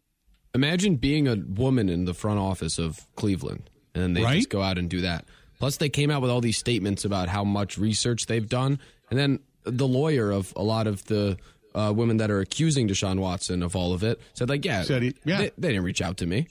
Imagine 0.53 0.95
being 0.95 1.27
a 1.27 1.35
woman 1.35 1.89
in 1.89 2.05
the 2.05 2.13
front 2.13 2.39
office 2.39 2.77
of 2.79 3.05
Cleveland 3.15 3.69
and 3.93 4.15
they 4.15 4.23
Right? 4.23 4.38
just 4.38 4.49
go 4.49 4.61
out 4.61 4.77
and 4.77 4.89
do 4.89 5.01
that. 5.01 5.25
Plus, 5.59 5.77
they 5.77 5.89
came 5.89 6.11
out 6.11 6.21
with 6.21 6.29
all 6.31 6.39
these 6.39 6.57
statements 6.57 7.03
about 7.03 7.29
how 7.29 7.43
much 7.43 7.77
research 7.79 8.27
they've 8.27 8.47
done. 8.47 8.79
And 9.09 9.19
then 9.19 9.39
the 9.63 9.88
lawyer 9.88 10.31
of 10.31 10.53
a 10.55 10.61
lot 10.63 10.85
of 10.88 11.03
the 11.05 11.38
uh, 11.76 11.93
women 11.95 12.18
that 12.18 12.32
are 12.32 12.39
accusing 12.39 12.88
Deshaun 12.88 13.20
Watson 13.20 13.61
of 13.63 13.76
all 13.76 13.93
of 13.93 14.03
it 14.03 14.20
said, 14.34 14.49
like, 14.49 14.65
yeah, 14.65 14.84
Said 14.84 15.03
he- 15.03 15.15
yeah. 15.26 15.38
They, 15.38 15.51
they 15.57 15.68
didn't 15.70 15.84
reach 15.84 16.01
out 16.01 16.18
to 16.18 16.26
me. 16.26 16.47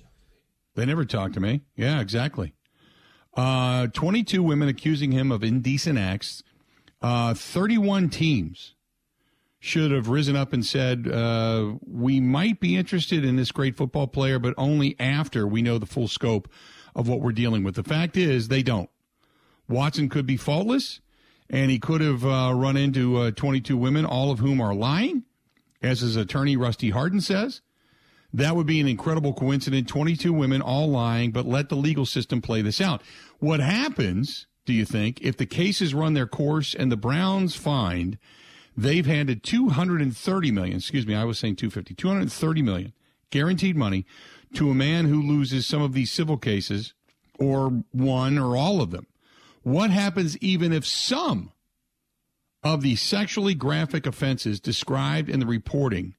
They 0.75 0.85
never 0.87 1.05
talked 1.05 1.35
to 1.35 1.41
me. 1.41 1.63
Yeah, 1.77 2.01
exactly. 2.01 2.53
Uh, 3.35 3.87
22 3.89 4.43
women 4.43 4.69
accusing 4.69 5.13
him 5.13 5.31
of 5.33 5.43
indecent 5.45 5.99
acts. 5.99 6.43
Uh, 7.03 7.35
31 7.35 8.09
teams 8.09 8.75
should 9.59 9.91
have 9.91 10.09
risen 10.09 10.37
up 10.37 10.53
and 10.53 10.65
said, 10.65 11.09
uh, 11.09 11.75
we 11.87 12.21
might 12.21 12.61
be 12.61 12.77
interested 12.77 13.25
in 13.25 13.37
this 13.37 13.51
great 13.53 13.77
football 13.77 14.07
player, 14.07 14.39
but 14.39 14.55
only 14.57 14.95
after 15.01 15.47
we 15.47 15.61
know 15.63 15.77
the 15.79 15.87
full 15.87 16.09
scope 16.09 16.49
of 16.95 17.09
what 17.09 17.21
we're 17.21 17.33
dealing 17.33 17.63
with. 17.65 17.75
The 17.75 17.83
fact 17.83 18.17
is, 18.17 18.49
they 18.49 18.63
don't. 18.63 18.89
Watson 19.69 20.09
could 20.09 20.27
be 20.27 20.37
faultless, 20.37 21.01
and 21.49 21.71
he 21.71 21.79
could 21.79 22.01
have 22.01 22.25
uh, 22.25 22.53
run 22.55 22.77
into 22.77 23.17
uh, 23.17 23.31
22 23.31 23.77
women, 23.77 24.05
all 24.05 24.31
of 24.31 24.39
whom 24.39 24.61
are 24.61 24.75
lying, 24.75 25.25
as 25.83 26.01
his 26.01 26.17
attorney 26.17 26.57
Rusty 26.57 26.91
Hardin 26.91 27.21
says. 27.21 27.61
That 28.33 28.57
would 28.57 28.67
be 28.67 28.81
an 28.81 28.89
incredible 28.89 29.33
coincidence. 29.33 29.91
22 29.91 30.33
women 30.33 30.61
all 30.61 30.91
lying, 30.91 31.31
but 31.31 31.47
let 31.47 31.69
the 31.69 31.77
legal 31.77 32.05
system 32.05 32.43
play 32.43 32.61
this 32.61 32.81
out. 32.81 33.03
What 33.39 33.61
happens, 33.61 34.47
do 34.65 34.73
you 34.73 34.85
think, 34.85 35.21
if 35.23 35.37
the 35.37 35.47
cases 35.47 35.95
run 35.95 36.15
their 36.15 36.27
course 36.27 36.75
and 36.75 36.91
the 36.91 36.97
Browns 36.97 37.55
find 37.55 38.19
they've 38.77 39.07
handed 39.07 39.43
230 39.43 40.51
million, 40.51 40.77
excuse 40.77 41.07
me, 41.07 41.15
I 41.15 41.25
was 41.25 41.39
saying 41.39 41.57
250, 41.57 41.95
230 41.95 42.63
million 42.63 42.93
guaranteed 43.31 43.77
money 43.77 44.05
to 44.55 44.71
a 44.71 44.75
man 44.75 45.07
who 45.07 45.23
loses 45.23 45.67
some 45.67 45.83
of 45.83 45.93
these 45.93 46.11
civil 46.11 46.37
cases 46.37 46.95
or 47.39 47.85
one 47.93 48.39
or 48.39 48.57
all 48.57 48.81
of 48.81 48.91
them? 48.91 49.07
What 49.67 49.91
happens 49.91 50.39
even 50.39 50.73
if 50.73 50.87
some 50.87 51.51
of 52.63 52.83
the 52.83 52.95
sexually 52.95 53.53
graphic 53.53 54.07
offenses 54.07 54.61
described 54.61 55.29
in 55.29 55.41
the 55.41 55.47
reporting 55.47 56.15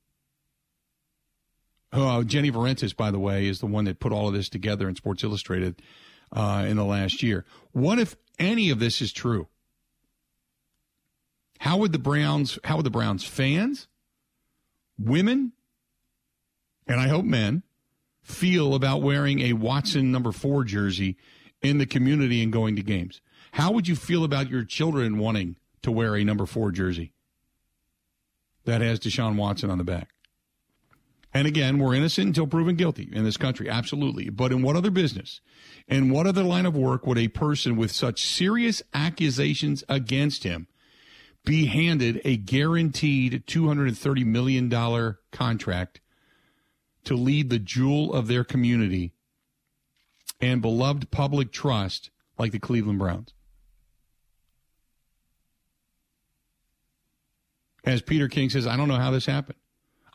uh, 1.93 2.24
Jenny 2.24 2.52
Vrentas, 2.52 2.93
by 2.93 3.10
the 3.10 3.20
way, 3.20 3.48
is 3.48 3.62
the 3.62 3.66
one 3.66 3.86
that 3.86 4.02
put 4.02 4.12
all 4.12 4.28
of 4.28 4.34
this 4.34 4.50
together 4.50 4.89
in 4.89 4.98
Sports 4.98 5.24
Illustrated 5.24 5.82
uh, 6.34 6.66
in 6.68 6.76
the 6.76 6.84
last 6.84 7.24
year. 7.24 7.45
What 7.72 8.00
if 8.00 8.18
any 8.38 8.70
of 8.70 8.80
this 8.80 9.02
is 9.02 9.14
true? 9.14 9.48
How 11.60 11.78
would 11.78 11.93
the 11.93 12.00
Browns? 12.00 12.60
How 12.66 12.76
would 12.76 12.86
the 12.86 12.89
Browns 12.89 13.24
fans, 13.24 13.88
women, 15.00 15.54
and 16.86 17.00
I 17.00 17.08
hope 17.08 17.24
men 17.24 17.64
feel 18.22 18.76
about 18.76 19.02
wearing 19.02 19.39
a 19.39 19.54
Watson 19.54 20.12
number 20.12 20.34
four 20.34 20.66
jersey 20.66 21.16
in 21.62 21.78
the 21.78 21.86
community 21.86 22.43
and 22.43 22.52
going 22.52 22.76
to 22.76 22.84
games? 22.84 23.22
How 23.58 23.72
would 23.72 23.88
you 23.88 23.95
feel 23.95 24.24
about 24.24 24.51
your 24.51 24.64
children 24.64 25.18
wanting 25.18 25.55
to 25.82 25.89
wear 25.89 26.16
a 26.16 26.24
number 26.24 26.45
four 26.45 26.72
jersey 26.72 27.14
that 28.66 28.82
has 28.82 28.99
Deshaun 28.99 29.36
Watson 29.36 29.72
on 29.72 29.80
the 29.80 29.84
back? 29.84 30.10
And 31.34 31.47
again, 31.47 31.80
we're 31.80 31.95
innocent 31.95 32.28
until 32.28 32.45
proven 32.45 32.76
guilty 32.76 33.10
in 33.12 33.24
this 33.24 33.36
country, 33.36 33.68
absolutely. 33.68 34.30
But 34.30 34.51
in 34.51 34.62
what 34.62 34.76
other 34.76 34.91
business, 34.91 35.41
in 35.88 36.12
what 36.12 36.28
other 36.28 36.43
line 36.43 36.68
of 36.68 36.76
work 36.76 37.08
would 37.08 37.18
a 37.18 37.30
person 37.30 37.78
with 37.78 37.89
such 37.89 38.24
serious 38.24 38.84
accusations 38.93 39.84
against 39.89 40.43
him 40.43 40.68
be 41.43 41.66
handed 41.66 42.22
a 42.24 42.38
guaranteed 42.38 43.43
$230 43.47 44.24
million 44.24 45.16
contract 45.32 45.99
to 47.05 47.16
lead 47.16 47.49
the 47.49 47.58
jewel 47.58 48.14
of 48.14 48.28
their 48.28 48.43
community 48.43 49.14
and 50.39 50.62
beloved 50.62 51.10
public 51.10 51.51
trust 51.51 52.12
like 52.38 52.51
the 52.51 52.60
Cleveland 52.60 52.99
Browns? 52.99 53.34
As 57.88 58.02
Peter 58.02 58.28
King 58.28 58.50
says, 58.50 58.68
I 58.68 58.76
don't 58.76 58.90
know 58.90 58.98
how 58.98 59.12
this 59.12 59.26
happened. 59.26 59.58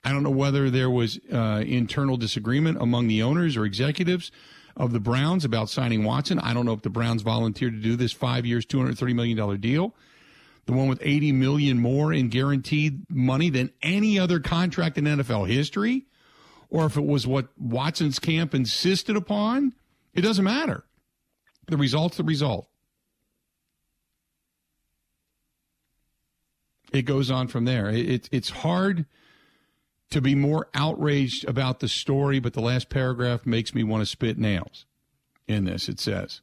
I 0.04 0.12
don't 0.12 0.22
know 0.22 0.30
whether 0.30 0.68
there 0.68 0.90
was 0.90 1.18
uh, 1.32 1.62
internal 1.66 2.18
disagreement 2.18 2.76
among 2.82 3.08
the 3.08 3.22
owners 3.22 3.56
or 3.56 3.64
executives 3.64 4.30
of 4.76 4.92
the 4.92 5.00
Browns 5.00 5.46
about 5.46 5.70
signing 5.70 6.04
Watson. 6.04 6.38
I 6.38 6.52
don't 6.52 6.66
know 6.66 6.74
if 6.74 6.82
the 6.82 6.90
Browns 6.90 7.22
volunteered 7.22 7.72
to 7.72 7.80
do 7.80 7.96
this 7.96 8.12
five 8.12 8.44
years, 8.44 8.66
two 8.66 8.78
hundred 8.78 8.98
thirty 8.98 9.14
million 9.14 9.38
dollar 9.38 9.56
deal, 9.56 9.94
the 10.66 10.74
one 10.74 10.86
with 10.86 10.98
eighty 11.00 11.32
million 11.32 11.78
more 11.78 12.12
in 12.12 12.28
guaranteed 12.28 13.06
money 13.08 13.48
than 13.48 13.70
any 13.82 14.18
other 14.18 14.38
contract 14.38 14.98
in 14.98 15.04
NFL 15.04 15.48
history, 15.48 16.04
or 16.68 16.84
if 16.84 16.98
it 16.98 17.06
was 17.06 17.26
what 17.26 17.48
Watson's 17.58 18.18
camp 18.18 18.54
insisted 18.54 19.16
upon. 19.16 19.72
It 20.12 20.20
doesn't 20.20 20.44
matter. 20.44 20.84
The 21.68 21.78
result's 21.78 22.18
the 22.18 22.24
result. 22.24 22.68
It 26.92 27.02
goes 27.02 27.30
on 27.30 27.48
from 27.48 27.64
there. 27.64 27.88
It, 27.88 28.10
it, 28.10 28.28
it's 28.30 28.50
hard 28.50 29.06
to 30.10 30.20
be 30.20 30.34
more 30.34 30.68
outraged 30.74 31.48
about 31.48 31.80
the 31.80 31.88
story, 31.88 32.38
but 32.38 32.52
the 32.52 32.60
last 32.60 32.90
paragraph 32.90 33.46
makes 33.46 33.74
me 33.74 33.82
want 33.82 34.02
to 34.02 34.06
spit 34.06 34.38
nails 34.38 34.84
in 35.48 35.64
this. 35.64 35.88
It 35.88 35.98
says, 35.98 36.42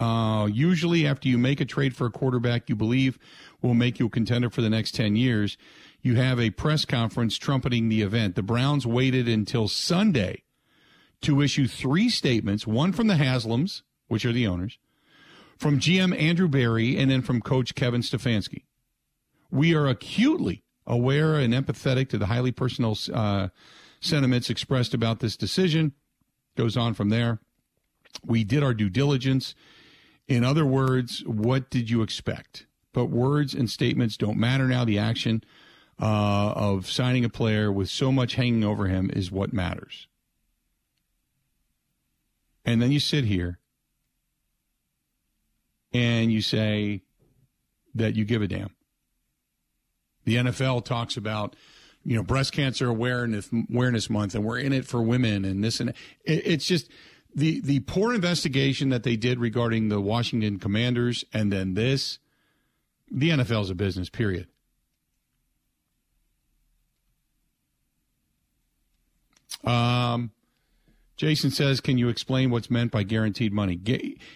uh, 0.00 0.48
usually 0.50 1.06
after 1.06 1.28
you 1.28 1.38
make 1.38 1.60
a 1.60 1.64
trade 1.64 1.96
for 1.96 2.06
a 2.06 2.10
quarterback 2.10 2.68
you 2.68 2.76
believe 2.76 3.18
will 3.62 3.74
make 3.74 3.98
you 3.98 4.06
a 4.06 4.10
contender 4.10 4.50
for 4.50 4.60
the 4.60 4.70
next 4.70 4.94
10 4.94 5.16
years, 5.16 5.56
you 6.02 6.16
have 6.16 6.38
a 6.38 6.50
press 6.50 6.84
conference 6.84 7.36
trumpeting 7.36 7.88
the 7.88 8.02
event. 8.02 8.34
The 8.34 8.42
Browns 8.42 8.86
waited 8.86 9.28
until 9.28 9.68
Sunday 9.68 10.42
to 11.22 11.42
issue 11.42 11.66
three 11.66 12.08
statements, 12.08 12.66
one 12.66 12.92
from 12.92 13.08
the 13.08 13.14
Haslams, 13.14 13.82
which 14.06 14.24
are 14.24 14.32
the 14.32 14.46
owners, 14.46 14.78
from 15.56 15.80
GM 15.80 16.16
Andrew 16.18 16.48
Berry, 16.48 16.96
and 16.96 17.10
then 17.10 17.22
from 17.22 17.40
coach 17.40 17.74
Kevin 17.74 18.02
Stefanski. 18.02 18.62
We 19.50 19.74
are 19.74 19.86
acutely 19.86 20.62
aware 20.86 21.34
and 21.34 21.54
empathetic 21.54 22.08
to 22.10 22.18
the 22.18 22.26
highly 22.26 22.52
personal 22.52 22.96
uh, 23.12 23.48
sentiments 24.00 24.50
expressed 24.50 24.94
about 24.94 25.20
this 25.20 25.36
decision. 25.36 25.92
Goes 26.56 26.76
on 26.76 26.94
from 26.94 27.10
there. 27.10 27.40
We 28.24 28.44
did 28.44 28.62
our 28.62 28.74
due 28.74 28.90
diligence. 28.90 29.54
In 30.26 30.44
other 30.44 30.66
words, 30.66 31.24
what 31.24 31.70
did 31.70 31.88
you 31.88 32.02
expect? 32.02 32.66
But 32.92 33.06
words 33.06 33.54
and 33.54 33.70
statements 33.70 34.16
don't 34.16 34.38
matter 34.38 34.66
now. 34.66 34.84
The 34.84 34.98
action 34.98 35.44
uh, 36.00 36.52
of 36.54 36.90
signing 36.90 37.24
a 37.24 37.28
player 37.28 37.70
with 37.70 37.88
so 37.88 38.10
much 38.10 38.34
hanging 38.34 38.64
over 38.64 38.86
him 38.86 39.10
is 39.12 39.30
what 39.30 39.52
matters. 39.52 40.06
And 42.64 42.82
then 42.82 42.92
you 42.92 43.00
sit 43.00 43.24
here 43.24 43.58
and 45.92 46.30
you 46.32 46.42
say 46.42 47.02
that 47.94 48.14
you 48.14 48.24
give 48.24 48.42
a 48.42 48.48
damn 48.48 48.70
The 50.28 50.36
NFL 50.36 50.84
talks 50.84 51.16
about 51.16 51.56
you 52.04 52.14
know 52.14 52.22
breast 52.22 52.52
cancer 52.52 52.86
awareness 52.86 53.48
awareness 53.70 54.10
month, 54.10 54.34
and 54.34 54.44
we're 54.44 54.58
in 54.58 54.74
it 54.74 54.84
for 54.84 55.00
women, 55.00 55.46
and 55.46 55.64
this 55.64 55.80
and 55.80 55.88
it, 56.22 56.46
it's 56.46 56.66
just 56.66 56.90
the 57.34 57.60
the 57.60 57.80
poor 57.80 58.12
investigation 58.12 58.90
that 58.90 59.04
they 59.04 59.16
did 59.16 59.40
regarding 59.40 59.88
the 59.88 60.02
Washington 60.02 60.58
Commanders, 60.58 61.24
and 61.32 61.50
then 61.50 61.72
this. 61.72 62.18
The 63.10 63.30
NFL 63.30 63.62
is 63.62 63.70
a 63.70 63.74
business. 63.74 64.10
Period. 64.10 64.48
Um, 69.64 70.32
Jason 71.16 71.50
says, 71.50 71.80
"Can 71.80 71.96
you 71.96 72.10
explain 72.10 72.50
what's 72.50 72.70
meant 72.70 72.92
by 72.92 73.02
guaranteed 73.02 73.54
money?" 73.54 73.80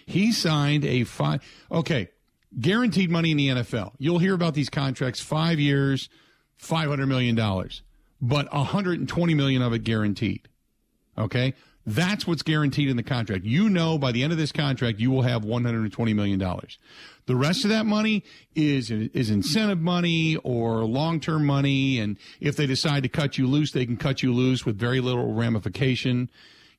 He 0.06 0.32
signed 0.32 0.86
a 0.86 1.04
five. 1.04 1.42
Okay, 1.70 2.08
guaranteed 2.60 3.10
money 3.10 3.30
in 3.30 3.36
the 3.36 3.48
NFL. 3.48 3.92
You'll 3.98 4.18
hear 4.18 4.34
about 4.34 4.54
these 4.54 4.70
contracts: 4.70 5.20
five 5.20 5.58
years, 5.58 6.08
five 6.56 6.88
hundred 6.88 7.06
million 7.06 7.34
dollars, 7.34 7.82
but 8.20 8.48
hundred 8.48 8.98
and 8.98 9.08
twenty 9.08 9.34
million 9.34 9.62
of 9.62 9.72
it 9.72 9.84
guaranteed. 9.84 10.48
Okay, 11.16 11.54
that's 11.84 12.26
what's 12.26 12.42
guaranteed 12.42 12.88
in 12.88 12.96
the 12.96 13.02
contract. 13.02 13.44
You 13.44 13.68
know, 13.68 13.98
by 13.98 14.12
the 14.12 14.22
end 14.22 14.32
of 14.32 14.38
this 14.38 14.52
contract, 14.52 15.00
you 15.00 15.10
will 15.10 15.22
have 15.22 15.44
one 15.44 15.64
hundred 15.64 15.82
and 15.82 15.92
twenty 15.92 16.14
million 16.14 16.38
dollars. 16.38 16.78
The 17.26 17.36
rest 17.36 17.64
of 17.64 17.70
that 17.70 17.86
money 17.86 18.24
is 18.54 18.90
is 18.90 19.30
incentive 19.30 19.80
money 19.80 20.36
or 20.36 20.84
long 20.84 21.20
term 21.20 21.44
money, 21.44 21.98
and 21.98 22.16
if 22.40 22.56
they 22.56 22.66
decide 22.66 23.02
to 23.04 23.08
cut 23.08 23.38
you 23.38 23.46
loose, 23.46 23.72
they 23.72 23.86
can 23.86 23.96
cut 23.96 24.22
you 24.22 24.32
loose 24.32 24.64
with 24.64 24.78
very 24.78 25.00
little 25.00 25.32
ramification. 25.32 26.30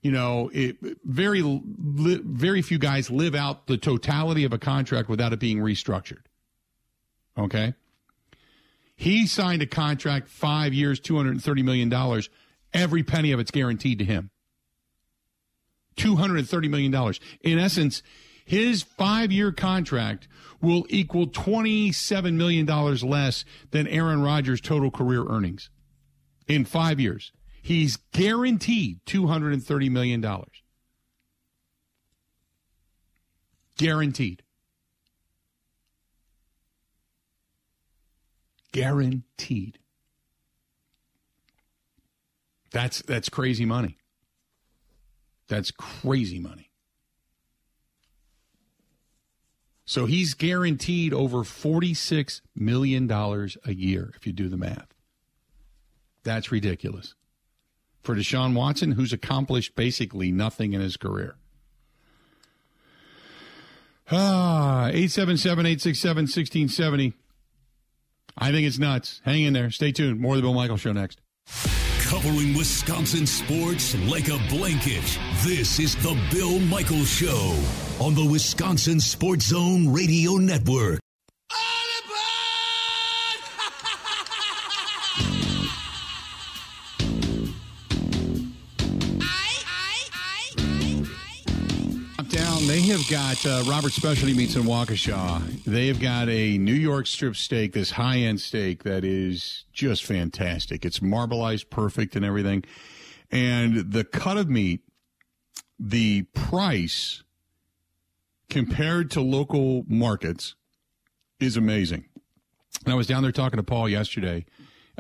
You 0.04 0.12
know, 0.12 0.51
it, 0.54 0.78
very 1.06 1.62
very 1.66 2.62
few 2.62 2.78
guys 2.78 3.10
live 3.10 3.34
out 3.34 3.68
the 3.68 3.78
totality 3.78 4.43
of 4.43 4.54
a 4.54 4.60
contract 4.60 5.10
without 5.10 5.34
it 5.34 5.39
being 5.39 5.58
restructured. 5.60 6.26
Okay, 7.38 7.74
he 8.95 9.26
signed 9.26 9.62
a 9.62 9.66
contract 9.66 10.28
five 10.28 10.74
years, 10.74 10.99
two 10.99 11.16
hundred 11.16 11.32
and 11.32 11.43
thirty 11.43 11.64
million 11.64 11.89
dollars. 11.89 12.30
Every 12.74 13.01
penny 13.01 13.32
of 13.32 13.39
it's 13.39 13.51
guaranteed 13.51 13.99
to 13.99 14.06
him. 14.06 14.30
$230 15.95 16.70
million. 16.70 17.14
In 17.41 17.60
essence, 17.60 18.01
his 18.45 18.84
five 18.84 19.32
year 19.32 19.51
contract 19.51 20.28
will 20.62 20.86
equal 20.89 21.28
$27 21.28 22.34
million 22.34 22.66
less 22.66 23.45
than 23.72 23.88
Aaron 23.88 24.22
Rodgers' 24.22 24.62
total 24.62 24.91
career 24.91 25.26
earnings 25.28 25.70
in 26.47 26.66
five 26.66 26.99
years. 26.99 27.32
He's 27.64 27.95
guaranteed 28.11 28.99
$230 29.05 29.89
million. 29.89 30.22
Guaranteed. 33.78 34.43
Guaranteed. 38.74 39.80
That's 42.72 43.01
that's 43.03 43.30
crazy 43.30 43.66
money. 43.66 43.97
That's 45.47 45.72
crazy 45.72 46.39
money. 46.39 46.70
So 49.86 50.05
he's 50.05 50.34
guaranteed 50.34 51.14
over 51.14 51.39
$46 51.39 52.41
million 52.55 53.09
a 53.11 53.74
year 53.74 54.11
if 54.16 54.28
you 54.28 54.34
do 54.34 54.49
the 54.49 54.57
math. 54.57 54.93
That's 56.24 56.51
ridiculous. 56.51 57.16
For 58.04 58.16
Deshaun 58.16 58.54
Watson, 58.54 58.91
who's 58.91 59.14
accomplished 59.14 59.76
basically 59.76 60.32
nothing 60.32 60.74
in 60.74 60.82
his 60.82 60.97
career. 60.97 61.36
Ah, 64.12 64.88
877 64.88 65.66
867 65.66 66.24
1670. 66.24 67.14
I 68.38 68.51
think 68.51 68.68
it's 68.68 68.78
nuts. 68.78 69.22
Hang 69.24 69.43
in 69.43 69.54
there. 69.54 69.72
Stay 69.72 69.91
tuned. 69.91 70.20
More 70.20 70.34
of 70.34 70.38
the 70.38 70.41
Bill 70.41 70.54
Michael 70.54 70.78
Show 70.78 70.91
next. 70.91 71.22
Covering 72.01 72.54
Wisconsin 72.56 73.26
sports 73.26 73.95
like 74.08 74.28
a 74.28 74.38
blanket. 74.49 75.18
This 75.43 75.80
is 75.80 75.95
the 75.95 76.20
Bill 76.32 76.60
Michael 76.60 77.06
Show 77.06 77.58
on 77.99 78.14
the 78.14 78.28
Wisconsin 78.30 78.99
Sports 78.99 79.45
Zone 79.45 79.91
Radio 79.91 80.34
Network. 80.34 80.99
Have 93.04 93.43
got 93.43 93.45
uh, 93.45 93.64
Robert 93.70 93.91
Specialty 93.91 94.34
Meats 94.34 94.56
in 94.56 94.64
Waukesha. 94.64 95.66
They 95.66 95.88
have 95.88 95.99
got 95.99 96.30
a 96.30 96.58
New 96.58 96.74
York 96.74 97.06
strip 97.06 97.36
steak, 97.36 97.74
this 97.74 97.91
high 97.91 98.20
end 98.20 98.39
steak 98.39 98.84
that 98.84 99.04
is 99.04 99.66
just 99.74 100.06
fantastic. 100.06 100.86
It's 100.86 100.99
marbleized 100.99 101.70
perfect 101.70 102.16
and 102.16 102.24
everything. 102.24 102.64
And 103.30 103.91
the 103.91 104.06
cut 104.06 104.38
of 104.38 104.49
meat, 104.49 104.84
the 105.78 106.24
price 106.34 107.24
compared 108.49 109.12
to 109.12 109.22
local 109.22 109.84
markets 109.89 110.56
is 111.41 111.58
amazing. 111.58 112.06
And 112.86 112.93
I 112.93 112.95
was 112.95 113.08
down 113.08 113.24
there 113.24 113.34
talking 113.34 113.58
to 113.58 113.64
Paul 113.64 113.89
yesterday 113.89 114.45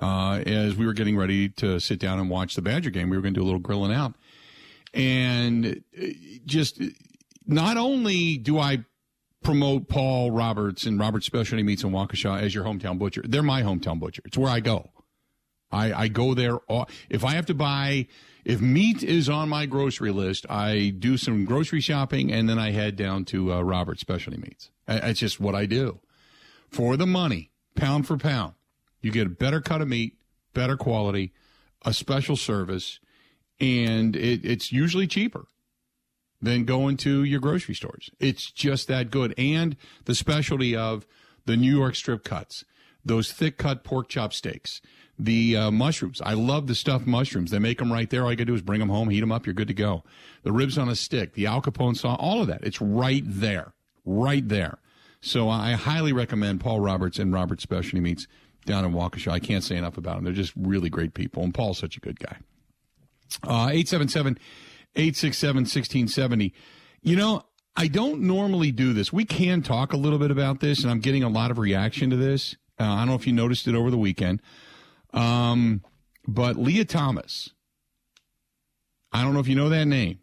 uh, 0.01 0.41
as 0.45 0.75
we 0.75 0.85
were 0.85 0.93
getting 0.93 1.15
ready 1.15 1.47
to 1.49 1.79
sit 1.79 1.99
down 1.99 2.19
and 2.19 2.29
watch 2.29 2.55
the 2.55 2.61
Badger 2.61 2.89
game. 2.89 3.09
We 3.09 3.15
were 3.15 3.23
going 3.23 3.33
to 3.35 3.39
do 3.39 3.43
a 3.43 3.47
little 3.47 3.59
grilling 3.59 3.93
out. 3.93 4.15
And 4.93 5.83
uh, 5.97 6.05
just 6.45 6.81
not 7.45 7.77
only 7.77 8.37
do 8.37 8.59
I 8.59 8.85
promote 9.43 9.89
Paul 9.89 10.31
Roberts 10.31 10.85
and 10.85 10.99
Robert 10.99 11.23
Specialty 11.23 11.63
Meats 11.63 11.83
in 11.83 11.91
Waukesha 11.91 12.41
as 12.41 12.55
your 12.55 12.63
hometown 12.63 12.97
butcher, 12.97 13.21
they're 13.25 13.43
my 13.43 13.61
hometown 13.61 13.99
butcher. 13.99 14.21
It's 14.25 14.37
where 14.37 14.51
I 14.51 14.59
go. 14.59 14.91
I, 15.71 16.03
I 16.03 16.07
go 16.07 16.33
there. 16.33 16.57
All, 16.69 16.87
if 17.09 17.25
I 17.25 17.31
have 17.31 17.47
to 17.47 17.53
buy, 17.53 18.07
if 18.45 18.61
meat 18.61 19.03
is 19.03 19.27
on 19.27 19.49
my 19.49 19.65
grocery 19.65 20.11
list, 20.11 20.45
I 20.49 20.93
do 20.97 21.17
some 21.17 21.45
grocery 21.45 21.81
shopping 21.81 22.31
and 22.31 22.47
then 22.47 22.59
I 22.59 22.71
head 22.71 22.95
down 22.95 23.25
to 23.25 23.53
uh, 23.53 23.61
Robert 23.61 23.99
Specialty 23.99 24.39
Meats. 24.39 24.69
It's 24.87 25.19
just 25.19 25.39
what 25.39 25.55
I 25.55 25.65
do. 25.65 25.99
For 26.69 26.95
the 26.97 27.07
money, 27.07 27.51
pound 27.75 28.07
for 28.07 28.17
pound, 28.17 28.53
you 29.01 29.11
get 29.11 29.27
a 29.27 29.31
better 29.31 29.61
cut 29.61 29.81
of 29.81 29.87
meat, 29.87 30.17
better 30.53 30.77
quality, 30.77 31.33
a 31.85 31.93
special 31.93 32.35
service, 32.35 32.99
and 33.59 34.15
it, 34.15 34.45
it's 34.45 34.71
usually 34.71 35.07
cheaper 35.07 35.45
than 36.43 36.65
going 36.65 36.97
to 36.97 37.23
your 37.23 37.39
grocery 37.39 37.73
stores. 37.73 38.11
It's 38.19 38.51
just 38.51 38.89
that 38.89 39.09
good. 39.09 39.33
And 39.37 39.77
the 40.05 40.13
specialty 40.13 40.75
of 40.75 41.07
the 41.45 41.55
New 41.55 41.75
York 41.75 41.95
strip 41.95 42.23
cuts, 42.23 42.65
those 43.03 43.31
thick 43.31 43.57
cut 43.57 43.83
pork 43.83 44.09
chop 44.09 44.33
steaks, 44.33 44.81
the 45.17 45.55
uh, 45.55 45.71
mushrooms. 45.71 46.21
I 46.21 46.33
love 46.33 46.67
the 46.67 46.75
stuffed 46.75 47.07
mushrooms. 47.07 47.51
They 47.51 47.59
make 47.59 47.77
them 47.77 47.93
right 47.93 48.09
there. 48.09 48.23
All 48.23 48.31
you 48.31 48.35
got 48.35 48.41
to 48.41 48.45
do 48.45 48.55
is 48.55 48.61
bring 48.61 48.81
them 48.81 48.89
home, 48.89 49.09
heat 49.09 49.21
them 49.21 49.31
up. 49.31 49.45
You're 49.45 49.53
good 49.53 49.69
to 49.69 49.73
go. 49.73 50.03
The 50.43 50.51
ribs 50.51 50.77
on 50.77 50.89
a 50.89 50.95
stick, 50.95 51.33
the 51.33 51.45
Al 51.45 51.61
Capone 51.61 51.95
sauce, 51.95 52.17
all 52.19 52.41
of 52.41 52.47
that. 52.47 52.63
It's 52.63 52.81
right 52.81 53.23
there, 53.25 53.73
right 54.05 54.47
there. 54.47 54.79
So 55.21 55.49
I 55.49 55.71
highly 55.73 56.11
recommend 56.11 56.59
Paul 56.59 56.81
Roberts 56.81 57.19
and 57.19 57.31
Roberts 57.31 57.63
Specialty 57.63 58.01
Meats 58.01 58.27
down 58.65 58.83
in 58.83 58.91
Waukesha. 58.91 59.31
I 59.31 59.39
can't 59.39 59.63
say 59.63 59.77
enough 59.77 59.97
about 59.97 60.15
them. 60.15 60.25
They're 60.25 60.33
just 60.33 60.51
really 60.57 60.89
great 60.89 61.13
people. 61.13 61.43
And 61.43 61.53
Paul's 61.53 61.77
such 61.77 61.95
a 61.95 62.01
good 62.01 62.19
guy. 62.19 62.37
Uh, 63.43 63.71
877 63.71 64.37
867 64.95 65.55
1670. 65.61 66.53
You 67.01 67.15
know, 67.15 67.43
I 67.75 67.87
don't 67.87 68.21
normally 68.21 68.71
do 68.71 68.93
this. 68.93 69.11
We 69.11 69.25
can 69.25 69.61
talk 69.61 69.93
a 69.93 69.97
little 69.97 70.19
bit 70.19 70.31
about 70.31 70.59
this, 70.59 70.83
and 70.83 70.91
I'm 70.91 70.99
getting 70.99 71.23
a 71.23 71.29
lot 71.29 71.51
of 71.51 71.57
reaction 71.57 72.09
to 72.11 72.15
this. 72.15 72.55
Uh, 72.79 72.83
I 72.83 72.99
don't 72.99 73.07
know 73.07 73.15
if 73.15 73.25
you 73.25 73.33
noticed 73.33 73.67
it 73.67 73.75
over 73.75 73.89
the 73.89 73.97
weekend. 73.97 74.41
Um, 75.13 75.83
but 76.27 76.55
Lia 76.55 76.85
Thomas, 76.85 77.49
I 79.11 79.23
don't 79.23 79.33
know 79.33 79.39
if 79.39 79.47
you 79.47 79.55
know 79.55 79.69
that 79.69 79.85
name. 79.85 80.19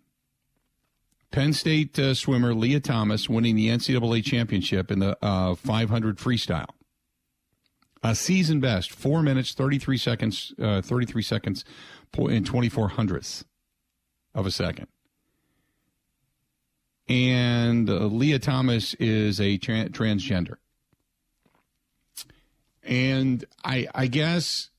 Penn 1.32 1.52
State 1.52 1.98
uh, 1.98 2.14
swimmer 2.14 2.54
Lia 2.54 2.80
Thomas 2.80 3.28
winning 3.28 3.56
the 3.56 3.68
NCAA 3.68 4.24
championship 4.24 4.90
in 4.90 4.98
the 4.98 5.16
uh, 5.22 5.54
500 5.54 6.18
freestyle. 6.18 6.66
A 8.02 8.14
season 8.14 8.60
best, 8.60 8.90
four 8.90 9.22
minutes, 9.22 9.52
33 9.52 9.98
seconds, 9.98 10.54
uh, 10.60 10.80
33 10.80 11.22
seconds 11.22 11.64
in 12.16 12.44
24 12.44 12.88
hundredths 12.88 13.44
of 14.34 14.46
a 14.46 14.50
second. 14.50 14.86
And 17.08 17.90
uh, 17.90 18.06
Lia 18.06 18.38
Thomas 18.38 18.94
is 18.94 19.40
a 19.40 19.56
tra- 19.58 19.88
transgender. 19.88 20.56
And 22.82 23.44
I, 23.64 23.88
I 23.94 24.06
guess 24.06 24.70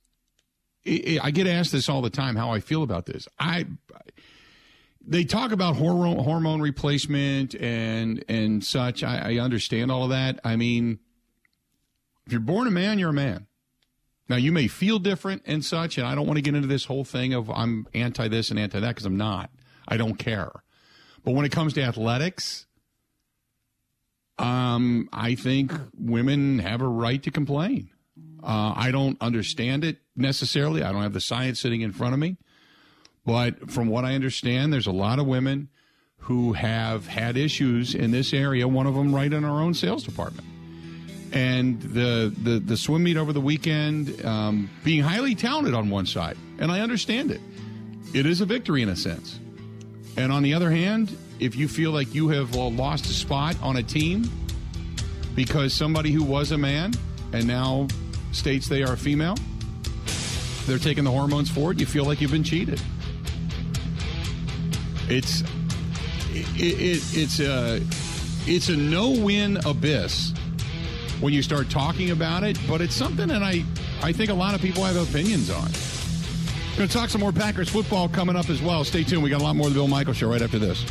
I 0.86 1.32
get 1.32 1.46
asked 1.46 1.72
this 1.72 1.90
all 1.90 2.02
the 2.02 2.10
time 2.10 2.36
how 2.36 2.52
I 2.52 2.60
feel 2.60 2.84
about 2.84 3.06
this. 3.06 3.28
I 3.40 3.68
they 5.06 5.24
talk 5.24 5.52
about 5.52 5.76
hormone 5.76 6.24
hormone 6.24 6.62
replacement 6.62 7.54
and 7.56 8.24
and 8.28 8.64
such. 8.64 9.04
I, 9.04 9.34
I 9.34 9.40
understand 9.40 9.92
all 9.92 10.04
of 10.04 10.10
that. 10.10 10.40
I 10.44 10.56
mean, 10.56 11.00
if 12.26 12.32
you're 12.32 12.42
born 12.42 12.68
a 12.68 12.72
man, 12.72 12.98
you're 12.98 13.10
a 13.10 13.14
man. 13.14 13.48
Now 14.32 14.38
you 14.38 14.54
may 14.54 14.70
feel 14.70 14.98
different 14.98 15.42
and 15.46 15.64
such, 15.64 15.98
and 15.98 16.08
I 16.08 16.16
don't 16.16 16.26
want 16.26 16.38
to 16.38 16.42
get 16.42 16.56
into 16.56 16.70
this 16.70 16.86
whole 16.86 17.04
thing 17.04 17.34
of 17.34 17.50
I'm 17.50 17.86
anti 17.94 18.30
this 18.30 18.50
and 18.50 18.58
anti 18.58 18.80
that 18.80 18.88
because 18.88 19.06
I'm 19.06 19.18
not. 19.18 19.50
I 19.90 19.98
don't 19.98 20.16
care. 20.16 20.52
But 21.26 21.34
when 21.34 21.46
it 21.46 21.52
comes 21.52 21.74
to 21.74 21.82
athletics, 21.82 22.66
um, 24.40 25.10
I 25.12 25.36
think 25.36 25.74
women 26.00 26.60
have 26.60 26.80
a 26.80 26.88
right 26.88 27.22
to 27.24 27.30
complain. 27.30 27.90
Uh, 28.42 28.72
I 28.74 28.90
don't 28.92 29.18
understand 29.20 29.84
it 29.84 29.98
necessarily. 30.16 30.82
I 30.82 30.94
don't 30.94 31.02
have 31.02 31.12
the 31.12 31.20
science 31.20 31.60
sitting 31.60 31.82
in 31.82 31.92
front 31.92 32.14
of 32.14 32.20
me. 32.22 32.38
But 33.26 33.70
from 33.70 33.90
what 33.90 34.06
I 34.06 34.16
understand, 34.16 34.72
there's 34.72 34.88
a 34.88 34.94
lot 34.94 35.20
of 35.20 35.28
women 35.28 35.68
who 36.20 36.54
have 36.54 37.08
had 37.08 37.36
issues 37.36 37.94
in 37.94 38.12
this 38.12 38.32
area, 38.32 38.66
one 38.66 38.88
of 38.88 38.96
them 38.96 39.14
right 39.14 39.34
in 39.34 39.44
our 39.44 39.62
own 39.62 39.74
sales 39.74 40.06
department. 40.06 40.48
And 41.32 41.82
the, 41.82 42.34
the, 42.44 42.60
the 42.60 42.76
swim 42.76 43.04
meet 43.04 43.16
over 43.16 43.32
the 43.32 43.42
weekend, 43.42 44.26
um, 44.26 44.70
being 44.84 45.02
highly 45.02 45.34
talented 45.34 45.74
on 45.74 45.90
one 45.90 46.06
side, 46.06 46.38
and 46.60 46.72
I 46.72 46.82
understand 46.82 47.32
it. 47.32 47.40
It 48.14 48.26
is 48.26 48.42
a 48.42 48.46
victory 48.46 48.82
in 48.82 48.90
a 48.90 48.96
sense. 48.96 49.40
And 50.18 50.32
on 50.32 50.44
the 50.44 50.54
other 50.54 50.70
hand, 50.70 51.16
if 51.40 51.56
you 51.56 51.68
feel 51.68 51.92
like 51.92 52.14
you 52.14 52.28
have 52.30 52.56
uh, 52.56 52.68
lost 52.68 53.06
a 53.06 53.14
spot 53.14 53.56
on 53.62 53.78
a 53.78 53.84
team 53.84 54.30
because 55.34 55.74
somebody 55.74 56.12
who 56.12 56.24
was 56.24 56.52
a 56.52 56.58
man 56.58 56.92
and 57.32 57.48
now 57.48 57.88
states 58.34 58.68
they 58.68 58.84
are 58.84 58.94
a 58.94 58.98
female, 58.98 59.36
they're 60.66 60.78
taking 60.78 61.06
the 61.06 61.12
hormones 61.12 61.50
for 61.50 61.72
it, 61.72 61.80
you 61.80 61.86
feel 61.86 62.06
like 62.06 62.20
you've 62.20 62.32
been 62.32 62.44
cheated. 62.44 62.82
It's 65.08 65.42
it, 66.34 66.46
it, 66.58 67.18
it's 67.18 67.40
a 67.40 67.82
it's 68.46 68.70
a 68.70 68.78
no-win 68.78 69.58
abyss 69.66 70.34
when 71.22 71.34
you 71.34 71.42
start 71.42 71.70
talking 71.70 72.12
about 72.12 72.44
it, 72.44 72.60
but 72.68 72.82
it's 72.82 72.96
something 72.96 73.28
that 73.28 73.44
I 73.44 73.64
I 74.02 74.12
think 74.12 74.30
a 74.30 74.34
lot 74.34 74.56
of 74.56 74.62
people 74.62 74.84
have 74.84 74.98
opinions 74.98 75.50
on. 75.50 75.70
Going 76.78 76.88
to 76.88 76.94
talk 76.98 77.10
some 77.10 77.22
more 77.22 77.32
Packers 77.32 77.70
football 77.70 78.10
coming 78.10 78.36
up 78.36 78.50
as 78.50 78.62
well. 78.62 78.84
Stay 78.84 79.04
tuned. 79.04 79.22
We 79.22 79.30
got 79.30 79.42
a 79.42 79.44
lot 79.44 79.56
more 79.56 79.68
of 79.68 79.74
the 79.74 79.80
Bill 79.80 79.88
Michaels 79.88 80.18
Show 80.18 80.30
right 80.30 80.42
after 80.42 80.58
this. 80.58 80.84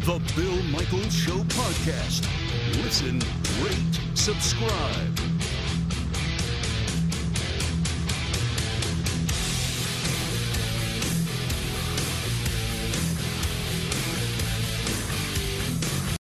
The 0.00 0.20
Bill 0.34 0.62
Michaels 0.64 1.14
Show 1.14 1.38
podcast. 1.44 2.26
Listen, 2.82 3.20
rate, 3.62 4.16
subscribe. 4.16 5.23